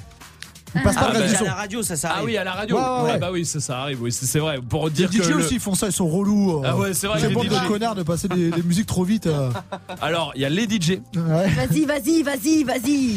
[0.78, 2.26] Il passe pas Ah, le reste bah, à la radio, ça, ça Ah arrive.
[2.26, 2.76] oui, à la radio.
[2.76, 3.18] Ouais, ouais, Ouais, ouais.
[3.20, 4.02] bah oui, ça, ça arrive.
[4.02, 4.60] Oui, c'est c'est vrai.
[4.60, 6.58] Pour Les dire DJ le- aussi ils font ça, ils sont relous.
[6.58, 6.64] euh.
[6.66, 7.50] Ah ouais, c'est vrai les bande DJ.
[7.64, 9.28] de connards de passer des, des musiques trop vite.
[9.28, 9.50] euh.
[10.02, 11.00] Alors, il y a les DJ.
[11.16, 11.48] Ouais.
[11.48, 13.16] Vas-y, vas-y, vas-y, vas-y.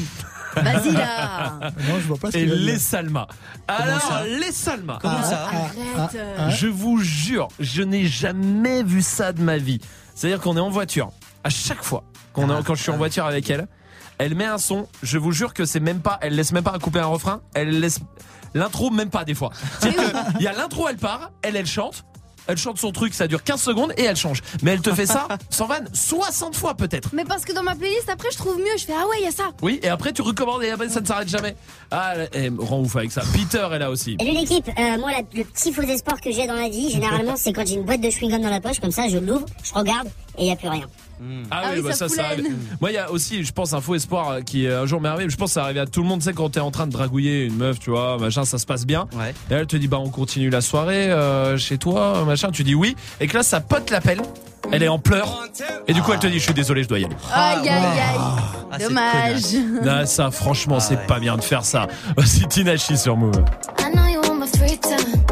[0.63, 1.53] Vas-y là.
[1.89, 2.81] Non, je vois pas ce et qu'il les dire.
[2.81, 3.27] Salma.
[3.67, 4.99] Alors, les Salma.
[5.01, 6.17] Comment ça Arrête.
[6.39, 9.81] Ah, Je vous jure, je n'ai jamais vu ça de ma vie.
[10.15, 11.11] C'est-à-dire qu'on est en voiture.
[11.45, 13.67] À chaque fois qu'on est- quand je suis en voiture avec elle,
[14.19, 14.89] elle met un son.
[15.03, 17.41] Je vous jure que c'est même pas, elle laisse même pas couper un refrain.
[17.55, 18.01] Elle laisse
[18.55, 19.51] l'intro même pas des fois.
[19.81, 22.05] C'est-à-dire que Il y a l'intro, elle part, elle, elle chante.
[22.49, 24.43] Elle chante son truc, ça dure 15 secondes et elle change.
[24.63, 27.11] Mais elle te fait ça, sans vanne, 60 fois peut-être.
[27.13, 29.25] Mais parce que dans ma playlist après je trouve mieux, je fais ah ouais il
[29.25, 29.51] y a ça.
[29.61, 31.55] Oui, et après tu recommandes et après ça ne s'arrête jamais.
[31.91, 33.23] Ah, elle me rend ouf avec ça.
[33.35, 34.17] Peter est là aussi.
[34.19, 37.37] Salut l'équipe, Euh, moi la- le petit faux espoir que j'ai dans la vie, généralement
[37.37, 39.75] c'est quand j'ai une boîte de chewing-gum dans la poche, comme ça je l'ouvre, je
[39.75, 40.09] regarde
[40.39, 40.87] et il n'y a plus rien.
[41.51, 42.23] Ah, Ah oui, oui, bah ça ça, ça.
[42.81, 45.01] Moi, il y a aussi, je pense, un faux espoir euh, qui euh, un jour
[45.01, 45.29] m'est arrivé.
[45.31, 46.21] Je pense que ça arrive à tout le monde.
[46.21, 48.67] Tu sais, quand t'es en train de dragouiller une meuf, tu vois, machin, ça se
[48.67, 49.07] passe bien.
[49.51, 52.51] Et elle te dit, bah, on continue la soirée euh, chez toi, machin.
[52.51, 52.97] Tu dis oui.
[53.21, 54.21] Et que là, sa pote l'appelle.
[54.71, 55.45] Elle est en pleurs.
[55.87, 57.17] Et du coup, elle te dit, je suis désolé, je dois y aller.
[57.33, 58.19] Aïe aïe aïe.
[58.71, 59.43] Ah, Dommage.
[59.83, 61.87] Là, ça, franchement, c'est pas bien de faire ça.
[62.17, 63.43] Voici Tinachi sur Move.
[63.79, 65.23] I know you want my free time.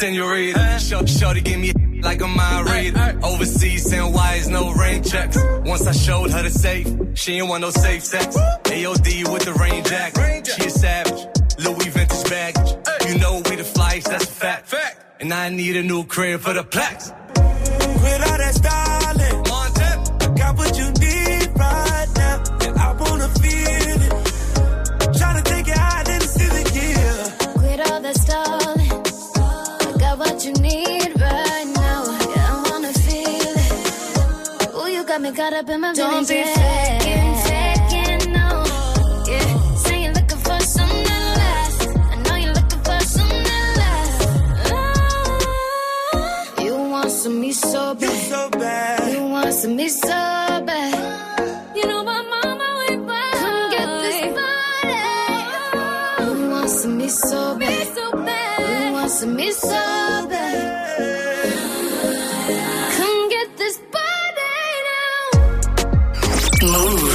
[0.00, 0.78] Sen- senorita.
[0.80, 1.72] Sh- Shorty give me
[2.02, 3.18] like a mind reader.
[3.22, 5.38] Overseas, send wires, no rain checks.
[5.64, 8.36] Once I showed her the safe, she ain't want no safe sex.
[8.64, 10.46] AOD with the rain jacket.
[10.46, 11.26] She a savage.
[11.58, 12.70] Louis vintage baggage.
[13.06, 14.74] You know we the flies, that's a fact.
[15.20, 17.12] And I need a new crib for the plaques.
[17.34, 19.44] Quit all that styling.
[20.22, 20.99] I got what you
[35.50, 36.98] caught up in my Don't be yeah.
[36.98, 38.64] faking, faking, no.
[39.26, 41.86] Yeah, say you're looking for something that lasts.
[41.86, 44.26] I know you're looking for something that lasts.
[44.72, 49.12] Ah, you want some me so bad.
[49.12, 51.76] You want some me so bad.
[51.76, 53.30] You know my mama wait by.
[53.42, 55.02] Come get this body.
[56.40, 58.86] You want some me so bad.
[58.86, 59.68] You want some me so
[60.30, 60.89] bad.
[66.62, 67.09] Move.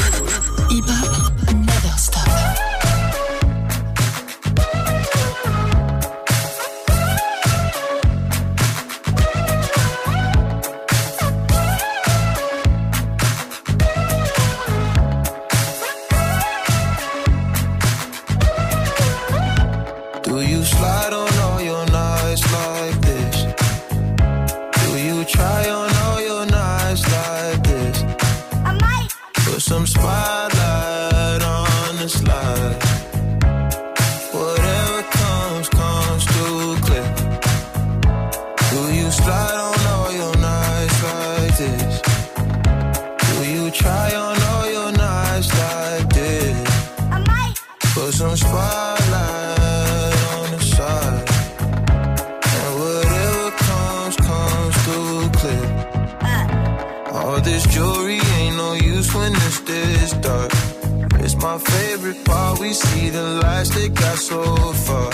[62.05, 62.59] Favorite part.
[62.59, 64.43] We see the lights that got so
[64.85, 65.09] far.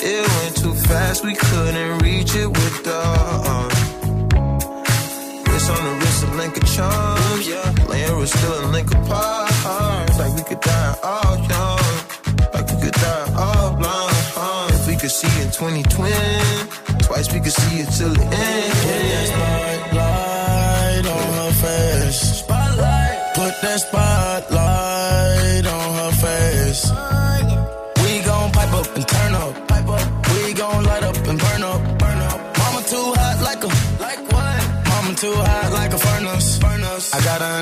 [0.00, 3.68] It went too fast, we couldn't reach it with the uh, arm.
[5.46, 7.48] Wrist on the wrist, a link of charms.
[7.48, 9.50] Yeah, laying was still a link apart.
[10.18, 11.94] Like we could die all young,
[12.54, 14.74] like we could die all blind.
[14.74, 18.72] If we could see in 2020, twice we could see it till the end.
[18.82, 19.81] Put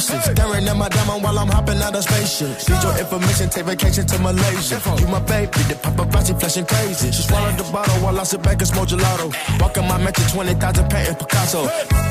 [0.00, 2.68] Staring at my diamond while I'm hopping out of spaceship.
[2.68, 4.80] Need your information, take vacation to Malaysia.
[4.98, 7.10] You my baby, the paparazzi flashing crazy.
[7.10, 9.32] She swallowed the bottle while I sit back and smoke gelato.
[9.60, 11.64] Walking my mansion, 20,000 patent Picasso.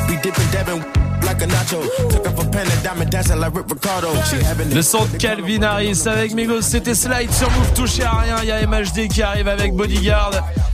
[0.08, 0.84] We dipping, dabbing
[4.74, 8.36] Le son de Calvin Harris avec Migos, c'était Slide sur Move, touché à rien.
[8.44, 10.32] Il y a MHD qui arrive avec Bodyguard.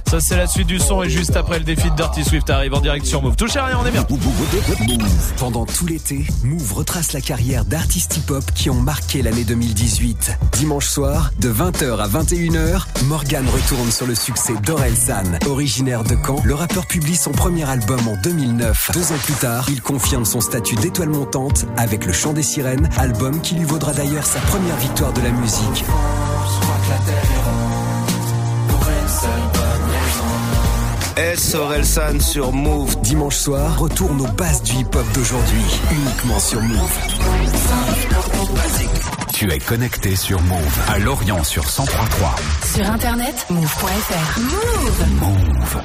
[0.10, 1.04] Ça, c'est la suite du son.
[1.04, 3.36] Et juste après, le défi de Dirty Swift arrive en direct sur Move.
[3.36, 4.06] Touché à rien, on est bien.
[5.38, 10.38] Pendant tout l'été, Move retrace la carrière d'artistes hip-hop qui ont marqué l'année 2018.
[10.54, 15.40] Dimanche soir, de 20h à 21h, Morgan retourne sur le succès d'Orelsan.
[15.48, 18.92] Originaire de Caen, le rappeur publie son premier album en 2009.
[18.94, 22.90] Deux ans plus tard, il confirme son statut d'étoile montante avec Le Chant des Sirènes,
[22.98, 25.84] album qui lui vaudra d'ailleurs sa première victoire de la musique.
[31.16, 31.54] S.
[31.54, 33.00] Orelsan sur Move.
[33.02, 37.00] Dimanche soir, retourne aux bases du hip-hop d'aujourd'hui, uniquement sur Move.
[39.32, 42.36] Tu es connecté sur Move à Lorient sur 1033.
[42.76, 44.40] Sur internet, move.fr.
[44.40, 45.20] Move.
[45.20, 45.82] Move.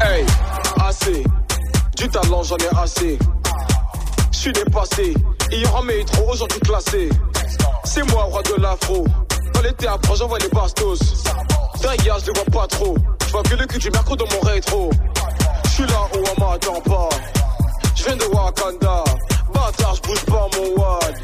[0.00, 0.24] Hey,
[0.86, 1.24] assez.
[1.96, 3.18] Du talent, j'en ai assez.
[4.32, 5.14] Je suis dépassé.
[5.50, 7.08] Hier en métro, aujourd'hui classé.
[7.84, 9.04] C'est moi, roi de l'afro.
[9.54, 11.24] Dans l'été après, j'envoie les bastos.
[11.80, 12.96] Derrière, je les vois pas trop.
[13.26, 14.90] Je vois que le cul du merco dans mon rétro.
[15.64, 17.08] Je suis là où on m'attend pas.
[17.94, 19.04] Je viens de Wakanda.
[19.54, 21.14] Bâtard, je bouge pas mon wad.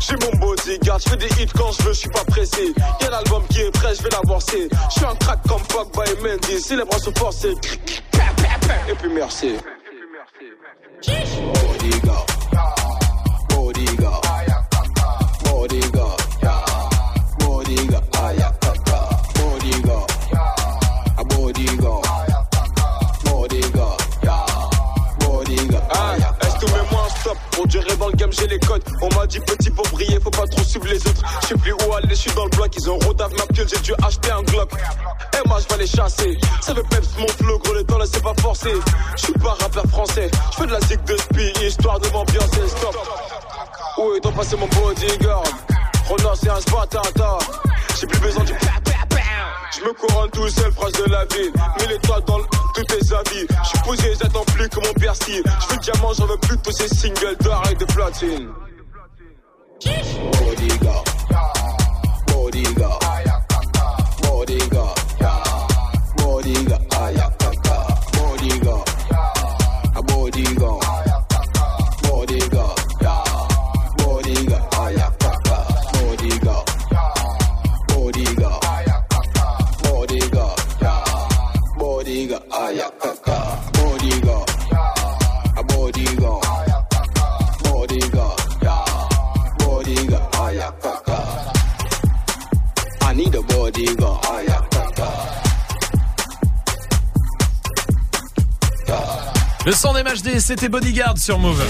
[0.00, 2.72] J'ai mon bodyguard, je fais des hits quand je veux, je suis pas pressé.
[3.00, 4.68] Y'a l'album qui est prêt, je vais l'avancer.
[4.88, 6.60] Je suis un crack comme fuck by Mendy.
[6.60, 7.54] Si les bras sont forcés,
[8.88, 9.56] et puis merci.
[11.02, 11.56] Bodyguard.
[11.78, 12.37] Bodyguard.
[27.76, 28.82] Même j'ai les codes.
[29.02, 31.22] On m'a dit petit pour briller, faut pas trop suivre les autres.
[31.42, 32.72] Je sais plus où aller, je suis dans le bloc.
[32.76, 34.70] Ils ont rodave ma pile, j'ai dû acheter un Glock.
[35.34, 36.36] Et moi je vais les chasser.
[36.62, 38.70] Ça veut peps mon flow, gros les temps là c'est pas forcé.
[39.16, 42.68] Je suis pas rappeur français, je fais de la zig de spi, histoire de m'ambiancer,
[42.68, 42.96] stop.
[44.16, 45.42] Est ton passé mon bodyguard?
[46.08, 47.38] Renard c'est un spatata.
[48.00, 48.52] J'ai plus besoin du.
[49.78, 51.50] Je me couronne tout seul, phrase de la vie.
[51.80, 53.46] Mille étoiles dans le- tous tes avis.
[53.62, 54.14] Je suis posé,
[54.88, 55.42] mon persil.
[55.44, 58.48] Je veux diamant, j'en veux plus de tous ces singles d'or et de platine.
[60.40, 61.04] Bodyguard.
[62.28, 63.07] Bodyguard.
[99.68, 101.62] Le son des MHD, c'était Bodyguard sur Move.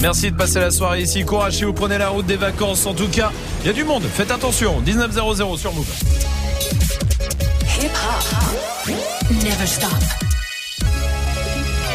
[0.00, 1.22] Merci de passer la soirée ici.
[1.24, 2.86] Courage si vous prenez la route des vacances.
[2.86, 3.30] En tout cas,
[3.60, 4.04] il y a du monde.
[4.04, 4.80] Faites attention.
[4.80, 5.86] 19.00 sur Move.
[7.80, 8.94] Hip hop.
[9.30, 9.90] Never stop.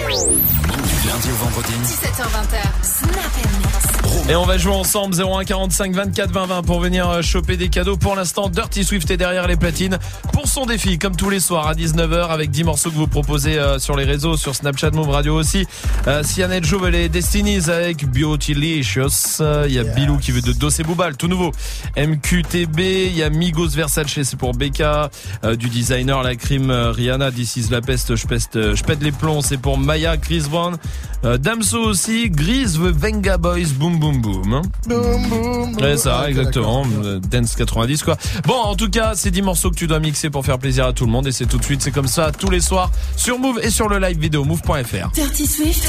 [0.08, 1.74] Du lundi au vendredi.
[1.86, 2.62] 17h20.
[2.84, 4.03] Snap and mix.
[4.30, 7.68] Et on va jouer ensemble 01 45 24 20 20 pour venir euh, choper des
[7.68, 7.98] cadeaux.
[7.98, 9.98] Pour l'instant, Dirty Swift est derrière les platines
[10.32, 13.60] pour son défi, comme tous les soirs à 19h, avec 10 morceaux que vous proposez
[13.60, 15.68] euh, sur les réseaux, sur Snapchat, Move Radio aussi.
[16.08, 16.24] Euh,
[16.62, 19.42] Joe et les Destinies avec Beautylicious.
[19.42, 21.52] Euh, Il y a Bilou qui veut de Dos et Boubal, tout nouveau.
[21.98, 25.10] MQTB, il y a Migos Versace, c'est pour Becca.
[25.44, 29.12] Euh, du designer, la crime Rihanna, This is la peste, je peste, je pète les
[29.12, 30.78] plombs, c'est pour Maya, Chris Brown.
[31.26, 34.54] Euh, Damso aussi, Grise the Venga Boys, boom boom boom.
[34.54, 34.62] hein.
[34.88, 35.98] Boum, boum, Ouais, boum.
[35.98, 36.84] ça, Ah, exactement.
[37.04, 38.18] Euh, Dance 90, quoi.
[38.46, 40.94] Bon, en tout cas, c'est 10 morceaux que tu dois mixer pour faire plaisir à
[40.94, 41.26] tout le monde.
[41.28, 43.88] Et c'est tout de suite, c'est comme ça, tous les soirs, sur Move et sur
[43.88, 45.10] le live vidéo move.fr.
[45.14, 45.84] Dirty Swift.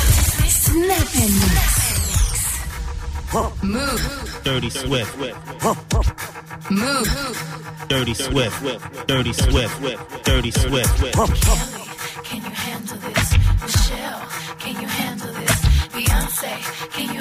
[0.49, 1.81] Snap and mix.
[3.62, 4.01] Move.
[4.45, 5.16] Dirty Swift.
[6.70, 7.09] Move.
[7.89, 8.62] Dirty Swift.
[9.09, 9.74] Dirty Swift.
[10.24, 10.95] Dirty Swift.
[12.24, 13.31] Can you handle this?
[13.62, 14.23] Michelle,
[14.59, 15.61] can you handle this?
[15.93, 16.53] Beyonce,
[16.93, 17.20] can you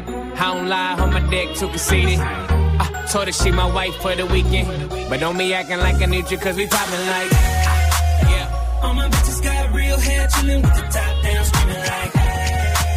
[0.41, 2.17] I don't lie, on my dick too conceited.
[2.19, 4.89] I told her she my wife for the weekend.
[5.07, 7.31] But don't be acting like I need you, cause we poppin' like.
[7.31, 8.81] Yeah.
[8.81, 12.11] All my bitches got real hair, chillin' with the top down, screamin' like.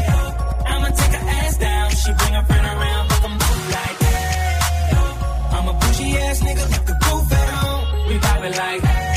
[0.08, 0.64] Oh.
[0.72, 3.98] I'ma take her ass down, she bring her friend around, fuck them both like.
[4.96, 5.50] Oh.
[5.52, 9.13] I'm a bougie ass nigga with the roof at home, we poppin' like.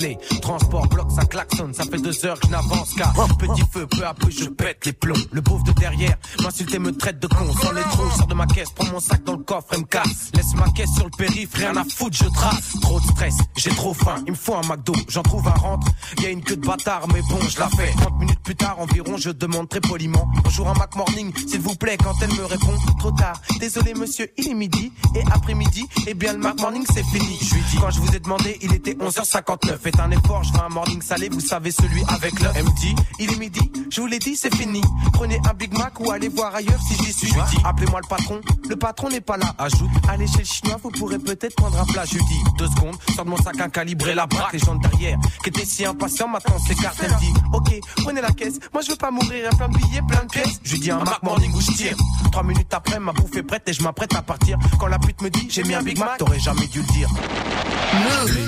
[0.00, 3.86] Les transports bloquent, ça klaxonne, ça fait deux heures que je n'avance qu'à petit feu,
[3.86, 5.14] peu à peu je pète les plombs.
[5.32, 7.52] Le pauvre de derrière m'insulte et me traite de con.
[7.62, 9.84] Sans les trous, sors de ma caisse, prends mon sac dans le coffre et me
[9.84, 10.30] casse.
[10.34, 12.72] Laisse ma caisse sur le périph', rien à foutre, je trace.
[12.82, 15.86] Trop de stress, j'ai trop faim, il me faut un McDo, j'en trouve un rentre.
[16.20, 17.92] Y a une queue de bâtard, mais bon, je la fais.
[17.96, 20.28] 30 minutes plus tard environ, je demande très poliment.
[20.44, 23.40] Bonjour un Mac Morning, s'il vous plaît, quand elle me répond, trop tard.
[23.58, 27.38] Désolé monsieur, il est midi, et après-midi, eh bien le Mac Morning c'est fini.
[27.40, 29.69] Je lui dis, quand je vous ai demandé, il était 11h59.
[29.78, 32.52] Faites un effort, je veux un morning salé, vous savez celui avec l'œuf.
[32.56, 34.82] Elle me dit, il est midi, je vous l'ai dit, c'est fini.
[35.12, 37.28] Prenez un Big Mac ou allez voir ailleurs si j'y suis.
[37.28, 39.54] Je lui dis, appelez-moi le patron, le patron n'est pas là.
[39.58, 42.04] Ajoute, allez chez le chinois, vous pourrez peut-être prendre un plat.
[42.04, 44.52] Je lui dis, deux secondes, sors de mon sac un calibré la braque.
[44.52, 47.00] Les gens de derrière, qui étaient si impatients, maintenant s'écartent.
[47.02, 50.02] Elle dit, ok, prenez la caisse, moi je veux pas mourir, un plein de billets,
[50.08, 50.60] plein de pièces.
[50.62, 51.96] Je lui dis un Mac Morning où je tire.
[52.32, 54.58] Trois minutes après, ma bouffe est prête et je m'apprête à partir.
[54.78, 57.08] Quand la pute me dit, j'ai mis un Big Mac, t'aurais jamais dû le dire.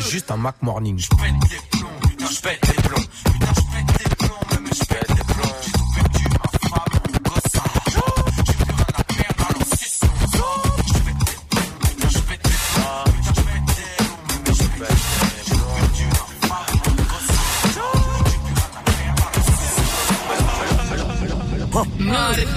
[0.09, 0.99] Juste un Mac Morning.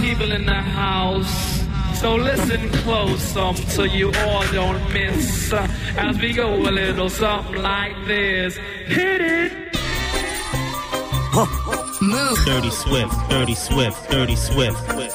[0.05, 1.54] people in the house.
[2.05, 5.67] So listen close um, so you all don't miss uh,
[5.97, 8.57] as we go a little something like this.
[8.85, 9.51] Hit it.
[12.03, 12.37] Move.
[12.45, 14.87] Dirty Swift, Dirty Swift, Dirty Swift.
[14.87, 15.09] Dirty,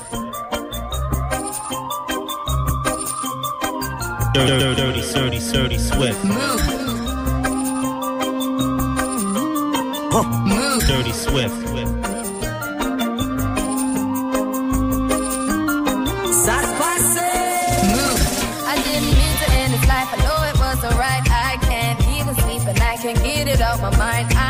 [4.34, 6.24] dirty, dirty, dirty, dirty Swift.
[6.24, 6.60] Move.
[10.44, 10.82] Move.
[10.88, 11.79] Dirty Swift.
[23.60, 24.32] Out my mind.
[24.32, 24.49] I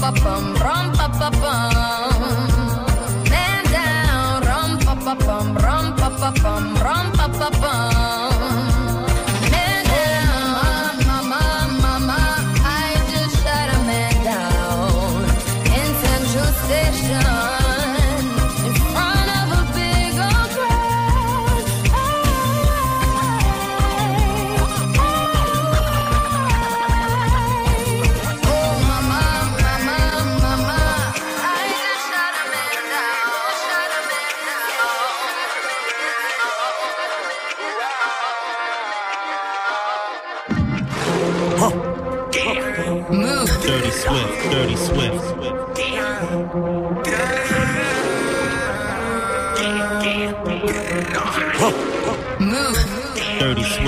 [0.00, 2.22] pa pam, rom pa pa pam.
[3.30, 6.77] Man down, rom pa pa pam, rom pa pa pam.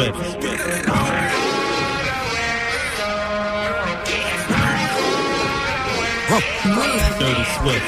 [0.00, 0.40] Swift.
[7.18, 7.84] Dirty Swift.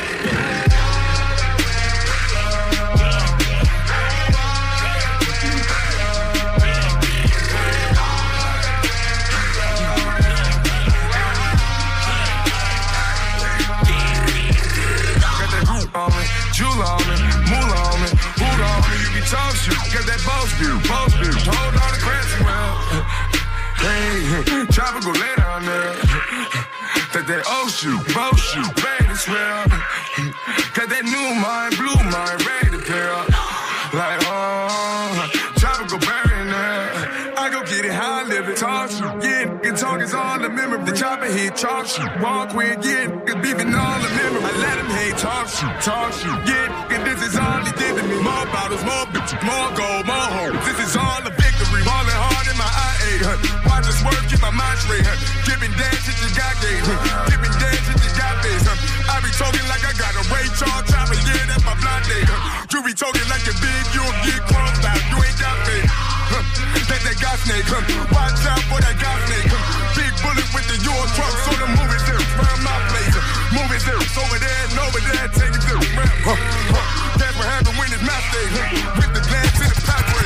[16.52, 17.00] Jewel on
[17.48, 19.72] moolah on me, boot on me, you can talk shit.
[19.92, 20.76] Got that boss view,
[25.04, 25.94] go lay down there.
[27.12, 29.66] That that old shoe, bow shoe, bad well.
[30.74, 33.12] Got that new mind, blue mind, ready to pair.
[33.92, 35.42] Like, oh,
[35.88, 37.34] go bury in there.
[37.36, 38.56] I go get it how I live it.
[38.56, 40.84] Talk shit, yeah, nigga talk is all the memory.
[40.84, 42.08] The chopper hit, talk shit.
[42.20, 44.42] Walk with, yeah, nigga beefing all the memory.
[44.42, 46.32] I let him hate, talk shit, talk shit.
[46.48, 48.16] Yeah, nigga, this is all he did to me.
[48.22, 50.56] More bottles, more bitches, more gold, more hoes.
[50.64, 51.31] This is all a
[53.32, 53.68] huh?
[53.68, 55.16] Watch us work, keep my mind straight, huh?
[55.48, 56.98] Giving dance shit you got gave, huh?
[57.28, 58.76] Giving dance shit you got face, huh?
[59.08, 62.24] I be talking like I got a Ray Charles chopper, yeah, that's my blind day,
[62.28, 62.68] huh?
[62.68, 65.88] You be talking like you're big, you'll get crumbs out, you ain't got faith.
[65.88, 66.44] Huh?
[66.88, 67.82] That that got snake, huh?
[68.12, 69.60] Watch out for that got snake, huh?
[69.96, 73.56] Big bullet with the your truck, so the movie there, round my place, huh?
[73.56, 75.80] Movie there, over there and over there, take it there,
[76.26, 76.36] huh?
[76.72, 76.84] Huh?
[77.16, 79.00] That's what happened when it's my stage, huh?
[79.00, 80.21] Rip the glass in the pathway,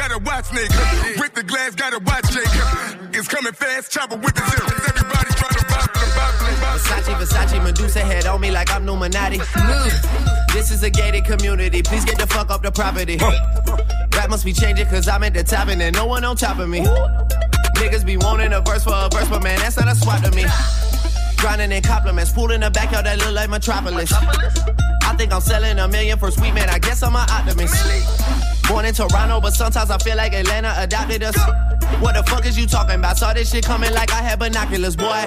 [0.00, 1.22] rip the glass, got a white snake, huh?
[1.22, 3.14] Rip the glass gotta watch Jacob.
[3.14, 4.88] It's coming fast, chopper with the zippers.
[4.88, 6.32] Everybody trying to bop bop bop.
[6.80, 9.38] Versace, Versace, Medusa head on me like I'm Illuminati.
[9.38, 10.52] Mm.
[10.52, 11.82] This is a gated community.
[11.82, 13.18] Please get the fuck up the property.
[14.16, 16.58] Rap must be changing cause I'm at the top and there's no one on top
[16.58, 16.80] of me.
[17.76, 20.30] Niggas be wanting a verse for a verse, but man, that's not a swap to
[20.32, 20.44] me.
[21.40, 24.12] Grinding in compliments, pool in the backyard that look like Metropolis.
[24.12, 26.68] I think I'm selling a million for sweet man.
[26.68, 27.74] I guess I'm an optimist.
[28.68, 31.36] Born in Toronto, but sometimes I feel like Atlanta adopted us.
[32.00, 33.16] What the fuck is you talking about?
[33.16, 35.24] Saw this shit coming like I had binoculars, boy.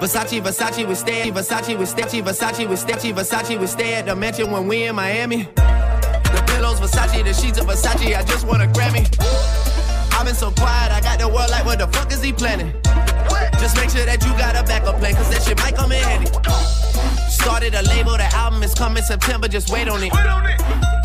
[0.00, 1.30] Versace, Versace, we stay.
[1.30, 2.20] Versace, we stay.
[2.20, 3.12] Versace, we stay.
[3.12, 5.44] Versace, we stay at the mansion when we in Miami.
[5.54, 8.14] The pillows, Versace, the sheets of Versace.
[8.14, 9.08] I just want a Grammy.
[10.12, 12.72] I've been so quiet, I got the world like, what the fuck is he planning?
[13.60, 16.02] Just make sure that you got a backup plan, cause that shit might come in
[16.02, 16.30] handy.
[17.30, 20.12] Started a label, the album is coming September, just wait on it.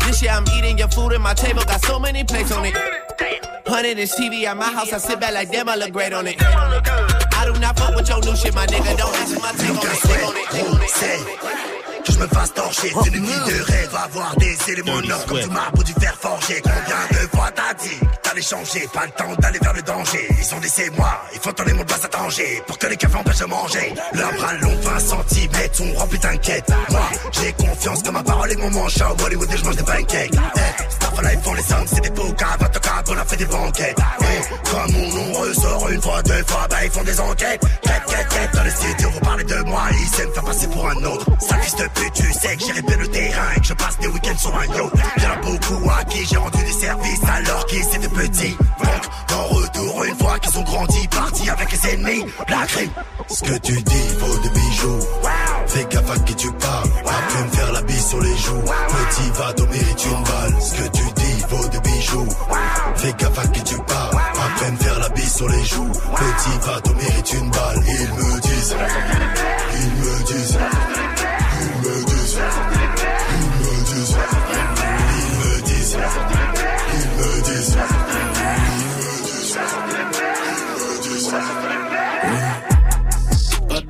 [0.06, 2.74] This year I'm eating your food at my table, got so many plates on it.
[2.74, 6.26] 100 inch TV at my house, I sit back like damn, I look great on
[6.26, 6.36] it.
[6.42, 9.76] I do not fuck with your new shit, my nigga, don't ask my take on
[9.76, 10.90] it, take on it, take on it.
[10.90, 15.24] C'est que je me fasse torcher, c'est une vie de rêve, avoir des éléments nord
[15.26, 16.60] comme du marbre ou du fer forgé.
[16.62, 18.00] Combien de fois t'as dit
[18.38, 20.26] Changer, pas le temps d'aller vers le danger.
[20.30, 23.16] Ils ont laissé moi, il faut tourner mon doigt à danger pour que les cafés
[23.16, 23.94] empêchent de manger.
[24.14, 26.72] Leurs bras longs, 20 cm, on remplit t'inquiète.
[26.90, 29.00] Moi, j'ai confiance que ma parole est mon manche.
[29.00, 30.30] À Bollywood et je mange des pancakes.
[30.32, 33.44] Eh, Starfall, ils font les sommes, c'est des car votre cap, on a fait des
[33.44, 33.98] banquettes.
[34.20, 37.60] Eh, comme mon nom ressort une fois, deux fois, bah ils font des enquêtes.
[37.82, 40.68] Quête, quête, quête, dans le studio, vous parlez de moi, ils s'aiment me faire passer
[40.68, 41.26] pour un autre.
[41.40, 43.98] Sale fils de pute, tu sais que j'ai répété le terrain et que je passe
[43.98, 44.92] des week-ends sur un yacht.
[45.16, 48.56] Il y en a beaucoup à qui j'ai rendu des services alors qu'ils étaient petits.
[48.56, 52.90] Donc, en retour, une fois qu'ils ont grandi, partis avec les ennemis, la crime.
[53.28, 55.00] Ce que tu dis vaut de bijoux.
[55.66, 56.88] Fais gaffe à qui tu parles.
[57.06, 58.62] Après me faire la bise sur les joues.
[58.62, 60.60] Petit va t'en mérite une balle.
[60.60, 62.28] Ce que tu dis vaut de bijoux.
[62.96, 64.16] Fais gaffe à qui tu parles.
[64.16, 65.92] Après me faire la bise sur les joues.
[65.92, 67.84] Petit va t'en mérite une balle.
[67.86, 68.76] Ils me disent.
[69.74, 70.58] Ils me disent.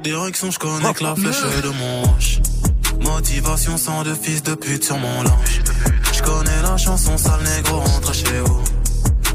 [0.03, 2.41] Direction, je connais que la flèche de mon hanche.
[3.01, 5.63] Motivation sans de fils de pute sur mon linge.
[6.13, 8.61] Je connais la chanson, sale négro, rentre chez vous.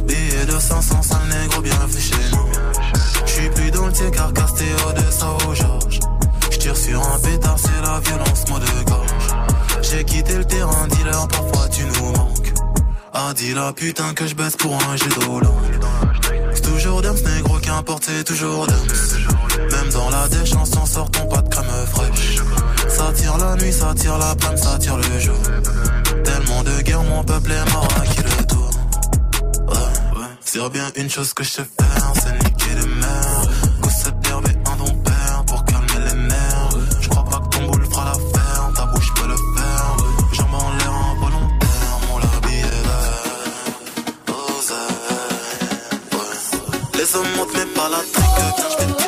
[0.05, 2.47] Billet de 500, sale négro, bienvenue chez nous.
[3.25, 5.99] J'suis plus dans le car casté au de au Georges.
[6.51, 9.81] J'tire sur un pétard, c'est la violence, mot de gorge.
[9.81, 12.53] J'ai quitté le terrain, dealer, parfois tu nous manques.
[13.13, 15.41] Ah, dis la putain que je baisse pour un jeu d'eau
[16.53, 19.34] C'est toujours Dams, négro, qu'importe, c'est toujours Dams.
[19.95, 22.35] Dans la déchange, s'en sortons pas de crème fraîche.
[22.89, 25.39] Ça tire la nuit, ça tire la panne, ça tire le jour.
[26.23, 28.69] Tellement de guerre, mon peuple est mort à qui le tour?
[29.69, 30.27] Ouais, ouais.
[30.43, 33.43] C'est bien une chose que je sais faire, c'est niquer les mères.
[33.79, 36.69] Gosse d'herbe et un don père pour calmer les nerfs.
[36.99, 39.95] Je crois pas que ton boule fera l'affaire, ta bouche peut le faire.
[40.33, 43.23] Jambes en l'air involontaire, mon labi est vert.
[46.97, 49.04] Les hommes montent mais pas la trique, tiens,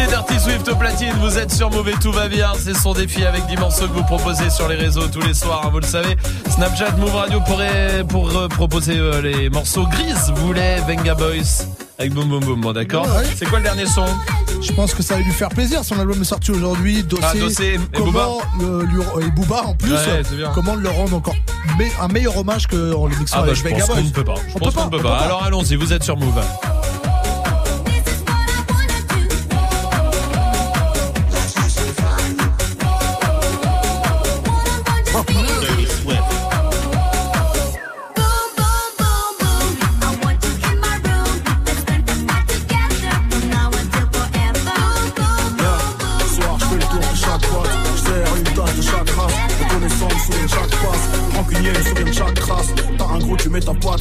[0.00, 2.52] C'est Dirty Swift au platine, vous êtes sur Mauvais, tout va bien.
[2.58, 5.62] C'est son défi avec 10 morceaux que vous proposez sur les réseaux tous les soirs,
[5.66, 6.16] hein, vous le savez.
[6.48, 10.32] Snapchat, Move Radio pourrait pour euh, proposer euh, les morceaux grises.
[10.34, 11.66] Vous voulez Venga Boys
[11.98, 13.04] avec Boom Boom Boom, bon d'accord.
[13.04, 13.24] Ouais.
[13.36, 14.06] C'est quoi le dernier son?
[14.62, 15.84] Je pense que ça va lui faire plaisir.
[15.84, 17.02] Son album est sorti aujourd'hui.
[17.02, 17.22] Dossé.
[17.22, 19.92] Ah, Dossé et comment le- lui- et Booba en plus.
[19.92, 19.98] Ouais,
[20.32, 21.36] euh, comment le rendre encore
[21.78, 24.02] me- un meilleur hommage que en le mixant Ah bah avec je Venga pense Boys.
[24.02, 24.34] ne peut pas.
[24.48, 25.18] Je On pense qu'on ne peut on pas.
[25.18, 26.40] Alors allons-y, vous êtes sur Move.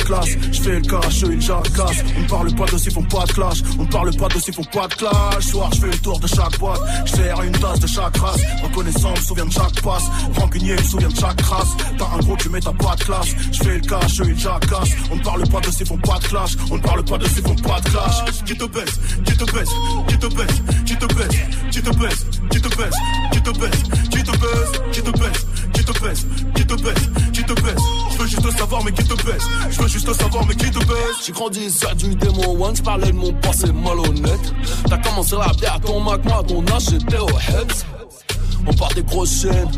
[0.10, 0.30] Classe.
[0.52, 2.03] Je fais le cash, eux, ils jacassent.
[2.18, 3.60] On parle pas de font pas de clash.
[3.77, 5.44] On parle pas de font pas de clash.
[5.45, 6.81] Soir, je fais le tour de chaque boîte.
[7.06, 8.41] Je une tasse de chaque race.
[8.64, 10.03] Reconnaissance, souviens de chaque passe.
[10.36, 11.73] Rancunier, souviens de chaque race.
[11.98, 13.36] T'as un gros, tu mets ta pas de classe.
[13.52, 14.95] Je fais le cash, eux, ils jacassent.
[15.11, 16.52] On parle pas de font pas de clash.
[16.72, 18.44] On parle pas de font pas de clash.
[18.45, 19.69] Qui te baisse, qui te baisse,
[20.07, 21.40] qui te baisse, qui te baisse,
[21.72, 22.95] qui te baisse, qui te baisse,
[23.31, 26.26] qui te baisse, qui te baisse, qui te baisse, qui te baisse,
[26.56, 27.89] qui te baisse, qui te baisse.
[28.49, 29.43] Veux savoir mais qui te baisse.
[29.69, 31.23] Je veux juste savoir mais qui te baisse.
[31.23, 34.53] J'ai grandi sur du démon one, j'parlais de mon passé malhonnête.
[34.89, 37.85] T'as commencé la bière ton Mac, moi ton âge j'étais au heads.
[38.68, 39.72] On part des grosses chaînes,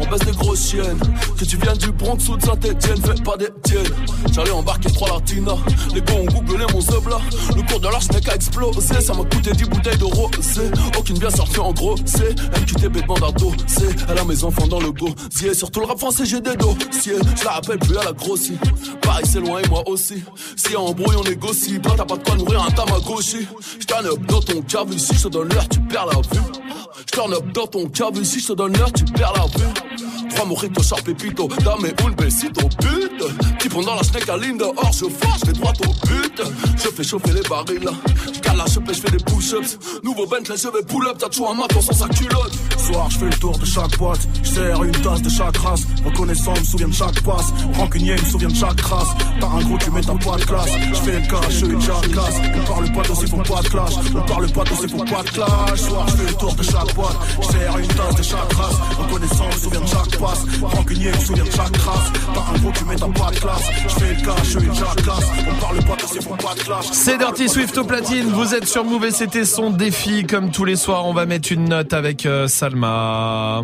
[0.00, 0.98] on baisse des grosses chiennes.
[1.38, 3.92] Que tu viennes du Bronx ou de Saint-Etienne, fais pas des tiennes.
[4.32, 5.56] J'allais embarquer trois latinas,
[5.94, 7.18] les gars ont googlé mon sub là.
[7.56, 10.70] Le cours de l'arche a explosé, ça m'a coûté 10 bouteilles de rosé.
[10.98, 13.28] Aucune bien sortie en gros, c'est MQTB demande à
[13.66, 15.54] c'est Elle a mes enfants dans le gosier.
[15.54, 17.16] Surtout le rap français, j'ai des dossiers.
[17.36, 18.58] Je la rappelle plus à la grossie.
[19.02, 20.22] Paris, c'est loin et moi aussi.
[20.56, 21.78] Si a embrouille, on négocie.
[21.78, 23.46] Pas t'as pas de quoi nourrir un tamagotchi.
[23.80, 26.67] J'turn up dans ton cave, ici je te donne l'heure, tu perds la vue.
[26.96, 29.87] Up dans ton cave, ici je te donne l'heure, tu perds la vue.
[30.30, 33.58] Trois mojitos, sharp pépito, dame un besito, but.
[33.58, 36.42] Qui pendant la snake à ligne dehors, je force, je vais droit au but.
[36.76, 37.90] Je fais chauffer les barils,
[38.32, 39.78] je cale la chopée, je fais des push-ups.
[40.04, 42.52] Nouveau Bentley, je vais pull up, t'as toujours un maton sans sa culotte.
[42.78, 45.82] Soir, je fais le tour de chaque boîte, je sers une tasse de chaque race.
[46.04, 47.46] Reconnaissant, me souviens de chaque passe.
[47.74, 49.08] Rancunier, me souviens de chaque race.
[49.40, 50.70] T'as un gros, tu mets ta pas de classe.
[50.90, 52.34] Je fais le cash, je une jacasse.
[52.56, 53.94] On parle pas d'aussi, faut pas de clash.
[54.14, 55.80] On parle pas d'aussi, faut pas de clash.
[55.80, 58.76] Soir, je fais le tour de chaque boîte, je sers une tasse de chaque race.
[58.98, 60.44] Reconnaissant, me souviens de chaque passe.
[60.62, 62.12] Rancunier, me souviens de chaque race.
[62.34, 63.62] T'as un gros, tu mets ta pas de classe.
[63.84, 65.24] Je fais le cash, je une jacasse.
[65.50, 66.86] On parle pas d'aussi, faut pas de clash.
[66.92, 70.24] C'est Dirty Swift au platine, vous êtes sur Move et c'était son défi.
[70.26, 73.62] Comme tous les soirs, on va mettre une note avec euh, Salma.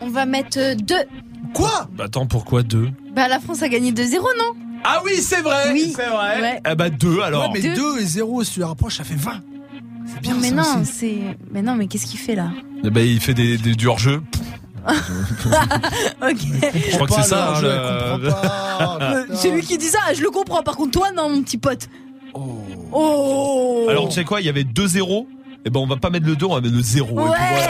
[0.00, 0.94] On va mettre euh, deux.
[1.54, 1.88] Quoi?
[1.96, 2.88] Bah attends, pourquoi deux?
[3.14, 4.52] Bah la France a gagné 2-0, non?
[4.84, 6.40] Ah oui, c'est vrai Oui, c'est vrai.
[6.40, 6.60] ouais.
[6.70, 7.50] Eh bah deux alors.
[7.50, 9.40] Ouais, mais 2 et 0, si tu les rapproches, ça fait 20.
[10.06, 10.92] C'est bien Non, mais ça non, aussi.
[10.92, 11.18] c'est.
[11.52, 12.50] Mais non, mais qu'est-ce qu'il fait là?
[12.84, 14.22] Eh bah il fait des, des- du hors-jeu.
[16.22, 16.36] Ok.
[16.90, 17.54] Je crois que c'est ça.
[17.56, 18.28] hein, le-
[19.02, 20.62] Euh, C'est lui qui dit ça, je le comprends.
[20.62, 21.88] Par contre, toi, non, mon petit pote.
[22.92, 23.86] Oh.
[23.88, 25.26] Alors tu sais quoi, il y avait 2-0.
[25.64, 27.06] Eh ben on va pas mettre le 2, on va mettre le 0.
[27.08, 27.30] Et puis voilà.
[27.32, 27.68] Ouais.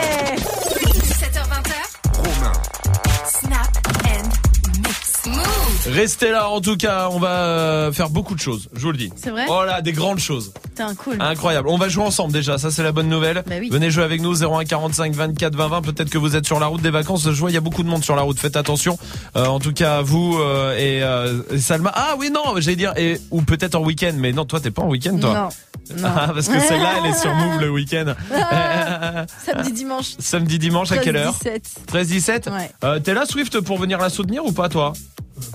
[5.91, 8.97] Restez là en tout cas, on va euh, faire beaucoup de choses, je vous le
[8.97, 9.09] dis.
[9.15, 10.51] C'est vrai Oh là, des grandes choses.
[10.63, 11.15] Putain, cool.
[11.19, 11.69] Incroyable.
[11.69, 13.43] On va jouer ensemble déjà, ça c'est la bonne nouvelle.
[13.47, 13.69] Bah oui.
[13.71, 15.81] Venez jouer avec nous 01 45 24 20 20.
[15.81, 17.23] Peut-être que vous êtes sur la route des vacances.
[17.23, 18.37] Je vois il y a beaucoup de monde sur la route.
[18.37, 18.97] Faites attention.
[19.37, 21.91] Euh, en tout cas vous euh, et, euh, et Salma.
[21.95, 24.13] Ah oui non, j'allais dire et ou peut-être en week-end.
[24.17, 25.33] Mais non, toi t'es pas en week-end toi.
[25.33, 25.49] Non.
[25.95, 26.09] Non.
[26.17, 28.13] Ah, parce que celle-là elle est sur Move le week-end.
[28.33, 30.15] Ah, samedi, dimanche.
[30.19, 31.61] Samedi dimanche à quelle heure 13-17.
[31.87, 32.47] 13 17.
[32.47, 32.71] Ouais.
[32.83, 34.91] Euh, T'es là Swift pour venir la soutenir ou pas toi?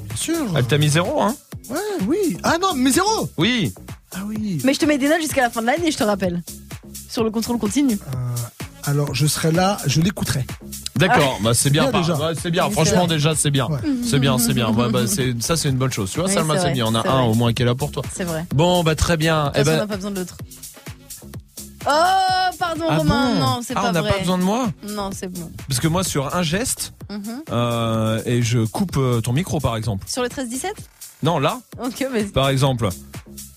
[0.04, 0.46] Bien sûr.
[0.56, 1.34] Elle t'a mis zéro hein
[1.70, 1.78] Ouais,
[2.09, 2.36] oui.
[2.42, 3.06] Ah non, mais 0
[3.38, 3.72] Oui.
[4.14, 4.60] Ah oui.
[4.64, 6.42] Mais je te mets des notes jusqu'à la fin de l'année, je te rappelle.
[7.09, 7.98] Sur le contrôle continu.
[8.84, 10.44] Alors, je serai là, je l'écouterai.
[10.96, 12.16] D'accord, bah c'est bien, Bien, déjà.
[12.40, 12.66] c'est bien.
[12.66, 13.78] Oui, Franchement déjà c'est bien, Ouais.
[14.04, 14.70] c'est bien, c'est bien.
[14.70, 16.10] Ouais, bah, c'est ça c'est une bonne chose.
[16.10, 16.86] Tu vois, Oui, Salma c'est bien.
[16.86, 17.28] On a un vrai.
[17.30, 18.02] au moins qui est là pour toi.
[18.12, 18.44] C'est vrai.
[18.54, 19.46] Bon bah très bien.
[19.46, 20.36] De Eh toute façon, on ben, n'a pas besoin de l'autre.
[21.86, 23.34] Oh, pardon, Ah Romain.
[23.34, 24.12] bon Non, c'est Ah, pas on n'a vrai.
[24.12, 25.50] pas besoin de moi Non, c'est bon.
[25.68, 27.42] parce que moi sur un geste Mhm.
[27.50, 30.06] euh, et je coupe euh, ton micro par exemple.
[30.09, 30.72] Sur le 13-17
[31.22, 32.24] Non là Ok, mais.
[32.24, 32.88] par exemple.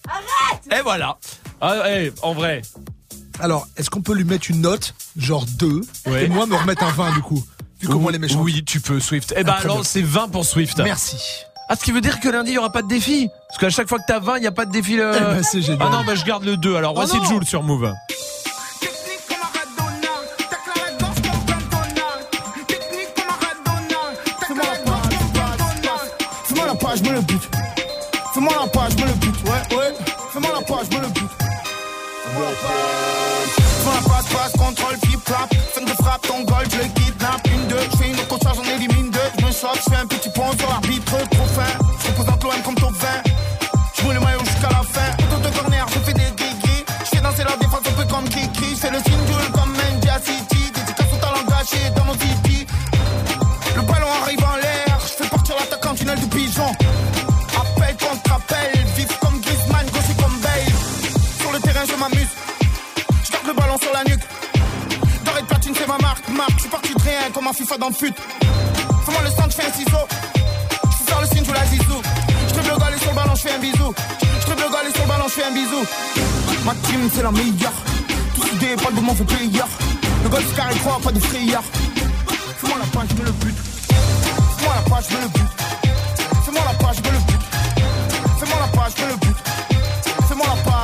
[0.07, 1.17] Arrête Et voilà.
[1.61, 2.61] Ah, eh, en vrai.
[3.39, 6.25] Alors, est-ce qu'on peut lui mettre une note, genre 2, Ouais.
[6.25, 7.43] et moi me remettre un 20 du coup
[7.81, 8.41] Vu comment elle est méchante.
[8.43, 9.33] Oui, tu peux Swift.
[9.35, 10.77] Eh Ah, ben très alors c'est 20 pour Swift.
[10.79, 11.17] Merci.
[11.67, 13.29] Ah, ce qui veut dire que lundi il y aura pas de défi.
[13.47, 14.95] Parce qu'à chaque fois que t'as 20, il y a pas de défi.
[14.97, 15.79] le- Eh ben, c'est génial.
[15.81, 16.75] Ah non, bah je garde le 2.
[16.75, 17.23] Alors Oh voici non.
[17.25, 17.91] Joule sur Move.
[26.45, 27.41] Fais-moi la page, me le but.
[28.33, 29.35] Fais-moi la page, me le but.
[29.45, 29.93] Ouais, ouais.
[30.31, 31.29] Fais-moi la page, me le but.
[32.23, 33.55] Fais-moi la page.
[33.57, 35.53] Fais-moi la passe, passe, contrôle, flip, flap.
[35.73, 37.04] Fin de frappe, ton goal, je le kidnappe.
[39.73, 39.79] Deux.
[39.85, 41.85] Je fais un petit pont sur l'arbitre, trop fin.
[41.99, 43.07] Je représente l'OM comme top 20.
[43.95, 45.11] Je roule le maillot jusqu'à la fin.
[45.23, 46.85] Auto de corner, je fais des gris-gris.
[47.03, 48.75] Je fais danser la défense un peu comme Kiki.
[48.75, 50.71] Fais le duel comme Mendia City.
[50.73, 52.65] Dédicace au talent gâché dans mon tipi.
[53.75, 56.71] Le ballon arrive en l'air, je fais partir l'attaquant tunnel du pigeon.
[57.57, 60.73] Appel contre appel, vif comme Griezmann, gaucher comme Bale.
[61.39, 62.29] Sur le terrain, je m'amuse.
[63.23, 64.23] Je garde le ballon sur la nuque.
[65.25, 66.29] De platine, c'est ma marque.
[66.29, 68.13] Marque, je suis parti de rien comme un FIFA dans le fut.
[69.05, 70.03] Fais-moi le centre, je fais un ciseau.
[70.83, 72.01] Je faire le signe, je la zizou.
[72.47, 73.93] Je te le galer sur le ballon, je fais un bisou.
[74.39, 75.85] Je te le galer sur le ballon, je fais un bisou.
[76.65, 77.73] Ma team, c'est la meilleure.
[78.33, 79.63] Tout soudé, pas de mouvement, fait player.
[80.23, 81.63] Le golf carré 3, pas de frayeur.
[82.59, 83.55] Fais-moi la page, je me le bute.
[84.57, 85.53] Fais-moi la page, je me le bute.
[86.45, 87.45] Fais-moi la page, je me le bute.
[88.39, 89.41] Fais-moi la page, je me le bute.
[90.27, 90.74] Fais-moi la page,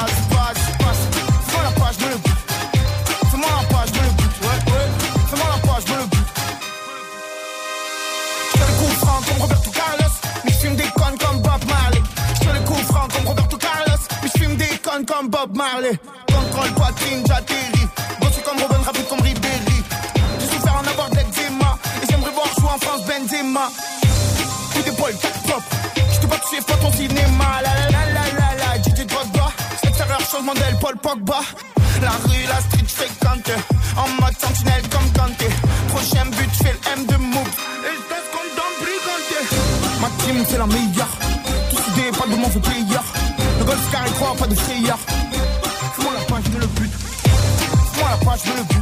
[15.62, 16.00] Marley.
[16.28, 17.88] Contrôle poitrine, j'atterris.
[18.20, 19.84] Bossé comme Robin, rapide comme Ribéry.
[20.40, 21.78] J'ai souffert en avoir de l'eczéma.
[22.02, 23.70] Et j'aimerais voir jouer en France Benzema.
[24.74, 25.62] Coup d'épaule, tac pop.
[26.14, 27.62] Je te pas touché, pas ton cinéma.
[27.62, 28.82] La la la la la la.
[28.82, 29.52] DJ Drogba.
[29.84, 31.42] Extérieur, changement d'aile, Paul Pogba.
[32.02, 33.52] La rue, la street fréquente.
[33.98, 35.50] En mode sentinelle comme Kanté.
[35.90, 37.54] Prochain but, fais le M de move.
[37.86, 40.02] Et je teste comme dans Brigante.
[40.02, 41.14] Ma team, c'est la meilleure.
[41.70, 43.06] Tous soudés, pas de mon player.
[43.60, 44.98] Le golf carré 3, pas de frayeur.
[48.32, 48.81] Fais-moi la page, je mets le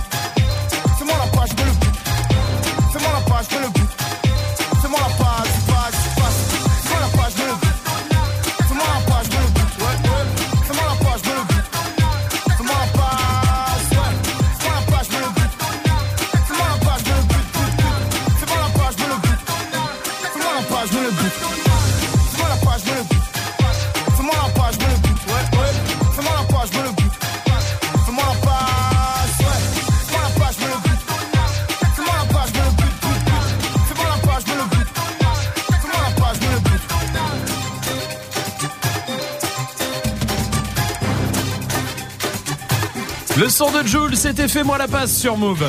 [43.59, 45.65] son de Jules, c'était fait-moi la passe sur Move.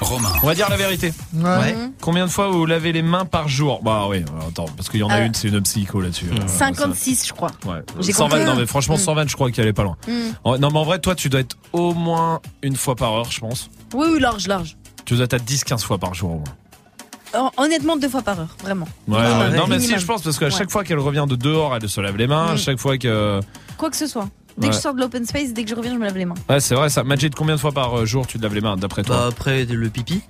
[0.00, 0.32] Romain.
[0.42, 1.12] On va dire la vérité.
[1.34, 1.76] Ouais.
[2.00, 3.80] Combien de fois vous lavez les mains par jour?
[3.80, 5.26] Bah oui, attends, parce qu'il y en a Euh.
[5.26, 6.26] une, c'est une psycho là-dessus.
[6.32, 7.52] Euh, 56, je crois.
[7.64, 7.80] Ouais.
[8.00, 8.44] J'ai 120, compris.
[8.44, 8.98] non mais franchement Mm.
[8.98, 9.96] 120, je crois qu'elle est pas loin.
[10.08, 10.56] Mm.
[10.58, 13.38] Non mais en vrai, toi tu dois être au moins une fois par heure, je
[13.38, 13.70] pense.
[13.94, 14.76] Oui, oui, large, large.
[15.04, 17.44] Tu dois être à 10-15 fois par jour au moins.
[17.56, 18.88] Hon- Honnêtement, deux fois par heure, vraiment.
[19.06, 19.22] Ouais, ouais.
[19.56, 19.80] Non mais minimum.
[19.80, 20.50] si, je pense parce qu'à Ouais.
[20.50, 22.48] chaque fois qu'elle revient de dehors, elle se lave les mains.
[22.48, 22.58] À Mm.
[22.58, 23.40] chaque fois que.
[23.78, 24.28] Quoi que ce soit.
[24.58, 26.24] Dès que je sors de l'open space, dès que je reviens, je me lave les
[26.24, 26.34] mains.
[26.48, 27.04] Ouais, c'est vrai ça.
[27.04, 29.26] Majid, combien de fois par euh, jour tu te laves les mains d'après toi Bah
[29.28, 30.22] après le pipi.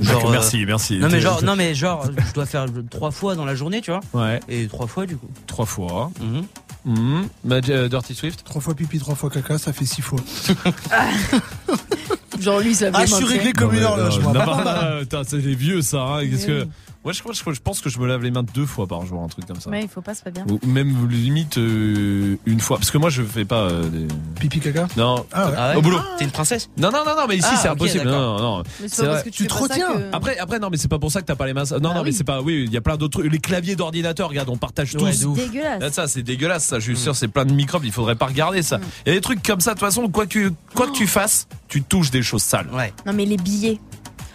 [0.00, 0.98] D'accord, euh, merci, merci.
[0.98, 3.92] Non mais genre, non mais genre, je dois faire trois fois dans la journée, tu
[3.92, 4.00] vois.
[4.12, 4.40] Ouais.
[4.48, 5.28] Et trois fois du coup.
[5.46, 6.10] Trois fois.
[7.44, 10.18] Majid, euh, Dirty Swift Trois fois pipi, trois fois caca, ça fait six fois.
[12.40, 14.18] Genre lui, ça Ah, je suis réglé comme une horloge.
[14.18, 16.02] Non, bah, c'est les vieux ça.
[16.02, 16.28] Hein.
[16.28, 16.66] Qu'est-ce que
[17.04, 19.04] moi je, crois- je, je pense que je me lave les mains deux fois par
[19.06, 19.70] jour, un truc comme ça.
[19.70, 20.44] Ouais, il faut pas, c'est pas bien.
[20.48, 24.06] Ou même limite euh, une fois, parce que moi je fais pas euh, des...
[24.40, 25.54] Pipi, caca Non, Ah ouais.
[25.56, 25.98] Ah ouais au boulot.
[26.18, 28.04] T'es une princesse Non non non non mais ici Ah, c'est impossible.
[28.06, 28.62] non non non.
[28.80, 29.92] Mais c'est C'est pas parce que tu, te retiens.
[29.94, 31.64] que- Après après non mais c'est pas pour ça que t'as pas les mains.
[31.80, 33.30] Non Ah non mais c'est pas oui il y a plein d'autres trucs.
[33.32, 35.24] Les claviers d'ordinateur regarde on partage Ouais, tous.
[35.26, 35.36] ouf.
[35.38, 35.80] Dégueulasse.
[35.80, 36.78] Là, ça c'est dégueulasse ça.
[36.78, 37.84] Je suis sûr c'est plein de microbes.
[37.84, 38.78] Il faudrait pas regarder ça.
[39.06, 40.92] Il y a des trucs comme ça de toute façon quoi que tu quoi que
[40.92, 42.68] tu fasses tu touches des choses sales.
[42.72, 42.92] Ouais.
[43.06, 43.80] Non, mais les billets.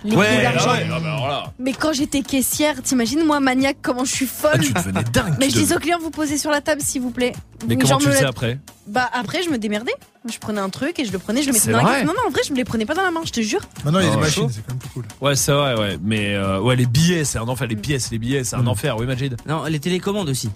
[0.05, 0.71] Les Ouais, ah d'argent.
[0.71, 1.53] ouais, ah bah là.
[1.59, 4.51] Mais quand j'étais caissière, t'imagines moi maniaque comment je suis folle.
[4.53, 5.35] Ah, tu devenais dingue.
[5.39, 7.33] Mais je dis devenais- aux clients, vous posez sur la table s'il vous plaît.
[7.67, 9.91] Mais Vous- comment genre tu me le sais la- après Bah après je me démerdais.
[10.31, 12.05] Je prenais un truc et je le prenais, je le mettais dans la caisse.
[12.05, 13.59] Non non en vrai je me les prenais pas dans la main, je te jure.
[13.83, 15.05] Maintenant, il y a Ah des machines, c'est quand même plus cool.
[15.21, 15.97] Ouais, c'est vrai, ouais.
[16.01, 17.67] Mais euh, ouais, les billets, c'est un enfer.
[17.67, 18.67] Les pièces, les billets, c'est un Mm.
[18.69, 18.97] enfer.
[18.97, 19.35] Oui, Majid.
[19.47, 20.49] Non, les télécommandes aussi.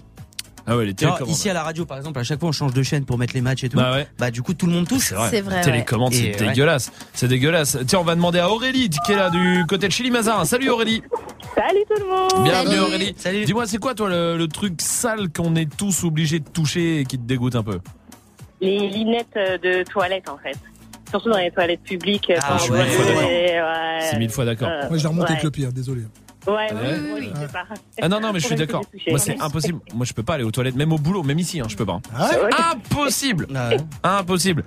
[0.66, 1.28] Ah ouais, les télécommandes.
[1.28, 3.34] ici à la radio par exemple, à chaque fois on change de chaîne pour mettre
[3.34, 3.76] les matchs et tout.
[3.76, 4.06] Bah ouais.
[4.18, 5.12] Bah du coup tout le monde touche.
[5.30, 5.60] C'est vrai.
[5.60, 6.32] Télécommande, ouais.
[6.34, 6.48] c'est ouais.
[6.48, 6.90] dégueulasse.
[7.12, 7.76] C'est dégueulasse.
[7.86, 10.44] Tiens, on va demander à Aurélie qui est là du côté de Chili Mazarin.
[10.44, 11.02] Salut Aurélie.
[11.54, 12.80] Salut tout le monde Bienvenue Salut.
[12.80, 13.14] Aurélie.
[13.16, 13.44] Salut.
[13.44, 17.04] Dis-moi, c'est quoi toi le, le truc sale qu'on est tous obligés de toucher et
[17.04, 17.78] qui te dégoûte un peu?
[18.60, 20.56] Les lunettes euh, de toilette en fait.
[21.10, 22.30] Surtout dans les toilettes publiques.
[22.30, 23.60] euh, Ah quand ouais, je ouais, ouais.
[23.62, 23.98] ouais.
[24.10, 24.68] C'est mille fois d'accord.
[24.68, 25.32] Euh, Moi, j'ai remonté ouais.
[25.32, 26.02] avec le pire, désolé.
[26.46, 26.68] Ouais, Ouais.
[26.72, 27.64] oui, aussi, c'est pas.
[28.02, 28.82] Ah non non mais je suis d'accord.
[29.08, 29.80] Moi c'est impossible.
[29.94, 31.86] Moi je peux pas aller aux toilettes même au boulot, même ici hein, je peux
[31.86, 32.00] pas.
[32.14, 33.46] Ah ouais Impossible.
[33.54, 33.76] Ah ouais.
[34.02, 34.64] Impossible.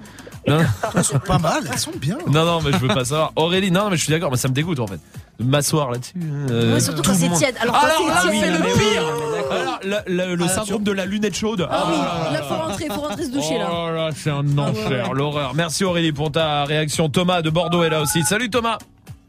[0.47, 0.59] Non,
[0.95, 2.17] Elles sont pas mal, elles sont bien.
[2.31, 3.31] non non mais je veux pas savoir.
[3.35, 4.99] Aurélie, non mais je suis d'accord, mais ça me dégoûte en fait.
[5.39, 6.13] De m'asseoir là-dessus.
[6.49, 7.55] euh, Ouais, surtout tout quand c'est tiède.
[7.59, 9.03] Alors Ah quand non, c'est ah oui, non, le pire.
[9.03, 9.97] oui, Alors, le,
[10.29, 11.67] le- le Ah, syndrome de la lunette chaude.
[11.69, 13.67] Ah oui, là là faut rentrer, faut rentrer se doucher là.
[13.71, 15.53] Oh là, c'est un Ah ouais, enfer, l'horreur.
[15.53, 17.07] Merci Aurélie pour ta réaction.
[17.09, 18.23] Thomas de Bordeaux est là aussi.
[18.23, 18.77] Salut Thomas.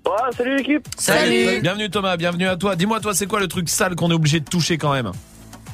[0.07, 0.87] Ouais, salut l'équipe.
[0.97, 1.61] Salut.
[1.61, 2.77] Bienvenue Thomas, bienvenue à toi.
[2.77, 5.13] Dis-moi toi, c'est quoi le truc sale qu'on est obligé de toucher quand même?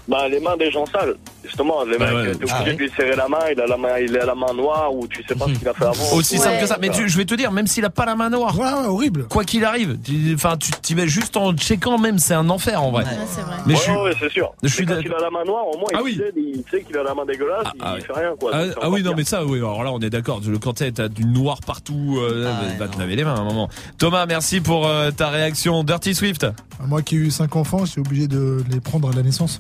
[0.06, 1.14] Bah, les mains des gens sales.
[1.42, 2.22] Justement, les Bah mecs, ouais.
[2.34, 4.34] t'es obligé Ah de lui serrer la main, il a la main, il a la
[4.34, 6.12] main noire ou tu sais pas ce qu'il a fait avant.
[6.14, 6.40] Aussi Ouais.
[6.44, 6.78] simple que ça.
[6.80, 8.86] Mais tu- je vais te dire, même s'il a pas la main noire, Ouais, ouais,
[8.86, 9.26] horrible.
[9.28, 12.82] quoi qu'il arrive, tu- enfin, tu t'y mets juste en checkant même, c'est un enfer
[12.82, 13.04] en vrai.
[13.04, 13.56] Ouais, c'est vrai.
[13.66, 13.92] Mais ouais, je suis.
[13.92, 14.52] ouais, c'est sûr.
[14.62, 16.16] je suis quand il a la main noire, au moins, Ah il, oui.
[16.16, 18.50] sait, il sait qu'il a la main dégueulasse, Ah, il, ah fait rien, quoi.
[18.54, 20.40] Ah, ah oui, non, mais ça, oui, alors là, on est d'accord.
[20.46, 23.38] Le- Quand t'as du noir partout, euh, Ah, va ouais, te laver les mains à
[23.40, 23.68] un moment.
[23.98, 25.84] Thomas, merci pour euh, ta réaction.
[25.84, 26.46] Dirty Swift.
[26.86, 29.58] Moi qui ai eu 5 enfants, j'étais obligé de les prendre à la naissance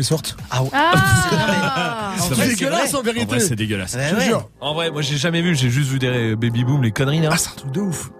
[0.00, 0.36] ils sortent.
[0.50, 0.70] Ah ouais.
[0.72, 3.26] Ah C'est dégueulasse en En vérité.
[3.26, 3.94] vrai, c'est dégueulasse.
[3.94, 4.24] Ouais, Je ouais.
[4.24, 4.48] jure.
[4.60, 5.54] En vrai, moi, j'ai jamais vu.
[5.54, 7.30] J'ai juste vu des baby boom, les conneries là.
[7.32, 8.10] Ah, c'est un truc de ouf.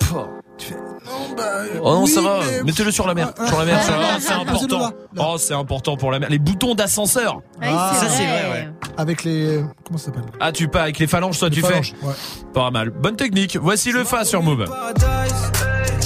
[0.59, 1.43] Tu fais, non, bah.
[1.83, 2.39] Oh non, oui, ça va.
[2.51, 3.33] mais- Mettez-le sur la mer.
[3.39, 3.99] Ah, Sur la mer, ah, ça va.
[4.15, 4.91] ah, c'est ah, important.
[5.19, 6.31] Oh, c'est important pour la mer.
[6.31, 7.41] Les boutons d'ascenseur.
[7.61, 8.69] Ah, ça, c'est vrai, ouais.
[8.97, 9.63] Avec les.
[9.85, 10.23] Comment ça s'appelle?
[10.41, 12.07] Ah, tu pas avec les phalanges, toi, Les tu phalanges, fais.
[12.07, 12.15] Ouais.
[12.55, 12.89] Pas mal.
[12.91, 13.59] Bonne technique.
[13.61, 14.65] Voici le fa sur Move.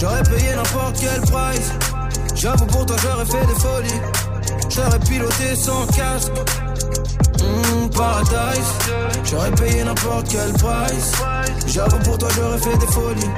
[0.00, 1.73] J'aurais payé n'importe quel price.
[2.34, 4.00] J'avoue pour toi j'aurais fait des folies.
[4.70, 6.32] J'aurais piloté sans casque.
[7.40, 8.73] Mmh, paradise.
[9.24, 11.12] J'aurais payé n'importe quel price.
[11.66, 13.31] J'avoue pour toi j'aurais fait des folies.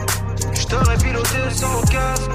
[0.52, 2.30] J't'aurais piloté sans casque.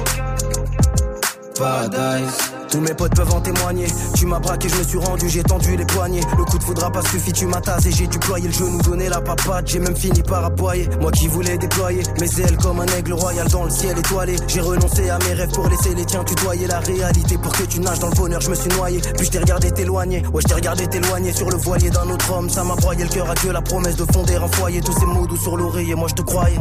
[1.59, 2.37] Paradise.
[2.69, 3.87] Tous mes potes peuvent en témoigner.
[4.15, 6.21] Tu m'as braqué, je me suis rendu, j'ai tendu les poignets.
[6.37, 9.21] Le coup de foudre pas suffi, tu m'as tasé, j'ai déployé le genou, donné la
[9.21, 9.67] papade.
[9.67, 10.89] J'ai même fini par aboyer.
[10.99, 14.35] Moi qui voulais déployer mes ailes comme un aigle royal dans le ciel étoilé.
[14.47, 17.37] J'ai renoncé à mes rêves pour laisser les tiens tutoyer la réalité.
[17.37, 18.99] Pour que tu nages dans le bonheur, je me suis noyé.
[19.15, 20.23] Puis je t'ai regardé t'éloigner.
[20.33, 22.49] Ouais, je t'ai regardé t'éloigner sur le voilier d'un autre homme.
[22.49, 24.81] Ça m'a broyé le cœur à Dieu, la promesse de fonder un foyer.
[24.81, 26.57] Tous ces mots doux sur l'oreiller, moi je te croyais.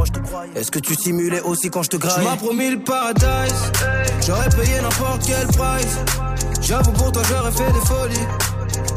[0.55, 3.73] Est-ce que tu simulais aussi quand je te Tu graillais m'as promis le paradise.
[4.25, 5.96] J'aurais payé n'importe quel price.
[6.61, 8.27] J'avoue pour toi j'aurais fait des folies.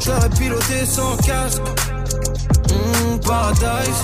[0.00, 1.62] J'aurais piloté sans casque.
[2.68, 4.02] Mmh, paradise.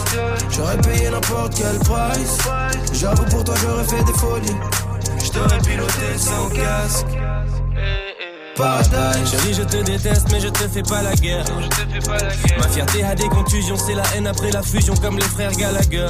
[0.51, 2.39] J'aurais payé n'importe quel price.
[2.93, 4.57] J'avoue pour toi j'aurais fait des folies.
[5.25, 7.07] J't'aurais piloté sans casque.
[8.57, 9.31] Paradise.
[9.31, 11.45] Chérie, je te déteste, mais je te fais pas la guerre.
[12.59, 16.09] Ma fierté a des contusions, c'est la haine après la fusion, comme les frères Gallagher.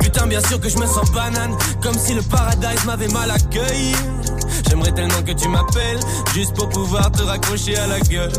[0.00, 3.94] Putain, bien sûr que je me sens banane, comme si le paradise m'avait mal accueilli.
[4.68, 6.00] J'aimerais tellement que tu m'appelles,
[6.34, 8.32] juste pour pouvoir te raccrocher à la gueule.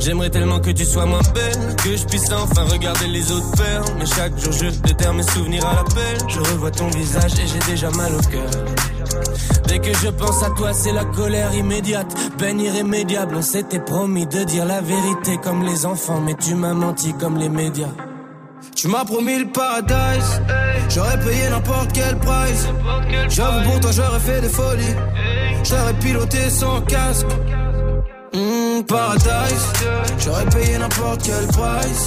[0.00, 3.82] J'aimerais tellement que tu sois moins belle, que je puisse enfin regarder les autres faire.
[3.98, 6.18] Mais chaque jour je déterre mes souvenirs à l'appel.
[6.28, 8.50] Je revois ton visage et j'ai déjà mal au cœur.
[9.66, 13.36] Dès que je pense à toi, c'est la colère immédiate, peine irrémédiable.
[13.36, 17.38] On s'était promis de dire la vérité comme les enfants, mais tu m'as menti comme
[17.38, 17.92] les médias.
[18.74, 20.42] Tu m'as promis le paradise.
[20.88, 22.66] J'aurais payé n'importe quel price.
[23.28, 24.96] J'avoue pour toi j'aurais fait des folies.
[25.64, 27.26] J'aurais piloté sans casque.
[28.34, 29.72] Mmh, paradise.
[30.18, 32.06] J'aurais payé n'importe quel price.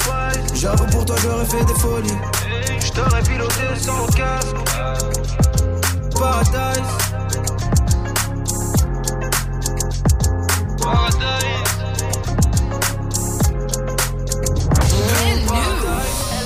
[0.56, 2.18] J'avoue pour toi j'aurais fait des folies.
[2.80, 4.56] J't'aurais piloté sans casque.
[6.18, 7.06] Paradise.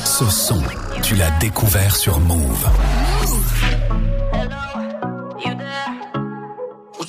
[0.05, 0.61] Ce son,
[1.01, 2.67] tu l'as découvert sur Move.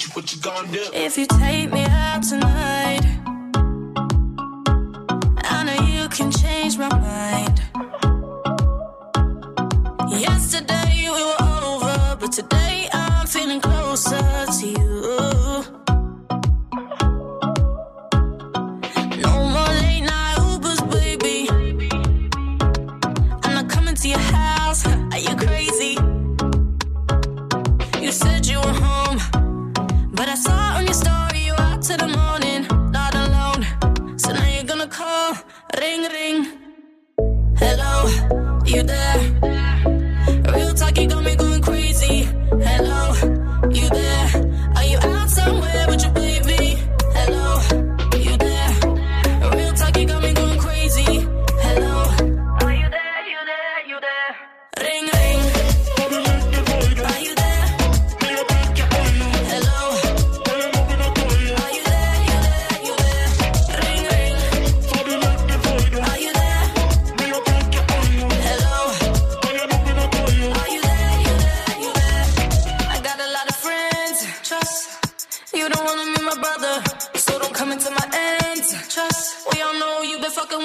[0.03, 3.03] If you take me out tonight,
[5.45, 7.61] I know you can change my mind.
[10.11, 14.70] Yesterday we were over, but today I'm feeling closer to you.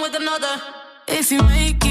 [0.06, 0.62] With another.
[1.08, 1.85] If you make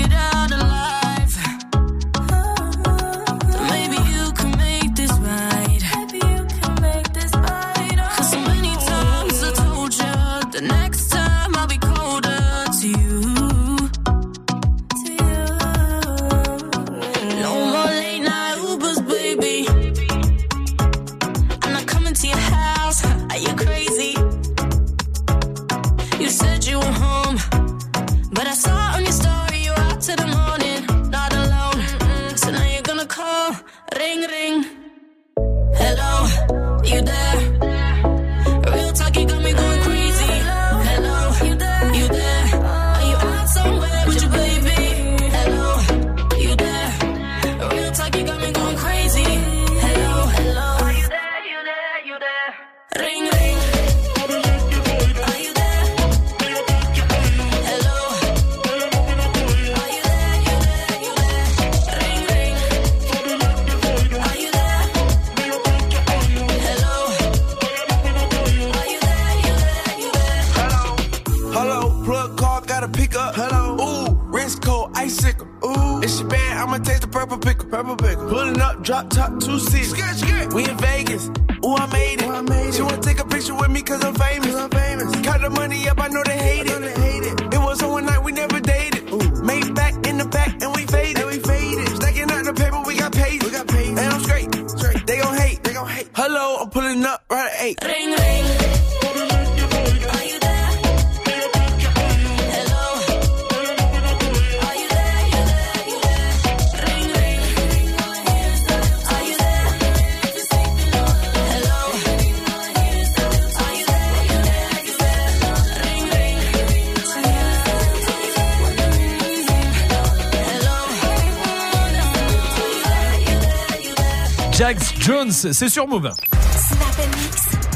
[125.53, 126.11] C'est sur Move.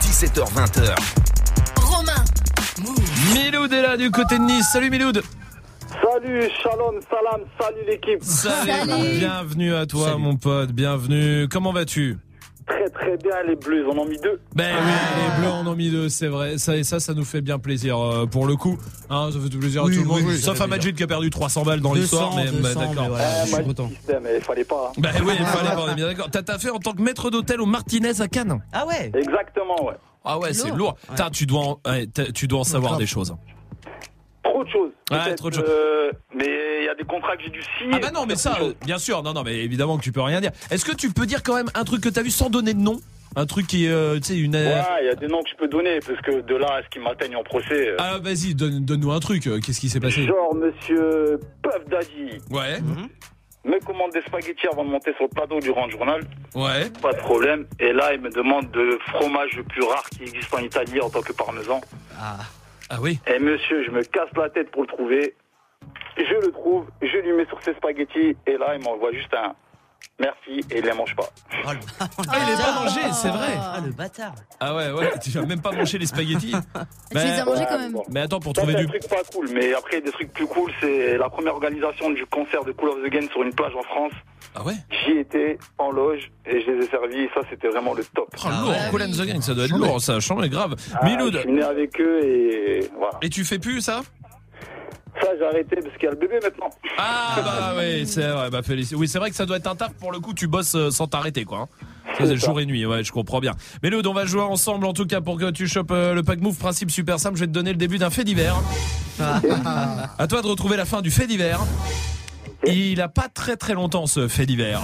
[0.00, 0.94] 17h20h.
[1.76, 2.24] Romain.
[3.34, 4.68] Miloud est là du côté de Nice.
[4.72, 5.22] Salut Miloud.
[5.90, 8.22] Salut, shalom, salam, salut l'équipe.
[8.22, 9.18] Salut.
[9.18, 11.46] Bienvenue à toi mon pote, bienvenue.
[11.50, 12.16] Comment vas-tu?
[12.66, 14.38] Très très bien, les Bleus, on en ont mis deux.
[14.54, 16.58] Ben oui, les bleus en ont mis deux, c'est vrai.
[16.58, 18.76] Ça et ça, ça nous fait bien plaisir euh, pour le coup.
[19.08, 20.30] Hein, ça fait tout plaisir Oui, à tout le oui, monde.
[20.32, 23.08] oui, Sauf à Majid qui a perdu 300 balles dans l'histoire, mais bah, d'accord.
[23.18, 24.07] Eh, moi, le système,
[24.38, 24.88] il fallait pas.
[24.90, 24.92] hein.
[24.98, 26.28] Ben oui, il fallait pas, on est bien d'accord.
[26.30, 28.60] T'as t'as fait en tant que maître d'hôtel au Martinez à Cannes.
[28.72, 29.94] Ah ouais Exactement, ouais.
[30.24, 30.96] Ah ouais, c'est Lourd.
[31.16, 31.30] lourd.
[31.32, 33.34] Tu dois, en, ouais, tu dois en savoir des choses.
[34.42, 34.90] Trop de choses.
[35.10, 35.64] Ouais, trop de choses.
[35.68, 36.46] euh, mais
[36.80, 37.94] il y a des contrats que j'ai dû signer.
[37.94, 40.20] Ah bah non, mais ça, euh, bien sûr, non, non, mais évidemment que tu peux
[40.22, 40.50] rien dire.
[40.70, 42.80] Est-ce que tu peux dire quand même un truc que t'as vu sans donner de
[42.80, 42.98] nom?
[43.36, 44.54] Un truc qui est, euh, tu sais, une.
[44.54, 46.76] euh, Ouais, il y a des noms que je peux donner, parce que de là
[46.76, 47.88] à ce qui m'atteigne en procès.
[47.90, 49.46] euh, Ah vas-y, donne- donne-nous un truc.
[49.46, 50.24] euh, Qu'est-ce qui s'est passé?
[50.24, 52.78] Genre, monsieur Puff Daddy Ouais.
[53.68, 56.20] Me commande des spaghettis avant de monter sur le plateau durant le journal.
[56.54, 56.90] Ouais.
[57.02, 57.66] Pas de problème.
[57.78, 61.10] Et là, il me demande le fromage le plus rare qui existe en Italie en
[61.10, 61.80] tant que parmesan.
[62.18, 62.38] Ah.
[62.90, 65.34] Ah oui Et monsieur, je me casse la tête pour le trouver.
[66.16, 68.36] Je le trouve, je lui mets sur ses spaghettis.
[68.46, 69.54] Et là, il m'envoie juste un
[70.18, 71.28] merci et il les mange pas.
[71.66, 71.70] Oh,
[72.00, 72.06] Ah,
[72.46, 73.52] il est pas mangé, c'est vrai.
[73.58, 74.34] Ah, le bâtard.
[74.60, 76.52] Ah ouais, ouais, tu vas même pas manger les spaghettis.
[77.10, 77.96] Tu les as mangés quand même.
[78.10, 78.86] Mais attends, pour Ça, trouver c'est du.
[78.86, 82.26] un truc pas cool, mais après, des trucs plus cool, c'est la première organisation du
[82.26, 84.12] concert de Cool of the Game sur une plage en France.
[84.54, 84.74] Ah ouais?
[85.06, 87.28] J'y étais en loge et je les ai servis.
[87.34, 88.28] Ça, c'était vraiment le top.
[88.44, 90.74] Oh, lourd, Cool and the Gang, ça doit être lourd, ça, change grave.
[90.94, 91.32] Ah, Miloud.
[91.34, 93.12] Je suis né avec eux et voilà.
[93.22, 94.00] Et tu fais plus ça?
[95.20, 96.70] Ça, j'ai arrêté parce qu'il y a le bébé maintenant.
[96.98, 98.98] Ah bah oui, c'est vrai, bah félicitations.
[98.98, 100.90] Oui, c'est vrai que ça doit être un taf pour le coup, tu bosses euh,
[100.90, 101.60] sans t'arrêter quoi.
[101.60, 101.68] hein.
[102.18, 103.52] Ça, c'est jour et nuit, ouais, je comprends bien.
[103.82, 106.22] Mais Lud, on va jouer ensemble en tout cas pour que tu chopes euh, le
[106.22, 106.56] pack move.
[106.58, 108.56] Principe super simple, je vais te donner le début d'un fait divers.
[109.20, 111.60] à toi de retrouver la fin du fait divers.
[112.66, 114.80] Il a pas très très longtemps ce fait divers.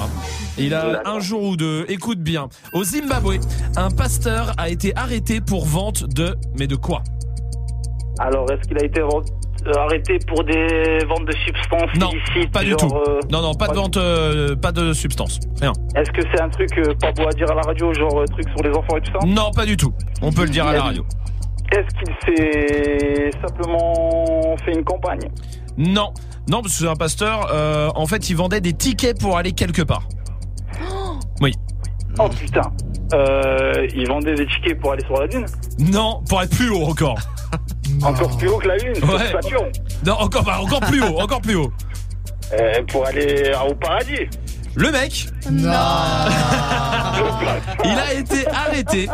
[0.58, 1.84] Il a un jour ou deux.
[1.88, 2.48] Écoute bien.
[2.72, 3.38] Au Zimbabwe,
[3.76, 6.36] un pasteur a été arrêté pour vente de.
[6.56, 7.02] Mais de quoi?
[8.20, 9.08] Alors, est-ce qu'il a été euh,
[9.78, 12.94] arrêté pour des ventes de substances Non, illicites pas du genre, tout.
[12.94, 15.40] euh, Non, non, pas de vente, euh, pas de substance.
[15.60, 15.72] Rien.
[15.96, 18.24] Est-ce que c'est un truc euh, pas beau à dire à la radio, genre euh,
[18.26, 19.92] truc sur les enfants et tout ça Non, pas du tout.
[20.22, 21.04] On peut le dire à la radio.
[21.72, 25.28] Est-ce qu'il s'est simplement fait une campagne
[25.76, 26.12] Non,
[26.48, 27.48] non, parce que c'est un pasteur.
[27.52, 30.02] euh, en fait, il vendait des tickets pour aller quelque part.
[31.40, 31.52] Oui.
[32.18, 32.62] Oh putain
[33.12, 35.46] euh, Il vendait des tickets pour aller sur la Lune
[35.78, 37.18] Non, pour être plus haut encore.
[38.02, 39.30] Encore plus haut que la Lune Ouais.
[39.32, 39.70] Saturne
[40.04, 41.72] Non, encore, bah, encore plus haut, encore plus haut.
[42.52, 44.26] Euh, Pour aller au paradis
[44.74, 45.26] Le mec,
[47.84, 49.08] il a été arrêté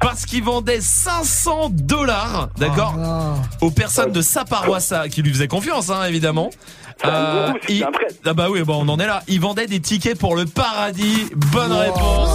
[0.00, 2.94] parce qu'il vendait 500 dollars, d'accord,
[3.60, 6.50] aux personnes de sa paroisse à- qui lui faisaient confiance, hein, évidemment.
[7.04, 7.86] Euh, il-
[8.24, 9.22] ah bah oui, bon, on en est là.
[9.28, 11.26] Il vendait des tickets pour le paradis.
[11.52, 12.28] Bonne réponse.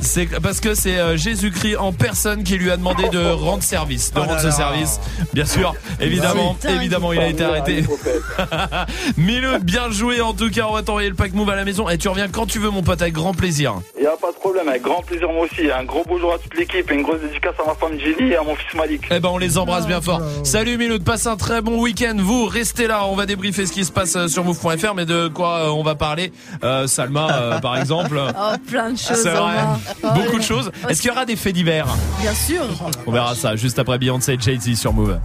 [0.00, 4.12] C'est parce que c'est euh, Jésus-Christ en personne qui lui a demandé de rendre service,
[4.12, 4.52] de Oh rendre là ce là.
[4.52, 5.00] service.
[5.34, 7.84] Bien sûr, évidemment, évidemment, il a été Oh, arrêté.
[9.16, 10.66] Miloud, bien joué en tout cas.
[10.68, 12.70] On va t'envoyer le pack move à la maison et tu reviens quand tu veux,
[12.70, 13.74] mon pote, avec grand plaisir.
[13.96, 15.70] Il n'y a pas de problème, avec grand plaisir moi aussi.
[15.70, 18.36] Un gros bonjour à toute l'équipe et une grosse dédicace à ma femme Jenny et
[18.36, 19.02] à mon fils Malik.
[19.10, 20.20] Eh ben, on les embrasse bien fort.
[20.44, 22.14] Salut Miloud, passe un très bon week-end.
[22.18, 25.28] Vous restez là, on va débriefer ce qui se passe euh, sur move.fr, mais de
[25.28, 26.32] quoi euh, on va parler
[26.62, 28.20] Euh, Salma, euh, par exemple.
[28.28, 29.22] Oh, plein de choses.
[29.22, 29.54] C'est vrai.
[30.02, 30.70] Oh, Beaucoup de choses.
[30.88, 31.86] Est-ce qu'il y aura des faits divers?
[32.20, 32.64] Bien sûr.
[33.06, 35.18] On verra ça juste après Beyoncé et Jay-Z sur Move.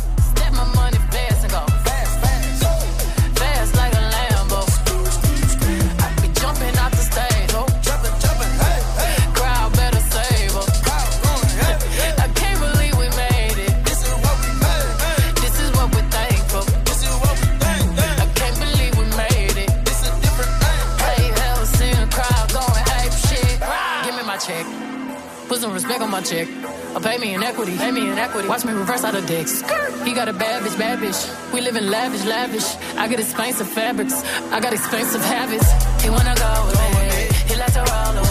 [26.32, 26.48] Check.
[26.96, 27.78] Or pay me in equity.
[27.78, 28.48] Pay me in equity.
[28.48, 29.62] Watch me reverse out of dicks.
[30.06, 31.20] He got a bad bitch, bad bitch.
[31.54, 32.68] We live in lavish, lavish.
[32.96, 34.16] I got expensive fabrics.
[34.56, 35.68] I got expensive habits.
[36.04, 37.22] He wanna go me.
[37.50, 38.31] He likes to roll away.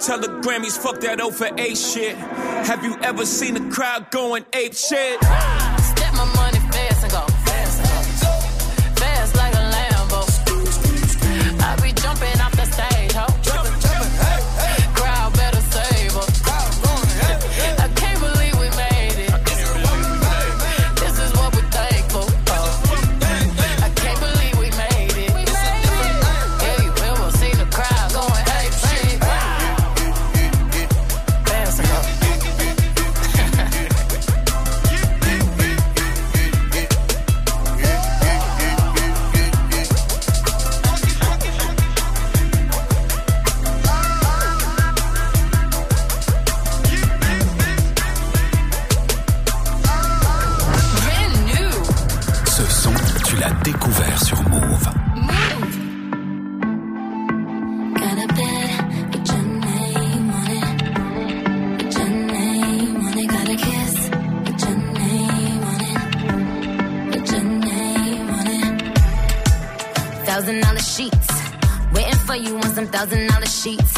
[0.00, 2.16] Tell the Grammys, fuck that O for A shit.
[2.16, 5.18] Have you ever seen a crowd going ape shit?
[73.04, 73.94] Thousand dollar sheets.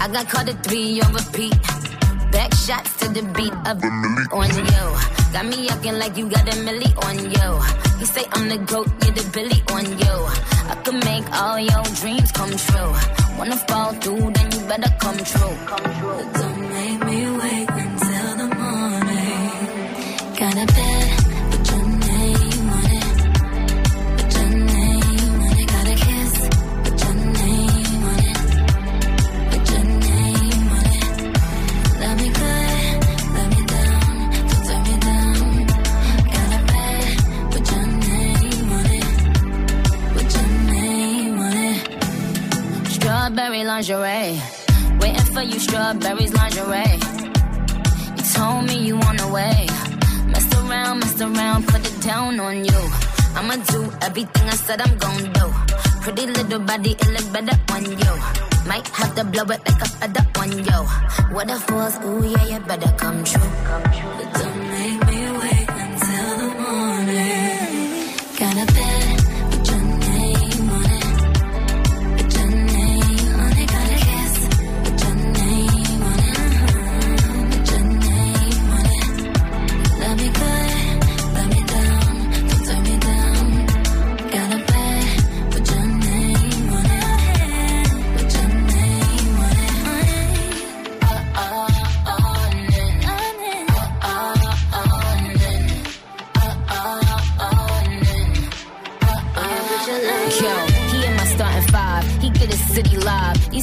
[0.00, 1.54] I got caught at three on repeat.
[2.32, 3.78] Back shots to the beat of
[4.32, 4.86] on you.
[5.32, 7.48] Got me acting like you got a milli on yo.
[8.00, 10.14] You say I'm the goat, you're the Billy on yo.
[10.72, 12.92] I could make all your dreams come true.
[13.38, 15.56] Wanna fall through, then you better come true.
[15.68, 19.60] But don't make me wait until the morning.
[20.38, 20.56] Got
[43.50, 44.40] Strawberry lingerie.
[45.00, 47.00] Waiting for you, strawberries lingerie.
[48.16, 49.66] You told me you on the way.
[50.30, 52.80] Messed around, messed around, put it down on you.
[53.34, 55.46] I'ma do everything I said I'm gonna do.
[56.00, 58.12] Pretty little body, it look better on you.
[58.68, 60.80] Might have to blow it like a feather on you.
[61.34, 63.50] What if was, ooh yeah, you better come true.
[63.66, 64.59] But don't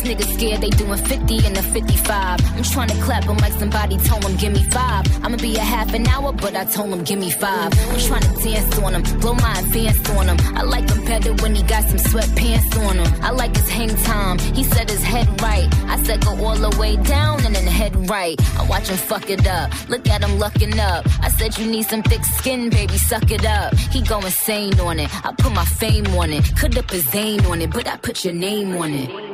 [0.07, 2.39] niggas scared they doing 50 and a 55.
[2.55, 5.05] I'm trying to clap him like somebody told him, give me five.
[5.23, 7.71] I'ma be a half an hour, but I told him, give me five.
[7.91, 10.37] I'm trying to dance on him, blow my advance on him.
[10.55, 13.23] I like him better when he got some sweatpants on him.
[13.23, 14.39] I like his hang time.
[14.39, 15.67] He said his head right.
[15.85, 18.37] I said go all the way down and then head right.
[18.57, 19.71] I watch him fuck it up.
[19.89, 21.05] Look at him lucking up.
[21.21, 23.75] I said you need some thick skin, baby, suck it up.
[23.75, 25.09] He go insane on it.
[25.25, 26.43] I put my fame on it.
[26.57, 29.26] Could have his Zane on it, but I put your name on it.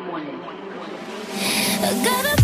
[1.85, 2.42] I got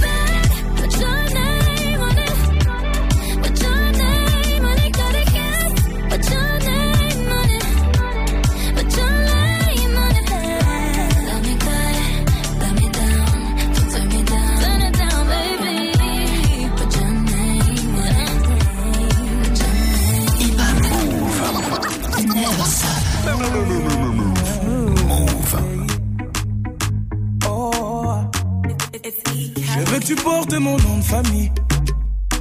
[30.00, 31.52] tu portes mon nom de famille,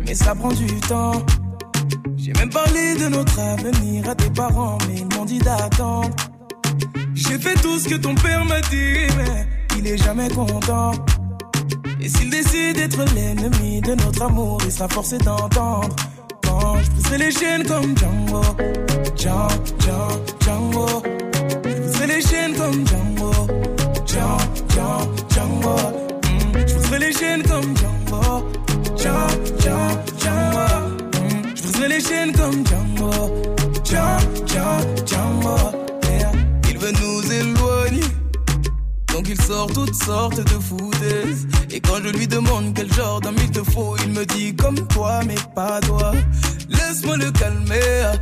[0.07, 1.23] mais ça prend du temps.
[2.17, 6.11] J'ai même parlé de notre avenir à tes parents, mais ils m'ont dit d'attendre.
[7.15, 9.47] J'ai fait tout ce que ton père m'a dit, mais
[9.79, 10.93] il est jamais content.
[12.01, 15.95] Et s'il décide d'être l'ennemi de notre amour, il sera forcé d'entendre.
[16.43, 16.77] Quand
[17.11, 18.43] je les chaînes comme Django,
[19.17, 21.03] Django, Django, Django.
[21.65, 23.33] Je les chaînes comme Django,
[24.07, 24.39] Django,
[24.69, 26.08] Django, Django.
[26.99, 28.49] Je briserai les chaînes comme Django.
[28.97, 29.29] Django.
[31.55, 33.13] Je briserai les chaînes comme Django.
[33.85, 35.57] Django, Django.
[36.69, 38.01] Il veut nous éloigner.
[39.13, 41.47] Donc il sort toutes sortes de foutaises.
[41.71, 44.87] Et quand je lui demande quel genre d'homme il te faut, il me dit comme
[44.89, 46.13] toi, mais pas toi.
[46.69, 48.19] Laisse-moi le calmer.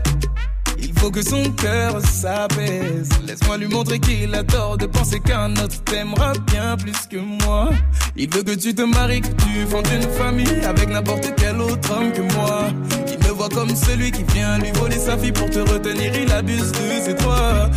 [0.96, 3.08] Faut que son cœur s'apaise.
[3.26, 7.70] Laisse-moi lui montrer qu'il a tort de penser qu'un autre t'aimera bien plus que moi.
[8.16, 11.92] Il veut que tu te maries, que tu fondes une famille avec n'importe quel autre
[11.92, 12.68] homme que moi.
[13.12, 16.12] Il me voit comme celui qui vient lui voler sa fille pour te retenir.
[16.16, 17.70] Il abuse de ses droits.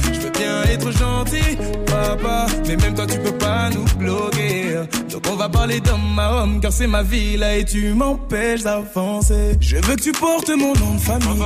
[0.71, 4.75] Être gentil, papa, mais même toi tu peux pas nous bloquer.
[5.11, 8.63] Donc on va parler d'homme à homme, car c'est ma vie là et tu m'empêches
[8.63, 9.57] d'avancer.
[9.59, 11.43] Je veux que tu portes mon nom de famille,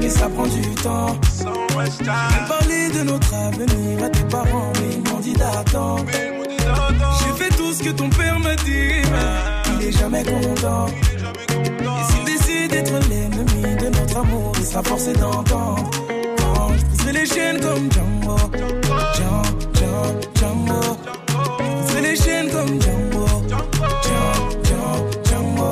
[0.00, 1.16] mais ça prend du temps.
[1.98, 6.04] J'ai parlé de notre avenir à tes parents, mais ils m'ont dit d'attendre.
[6.10, 10.86] J'ai fait tout ce que ton père m'a dit, mais il est jamais content.
[10.88, 15.90] Et s'il décide d'être l'ennemi de notre amour, il sera forcé d'entendre.
[17.06, 18.36] Briserai les chaînes comme Django,
[19.14, 19.42] Django,
[20.34, 20.80] Django,
[21.84, 23.26] briserai les chaînes comme Django,
[24.02, 25.70] Django, Django.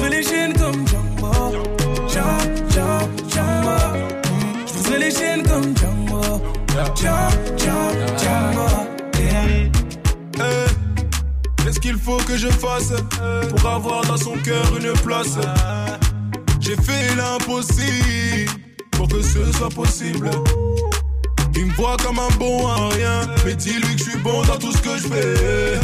[0.00, 1.32] Je les chaînes comme Django,
[2.08, 2.86] Django,
[3.28, 3.76] Django.
[4.84, 6.22] Je les chaînes comme Django,
[6.94, 7.28] Django,
[8.16, 8.68] Django,
[11.64, 12.92] Qu'est-ce qu'il faut que je fasse
[13.48, 15.36] pour avoir dans son cœur une place?
[16.60, 18.71] J'ai fait l'impossible
[19.02, 20.30] pour que ce soit possible.
[21.56, 24.56] Il me voit comme un bon à rien, mais dis-lui que je suis bon dans
[24.56, 25.80] tout ce que je fais.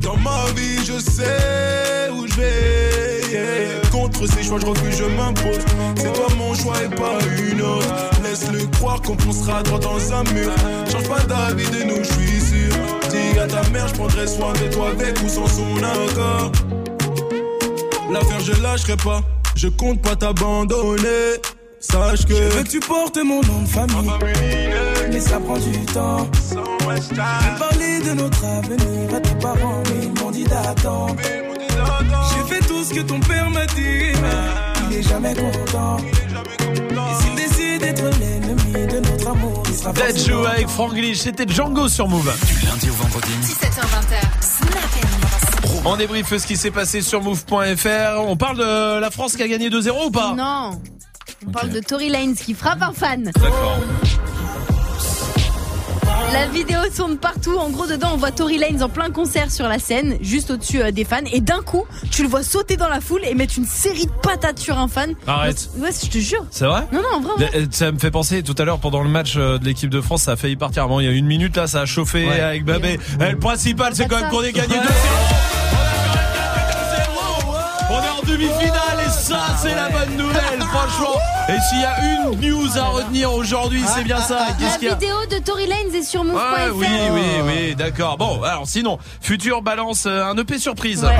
[0.00, 3.80] Dans ma vie, je sais où je vais.
[3.90, 5.58] Contre ces choix, je refuse, je m'impose.
[5.96, 7.88] C'est toi mon choix et pas une autre.
[8.22, 10.52] Laisse-le croire qu'on foncera droit dans un mur.
[10.92, 12.74] Change pas d'avis de nous, je suis sûr.
[13.10, 16.52] Dis à ta mère, je prendrai soin de toi avec ou sans son accord.
[18.12, 19.22] L'affaire, je lâcherai pas.
[19.56, 21.40] Je compte pas t'abandonner.
[21.80, 22.34] Sache que.
[22.34, 24.10] Je veux que tu portes mon nom de famille.
[25.10, 26.28] Mais ça prend du temps.
[26.90, 31.16] J'ai parlé de notre avenir à tes parents, mais ils m'ont dit d'attendre.
[31.18, 35.96] J'ai fait tout ce que ton père m'a dit, mais il est jamais content.
[35.98, 41.46] Et s'il décide d'être l'ennemi de notre amour, il sera Dead Joe avec Franglish, c'était
[41.48, 42.32] Django sur Move.
[42.46, 43.32] Du lundi au vendredi.
[43.42, 44.20] 17h20.
[44.40, 48.18] Snap On débriefe ce qui s'est passé sur move.fr.
[48.18, 50.34] On parle de la France qui a gagné 2-0 ou pas?
[50.34, 50.78] Non.
[51.46, 53.30] On parle de Tory Lanez qui frappe un fan.
[53.34, 53.78] D'accord.
[56.32, 57.56] La vidéo tourne partout.
[57.58, 60.80] En gros, dedans, on voit Tory Lanez en plein concert sur la scène, juste au-dessus
[60.82, 61.16] euh, des fans.
[61.32, 64.12] Et d'un coup, tu le vois sauter dans la foule et mettre une série de
[64.22, 65.14] patates sur un fan.
[65.26, 65.70] Arrête.
[65.78, 66.44] Ouais, je te jure.
[66.50, 67.50] C'est vrai Non, non, vraiment.
[67.54, 70.00] Euh, Ça me fait penser tout à l'heure pendant le match euh, de l'équipe de
[70.00, 70.86] France, ça a failli partir.
[70.88, 72.40] Bon, il y a une minute là, ça a chauffé Ouais.
[72.40, 73.00] avec Babé.
[73.20, 74.80] Eh, le principal, c'est quand même qu'on ait gagné 2-0.
[78.30, 81.16] Demi-finale et ça, c'est la bonne nouvelle, franchement.
[81.48, 84.46] Et s'il y a une news à retenir aujourd'hui, c'est bien ça.
[84.60, 86.38] La qu'il y a vidéo de Tory Lanez est sur move.fr.
[86.38, 88.16] Ouais, oui, oui, oui, d'accord.
[88.18, 91.02] Bon, alors sinon, Futur balance euh, un EP surprise.
[91.02, 91.16] Ouais.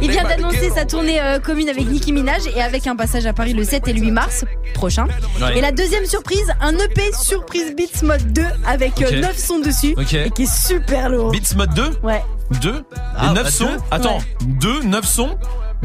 [0.00, 3.32] Il vient d'annoncer sa tournée euh, commune avec Nicki Minaj et avec un passage à
[3.34, 5.06] Paris le 7 et le 8 mars prochain.
[5.42, 5.58] Ouais.
[5.58, 9.10] Et la deuxième surprise, un EP surprise Beats Mode 2 avec Ok.
[9.12, 10.14] 9 sons dessus Ok.
[10.14, 11.32] et qui est super lourd.
[11.32, 12.22] Beats mode 2 Ouais.
[12.60, 12.84] 2
[13.16, 13.78] Ah, et 9 bah, sons deux.
[13.90, 15.38] Attends, 2, 9 sons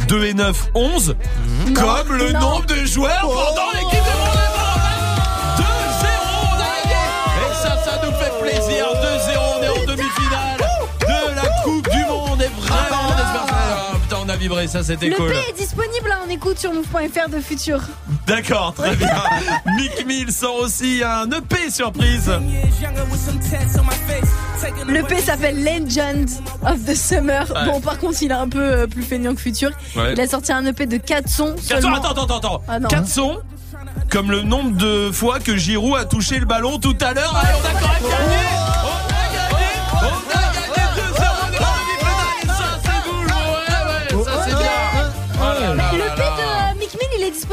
[0.07, 1.15] 2 et 9, 11
[1.75, 2.39] Comme le non.
[2.39, 4.24] nombre de joueurs pendant l'équipe de
[14.35, 17.79] a vibré, ça c'était Le cool P est disponible en écoute sur move.fr de Futur.
[18.27, 19.15] D'accord, très bien
[19.77, 22.29] Mick Mill sort aussi un EP surprise
[24.87, 26.29] Le P s'appelle Legend
[26.65, 27.49] of the Summer.
[27.49, 27.65] Ouais.
[27.65, 29.71] Bon, par contre, il est un peu euh, plus feignant que Futur.
[29.95, 30.13] Ouais.
[30.13, 31.55] Il a sorti un EP de 4 sons.
[31.69, 31.95] Attends, seulement.
[31.95, 32.61] attends, attends, attends.
[32.67, 32.89] Ah non.
[32.89, 33.39] 4 sons
[34.09, 37.35] comme le nombre de fois que Giroud a touché le ballon tout à l'heure.
[37.35, 38.35] Allez, on a quand même gagné
[38.83, 39.14] On a gagné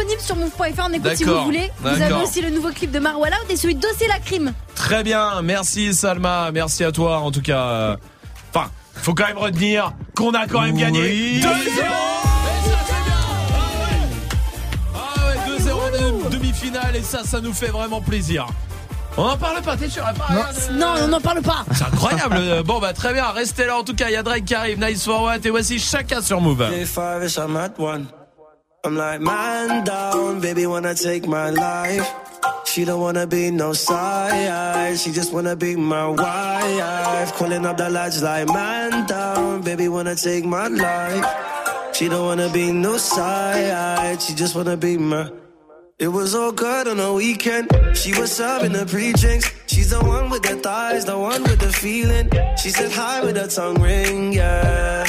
[0.04, 1.70] disponible sur move.fr en écoute si vous voulez.
[1.80, 4.52] Vous avez aussi le nouveau clip de Marwa Loud et celui de Dossier la crime.
[4.74, 7.96] Très bien, merci Salma, merci à toi en tout cas.
[8.54, 11.08] Enfin, faut quand même retenir qu'on a quand même gagné 2-0
[11.38, 11.92] Et ça, c'est bien.
[14.94, 15.36] Ah ouais.
[15.36, 18.46] Ah 2-0 demi-finale et ça, ça nous fait vraiment plaisir.
[19.18, 21.66] On en parle pas, t'es sûr hein, pas- Non, on n'en parle pas.
[21.74, 22.36] C'est incroyable.
[22.38, 24.54] Euh, Bon bah très bien, restez là en tout cas, il y a Drake qui
[24.54, 26.66] arrive, Nice for What et voici chacun sur Move.
[28.82, 32.08] J5 ish, I'm like, man down, baby, wanna take my life.
[32.64, 37.32] She don't wanna be no side, she just wanna be my wife.
[37.34, 41.24] Calling up the lads like man down, baby wanna take my life.
[41.94, 45.30] She don't wanna be no side, she just wanna be my.
[45.98, 47.70] It was all good on the weekend.
[47.96, 49.52] She was serving the pre-drinks.
[49.66, 52.30] She's the one with the thighs, the one with the feeling.
[52.56, 55.06] She said hi with her tongue ring, yeah.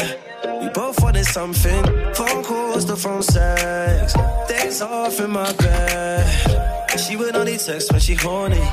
[0.61, 2.13] We both wanted something.
[2.13, 4.13] Phone calls, the phone sex.
[4.47, 6.99] Days off in my bed.
[6.99, 8.63] She would only text when she horny.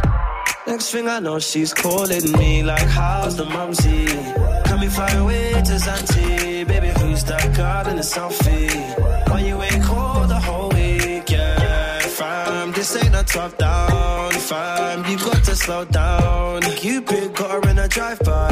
[0.67, 4.07] Next thing I know, she's calling me like, how's the mumsy?
[4.67, 6.67] Can we fly away to Zante?
[6.67, 9.20] Baby, who's that girl in the selfie?
[12.93, 15.05] This ain't a top down, fam.
[15.11, 16.63] You got to slow down.
[16.63, 18.51] Cupid got her in a drive-by.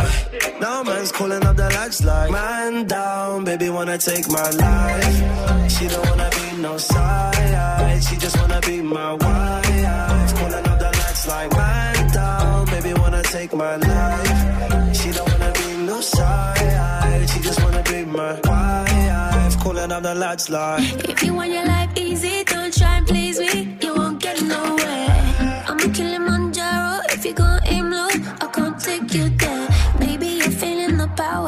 [0.61, 5.71] Now man's calling up the lads like, man down, baby wanna take my life.
[5.71, 10.35] She don't wanna be no side, she just wanna be my wife.
[10.39, 14.97] Calling up the lads like, man down, baby wanna take my life.
[14.97, 19.59] She don't wanna be no side, she just wanna be my wife.
[19.61, 21.09] Calling up the lads like.
[21.09, 23.68] If you want your life easy, don't try and please me.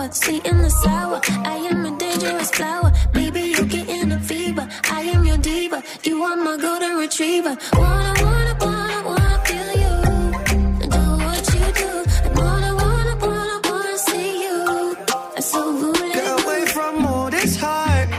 [0.09, 1.21] Sweet in the sour.
[1.45, 2.91] I am a dangerous flower.
[3.13, 4.67] Baby, you're getting a fever.
[4.91, 5.83] I am your diva.
[6.05, 7.57] You are my golden retriever.
[7.75, 9.95] Wanna, wanna, wanna, wanna feel you.
[10.95, 11.93] Do what you do.
[12.41, 14.97] Wanna, wanna, wanna, wanna see you.
[15.41, 15.93] So.
[15.93, 18.11] Get away from all this hype.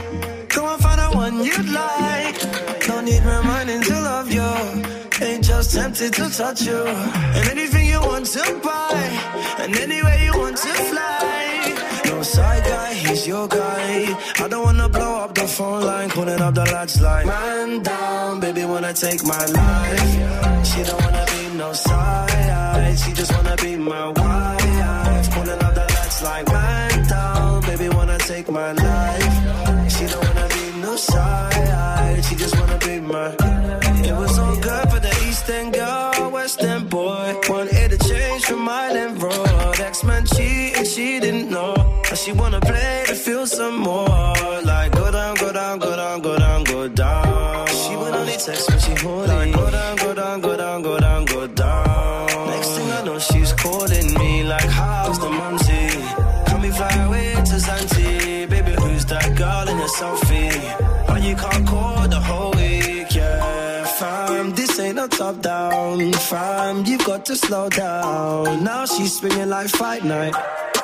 [0.54, 2.36] Go and find out one you'd like.
[2.88, 4.50] No need reminding to love you.
[5.20, 6.84] Ain't just tempted to touch you.
[7.36, 8.94] And anything you want to buy.
[9.58, 11.41] And anywhere you want to fly.
[12.32, 14.16] Side guy, he's your guy.
[14.42, 16.08] I don't wanna blow up the phone line.
[16.08, 20.66] Calling up the lights like, man down, baby wanna take my life.
[20.66, 22.98] She don't wanna be no side.
[22.98, 25.30] She just wanna be my wife.
[25.34, 29.92] Calling up the lights like, man down, baby wanna take my life.
[29.92, 32.24] She don't wanna be no side.
[32.24, 33.41] She just wanna be my.
[43.92, 44.60] More.
[44.70, 47.66] Like go down, go down, go down, go down, go down.
[47.80, 49.28] She would only text when she horny.
[49.32, 52.46] Like go down, go down, go down, go down, go down.
[52.52, 55.86] Next thing I know, she's calling me like, how's the mumsy?
[56.48, 58.48] Can we fly away to Zante?
[58.54, 60.51] Baby, who's that girl in your selfie?
[65.22, 66.84] Top down, fam.
[66.84, 68.64] You've got to slow down.
[68.64, 70.34] Now she's swinging like fight night.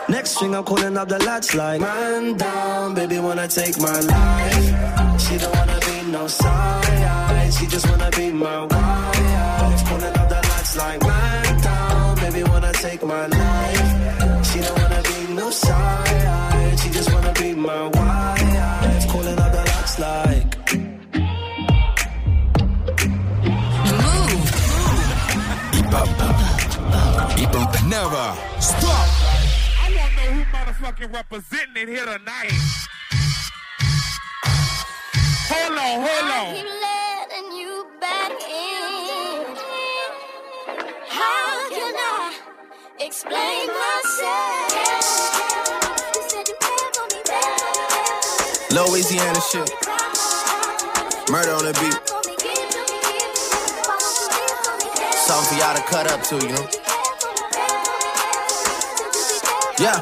[0.08, 4.68] Next thing I'm calling up the lads like, man down, baby wanna take my life.
[5.24, 9.80] She don't wanna be no side, she just wanna be my wife.
[9.88, 13.90] Calling up the lads like, man down, baby wanna take my life.
[14.48, 19.02] She don't wanna be no side, she just wanna be my wife.
[19.12, 20.57] Calling up the lads like.
[27.88, 29.08] Never stop.
[29.80, 32.52] I want to know who motherfucking representing it here tonight.
[35.48, 36.54] Hold on, hold I on.
[36.54, 39.56] keep letting you back in.
[41.08, 42.36] How can I
[43.00, 44.68] explain myself?
[46.14, 48.90] You said you cared for me, baby.
[48.90, 49.70] Louisiana shit.
[51.30, 52.17] Murder on the beat.
[55.28, 56.66] Something for y'all to cut up to, you know?
[59.76, 60.00] Yeah.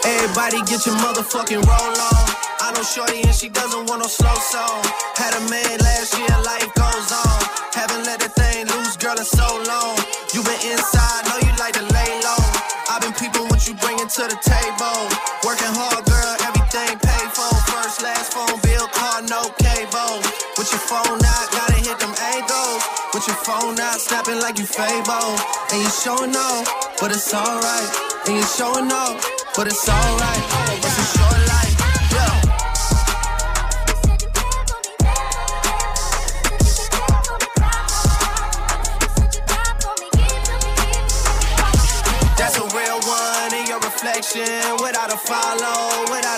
[0.00, 2.24] Everybody get your motherfucking roll on.
[2.64, 4.80] I know Shorty and she doesn't want no slow song.
[5.20, 7.36] Had a man last year, life goes on.
[7.76, 10.00] Haven't let that thing loose, girl, in so long.
[10.32, 12.40] You been inside, know you like to lay low.
[12.88, 15.04] I've been peeping what you bringing to the table.
[15.44, 17.52] Working hard, girl, everything paid for.
[17.68, 20.24] First, last phone bill, car, no cable.
[20.56, 21.27] With your phone
[23.48, 25.32] phone out, snapping like you Fable.
[25.72, 26.68] And you showing off,
[27.00, 27.90] but it's alright.
[28.26, 29.16] And you showing off,
[29.56, 30.44] but it's alright.
[30.84, 31.74] It's a short life,
[32.12, 32.34] yeah.
[42.36, 44.76] That's a real one in your reflection.
[44.84, 46.37] Without a follow, without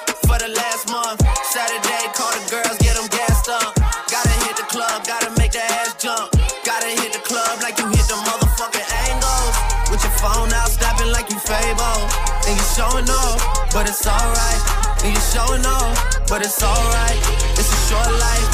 [12.81, 14.61] showing off, but it's alright.
[15.03, 17.19] And you showing off, but it's alright.
[17.59, 18.49] It's a short life.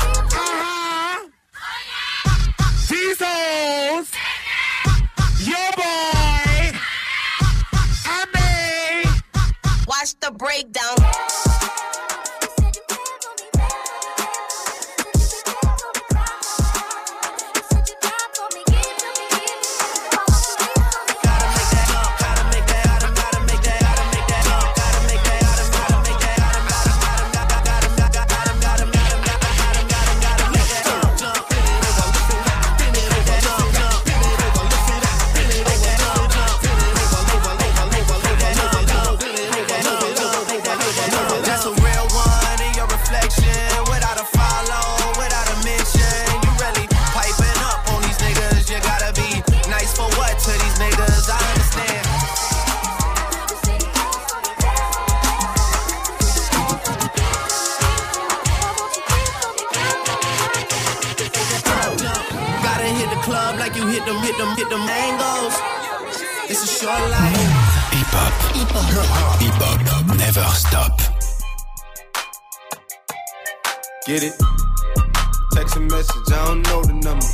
[2.87, 4.11] Jesus!
[5.49, 6.75] Your boy!
[8.17, 9.09] Ame!
[9.87, 11.26] Watch the breakdown.
[68.77, 70.99] Never stop.
[74.05, 74.33] Get it?
[75.53, 77.25] Text a message, I don't know the number.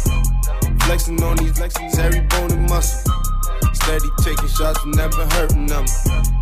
[0.85, 3.11] Flexing on these flexing, every bone and muscle.
[3.73, 5.83] Steady taking shots, never hurting them.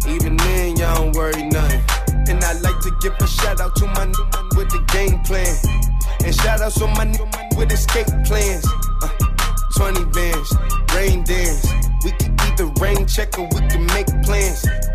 [0.08, 1.82] Even then, y'all don't worry nothing.
[2.30, 4.14] And I like to give a shout out to my n-
[4.56, 5.50] with the game plan.
[6.24, 7.18] And shout outs to my n-
[7.58, 8.68] with escape plans.
[9.02, 9.10] Uh,
[9.78, 10.56] 20 bands,
[10.94, 11.66] rain dance.
[12.06, 14.64] We can either rain check or we can make plans.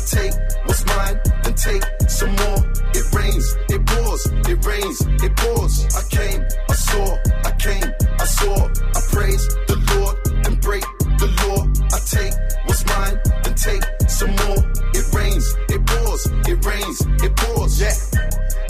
[0.00, 0.32] I take
[0.64, 2.64] what's mine, and take some more.
[2.96, 5.84] It rains, it pours, it rains, it pours.
[5.94, 8.64] I came, I saw, I came, I saw.
[8.96, 10.84] I praise the Lord, and break
[11.20, 11.68] the law.
[11.92, 12.32] I take
[12.64, 14.64] what's mine, and take some more.
[14.96, 17.78] It rains, it pours, it rains, it pours.
[17.78, 17.92] Yeah,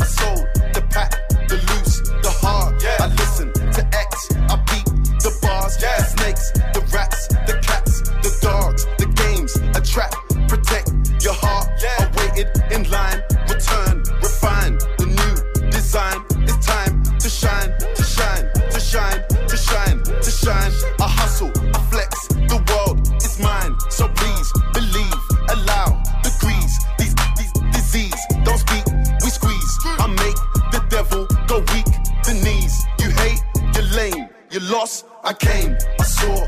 [0.01, 1.13] I sold the pack,
[1.47, 2.83] the loose, the hard.
[2.83, 4.87] Yeah, I listen to X, I beat
[5.23, 5.79] the bars.
[5.81, 6.51] Yeah, snakes,
[34.71, 35.07] lost.
[35.23, 36.47] I came, I saw,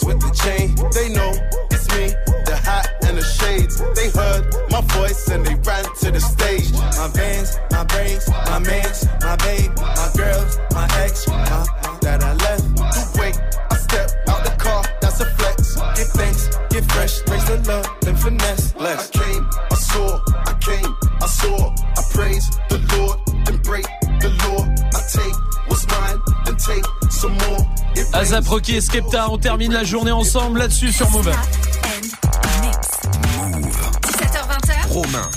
[0.00, 0.74] with the chain.
[0.96, 1.32] They know
[1.70, 3.76] it's me, the hat and the shades.
[3.94, 6.72] They heard my voice and they ran to the stage.
[6.72, 11.81] My vans, my braids, my mans, my babe, my girls, my ex, my,
[28.40, 31.30] Rocky et Skepta, on termine la journée ensemble là-dessus sur Move.
[34.00, 34.88] 17h20h.
[34.88, 35.30] Romain.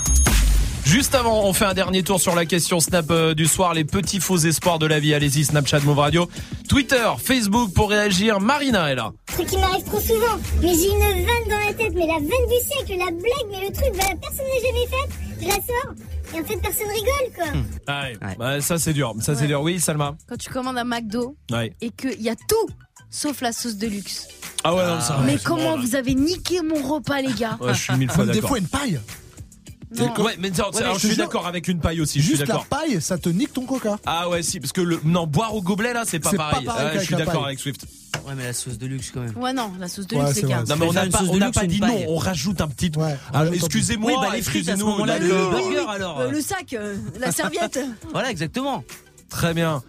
[0.85, 3.83] Juste avant, on fait un dernier tour sur la question Snap euh, du soir, les
[3.83, 5.14] petits faux espoirs de la vie.
[5.14, 6.30] Allez-y, Snapchat Move Radio,
[6.69, 8.40] Twitter, Facebook pour réagir.
[8.40, 9.11] Marina est là.
[9.27, 10.38] truc qui m'arrive trop souvent.
[10.61, 13.67] Mais j'ai une vanne dans la tête, mais la vanne du siècle, la blague, mais
[13.67, 15.41] le truc, bah, personne n'a jamais fait.
[15.41, 15.93] Je la sors.
[16.35, 17.61] Et en fait, personne rigole, quoi.
[17.88, 18.35] Ah ouais.
[18.38, 19.61] Bah, ça c'est dur, ça c'est dur.
[19.61, 20.15] Oui, Salma.
[20.30, 21.74] Quand tu commandes un McDo Ouais.
[21.82, 22.67] et qu'il y a tout
[23.16, 24.27] sauf la sauce de luxe.
[24.64, 25.19] Ah ouais, non, ça.
[25.26, 28.34] Mais comment vous avez niqué mon repas, les gars Ouais, je suis mille fois Des
[28.34, 28.50] d'accord.
[28.50, 29.00] fois, une paille.
[29.98, 32.19] Ouais, mais non, Ouais, alors, mais je suis d'accord avec une paille aussi.
[32.19, 32.66] Je suis Juste la d'accord.
[32.66, 33.98] paille, ça te nique ton coca?
[34.06, 36.50] Ah ouais, si, parce que le non boire au gobelet là, c'est pas C'est pas
[36.50, 36.66] pareil.
[36.66, 37.45] pareil Ouais, je qu'avec suis la d'accord paille.
[37.45, 37.85] avec Swift.
[38.27, 39.38] Ouais, mais la sauce de luxe quand même.
[39.38, 40.61] Ouais, non, la sauce de Ouais, luxe, c'est les gars.
[40.64, 40.66] vrai.
[40.68, 42.06] Non mais on n'a une pas, sauce on de n'a luxe, pas une dit paille.
[42.06, 42.92] non, on rajoute un petit.
[42.98, 43.03] Ouais.
[43.34, 46.19] Ouais, excusez-moi, Oui, bah les frites à ce excusez-nous, moment-là, là, le le- burger alors.
[46.19, 47.80] Euh, le sac, euh, la serviette.
[48.11, 48.84] Voilà, exactement.
[49.30, 49.82] Très bien.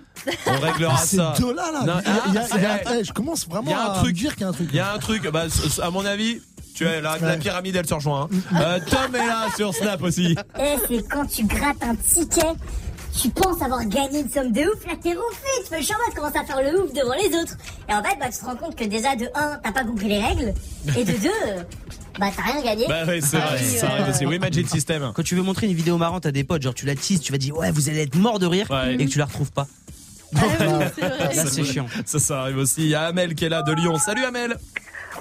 [0.47, 1.35] On réglera c'est ça.
[1.39, 1.83] deux là, là.
[1.85, 3.75] Non, Il y a- il y a- il y a- je commence vraiment Il y
[3.75, 4.15] a un à truc.
[4.17, 4.69] dire qu'il y a un truc.
[4.71, 5.45] Il y a un truc, bah,
[5.83, 6.41] à mon avis,
[6.75, 8.29] tu vois, la, pyramide elle se rejoint.
[8.33, 8.57] hein.
[8.61, 10.35] Euh, Tom est là sur Snap aussi.
[10.59, 12.55] Eh, c'est quand tu grattes un ticket,
[13.21, 16.05] tu penses avoir gagné une somme de ouf, là t'es refait, tu fais le charmant,
[16.11, 17.55] tu commences à faire le ouf devant les autres.
[17.89, 20.09] Et en fait, bah, tu te rends compte que déjà, de 1, t'as pas compris
[20.09, 20.55] les règles,
[20.99, 21.31] et de 2,
[22.19, 22.87] bah, t'as rien gagné.
[22.89, 24.27] Bah ouais, c'est vrai, ça arrive aussi.
[24.27, 25.13] Oui, Magic System.
[25.15, 27.33] Quand tu veux montrer une vidéo marrante à des potes, genre tu la teases, tu
[27.33, 28.95] vas dire ouais, vous allez être mort de rire Ouais.
[28.95, 29.67] et que tu la retrouves pas.
[30.35, 30.41] Ah
[31.33, 31.87] c'est chiant.
[32.05, 32.83] Ça, ça arrive aussi.
[32.83, 33.99] Il y a Amel qui est là de Lyon.
[33.99, 34.57] Salut Amel.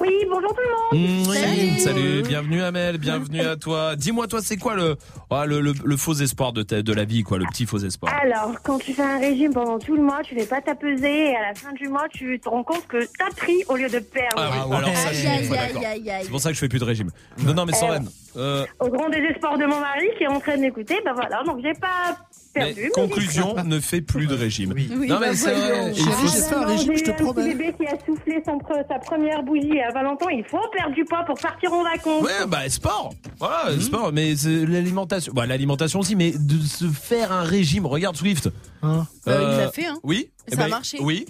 [0.05, 0.61] Oui, bonjour tout
[0.93, 1.09] le monde.
[1.09, 3.95] Mm, oui, salut, bienvenue Amel, bienvenue à toi.
[3.97, 4.95] Dis-moi, toi, c'est quoi le,
[5.31, 7.79] ah, le, le, le faux espoir de, ta- de la vie, quoi, le petit faux
[7.79, 8.13] espoir?
[8.21, 11.31] Alors, quand tu fais un régime pendant tout le mois, tu fais pas ta pesée
[11.31, 13.89] et à la fin du mois, tu te rends compte que t'as pris au lieu
[13.89, 14.35] de perdre.
[14.37, 15.89] Ah oui, alors ça, je suis Aïe, mille fois aïe, d'accord.
[15.89, 16.23] aïe, aïe.
[16.23, 17.09] C'est pour ça que je fais plus de régime.
[17.43, 20.39] Non, non, mais Euh, Soren, euh, Au grand désespoir de mon mari qui est en
[20.39, 22.15] train de m'écouter, bah voilà, donc j'ai pas
[22.55, 22.73] perdu.
[22.77, 24.73] mais mais conclusion, ne fais plus de régime.
[24.75, 25.91] Oui, non, mais bah c'est vrai.
[25.95, 27.53] il faut- un régime, je te promets.
[27.53, 30.27] bébé qui a soufflé son pre- sa première bougie à Valentin.
[30.31, 32.23] Il faut perdre du poids pour partir en vacances.
[32.23, 33.13] Ouais, bah sport.
[33.39, 33.81] Voilà, Mhm.
[33.81, 34.11] sport.
[34.13, 34.33] Mais
[34.67, 35.33] l'alimentation.
[35.35, 37.85] Bah, l'alimentation aussi, mais de se faire un régime.
[37.85, 38.49] Regarde Swift.
[38.81, 39.97] Hein Euh, il l'a fait, hein.
[40.03, 40.29] Oui.
[40.47, 40.97] Et Eh ça a ben, marché.
[41.01, 41.25] Oui.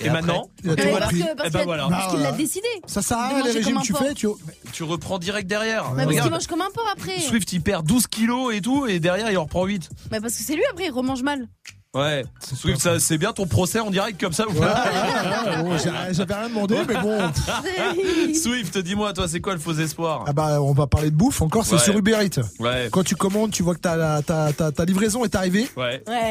[0.00, 1.88] Et, maintenant, Il a tout Ouais, parce que- parce Eh ben qu'il a- voilà.
[1.88, 2.68] parce qu'il l'a décidé.
[2.86, 4.14] Ça sert à rien les manger régimes tu fais.
[4.14, 4.26] Tu...
[4.72, 5.92] tu reprends direct derrière.
[5.94, 7.18] Ouais, parce qu'il mange comme un porc après.
[7.20, 9.88] Swift, il perd 12 kilos et tout, et derrière, il en reprend 8.
[10.10, 11.48] Mais parce que c'est lui après, il remange mal.
[11.92, 12.24] Ouais.
[12.54, 15.62] Swift, ça, c'est bien ton procès en direct comme ça ou Ouais, pas ouais, ouais,
[15.64, 17.18] bon, j'ai- J'avais rien demandé, mais bon.
[18.34, 20.24] Swift, dis-moi, toi, c'est quoi le faux espoir?
[20.28, 21.80] Ah bah, on va parler de bouffe encore, c'est Ouais.
[21.80, 22.42] sur Uber Eats.
[22.60, 22.88] Ouais.
[22.92, 25.68] Quand tu commandes, tu vois que ta, ta, ta, ta livraison est arrivée.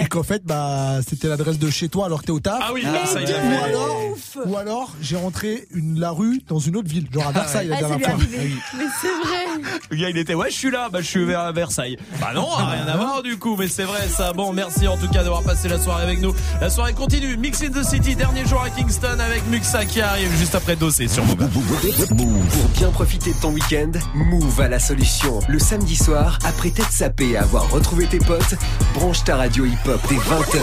[0.02, 2.60] Et qu'en fait, bah, c'était l'adresse de chez toi alors que t'es au taf.
[2.62, 4.00] Ah oui, Ah, ça, il a Ou alors,
[4.46, 7.76] ou alors j'ai rentré une, la rue dans une autre ville, genre à Versailles la
[7.76, 8.14] Ah, dernière est fois.
[8.14, 8.52] arrivé.
[8.78, 9.72] Mais c'est vrai.
[9.92, 11.98] Le gars, il était, ouais, je suis là, bah, je suis vers Versailles.
[12.22, 14.32] Bah non, rien à voir du coup, mais c'est vrai ça.
[14.32, 16.32] Bon, merci en tout cas d'avoir passé la soirée avec nous.
[16.61, 17.36] La soirée continue.
[17.36, 21.08] Mix in the City, dernier jour à Kingston avec Muxa qui arrive juste après Dossé
[21.08, 21.26] sur.
[21.26, 21.38] Move.
[21.40, 25.40] Pour bien profiter de ton week-end, Move a la solution.
[25.48, 28.53] Le samedi soir, après t'être sapé et avoir retrouvé tes potes,
[28.94, 30.60] branche ta radio hip-hop dès 20h.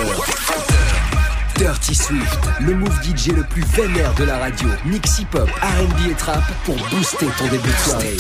[1.59, 4.69] Dirty Swift, le Move DJ le plus vénère de la radio.
[4.85, 8.17] Mix hip-hop, R&B et trap pour booster ton début de soirée.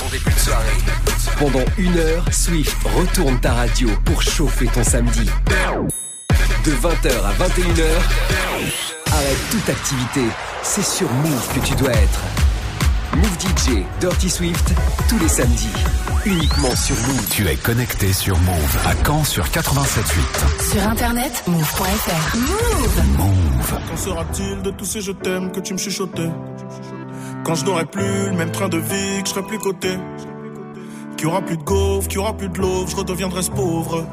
[1.38, 5.30] Pendant une heure, Swift retourne ta radio pour chauffer ton samedi.
[6.66, 7.84] De 20h à 21h,
[9.12, 10.22] arrête toute activité.
[10.64, 12.20] C'est sur Move que tu dois être.
[13.14, 14.74] Move DJ, Dirty Swift,
[15.08, 15.70] tous les samedis.
[16.24, 17.28] Uniquement sur Move.
[17.30, 20.72] Tu es connecté sur Move à Caen sur 87.8.
[20.72, 22.36] Sur internet, move.fr.
[22.36, 23.02] Move.
[23.16, 23.80] Move.
[23.88, 26.30] Qu'en sera-t-il de tous ces je t'aime que tu me chuchotais?
[27.44, 29.96] Quand je n'aurai plus le même train de vie, que je serai plus coté
[31.16, 33.50] Qu'il y aura plus de gaufres, qu'il y aura plus de l'eau, je redeviendrai ce
[33.50, 34.04] pauvre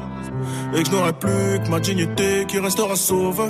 [0.74, 3.48] Et que je n'aurai plus que ma dignité qui restera sauve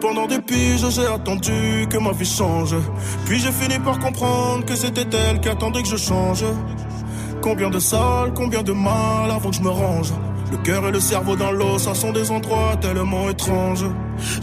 [0.00, 2.74] pendant des piges, j'ai attendu que ma vie change.
[3.24, 6.44] Puis j'ai fini par comprendre que c'était elle qui attendait que je change.
[7.40, 10.12] Combien de salles, combien de mal avant que je me range.
[10.50, 13.86] Le cœur et le cerveau dans l'eau, ça sont des endroits tellement étranges.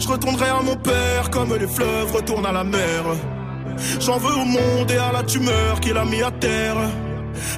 [0.00, 3.04] Je retournerai à mon père comme les fleuves retournent à la mer.
[4.00, 6.76] J'en veux au monde et à la tumeur qu'il a mis à terre.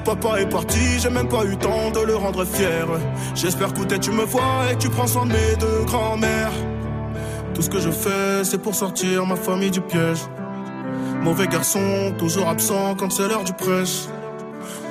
[0.05, 2.86] Papa est parti, j'ai même pas eu temps de le rendre fier.
[3.35, 6.53] J'espère que tu me vois et que tu prends soin de mes deux grands-mères.
[7.55, 10.20] Tout ce que je fais, c'est pour sortir ma famille du piège.
[11.23, 14.07] Mauvais garçon, toujours absent quand c'est l'heure du prêche.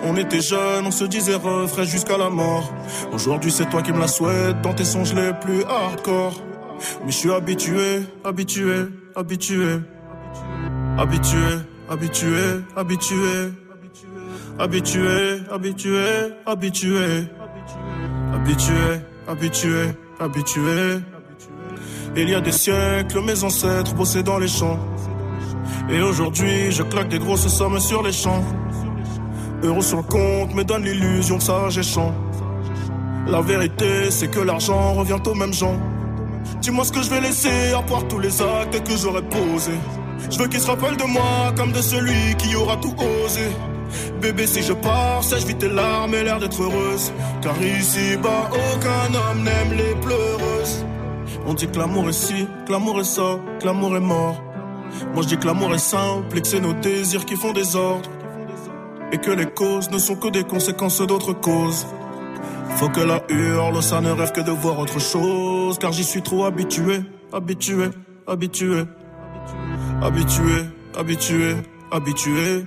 [0.06, 2.74] On était jeunes, on se disait refrain jusqu'à la mort.
[3.14, 6.42] Aujourd'hui, c'est toi qui me la souhaites dans tes songes les plus hardcore.
[7.06, 9.80] Mais je suis habitué, habitué, habitué.
[10.98, 11.38] Habitué,
[11.90, 12.38] habitué,
[12.76, 13.24] habitué.
[13.24, 13.54] Habitué,
[14.60, 15.42] habitué,
[16.46, 17.28] habitué.
[18.34, 21.00] Habitué, habitué, habitué.
[22.16, 24.80] Il y a des siècles, mes ancêtres bossaient dans les champs.
[25.90, 28.44] Et aujourd'hui, je claque des grosses sommes sur les champs.
[29.64, 32.14] Euros sur le compte me donne l'illusion que ça champ.
[33.28, 35.80] La vérité, c'est que l'argent revient aux mêmes gens.
[36.62, 39.80] Dis-moi ce que je vais laisser à part tous les actes que j'aurais posés.
[40.30, 42.94] Je veux qu'ils se rappellent de moi comme de celui qui aura tout
[43.26, 43.50] osé.
[44.22, 47.12] Bébé, si je pars, sèche vite tes larmes et l'air d'être heureuse.
[47.42, 50.86] Car ici bas, aucun homme n'aime les pleureuses.
[51.46, 54.42] On dit que l'amour est ci, que l'amour est ça, que l'amour est mort.
[55.14, 57.76] Moi je dis que l'amour est simple et que c'est nos désirs qui font des
[57.76, 58.10] ordres.
[59.12, 61.86] Et que les causes ne sont que des conséquences d'autres causes.
[62.78, 65.78] Faut que la hurle, ça ne rêve que de voir autre chose.
[65.78, 67.90] Car j'y suis trop habitué, habitué,
[68.28, 68.86] habitué.
[70.02, 70.66] Habitué,
[70.98, 71.56] habitué,
[71.92, 72.64] habitué.
[72.64, 72.66] Habitué,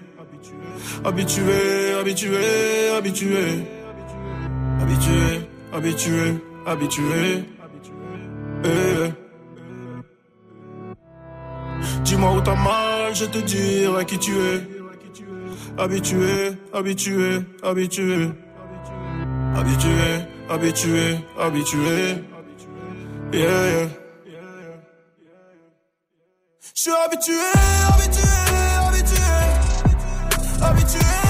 [1.05, 3.65] habitué, habitué.
[4.81, 6.34] Habitué, habitué,
[6.66, 7.44] habitué.
[8.65, 9.10] Eh.
[12.05, 14.60] Dis-moi où t'as mal, je te dirai qui tu es.
[15.78, 18.31] Habitué, habitué, habitué.
[19.55, 22.24] Habitué, habitué, habitué.
[23.32, 23.89] Yeah.
[26.74, 27.34] Je suis habitué,
[27.89, 28.25] habitué,
[30.86, 31.00] habitué.
[31.00, 31.25] Habitué.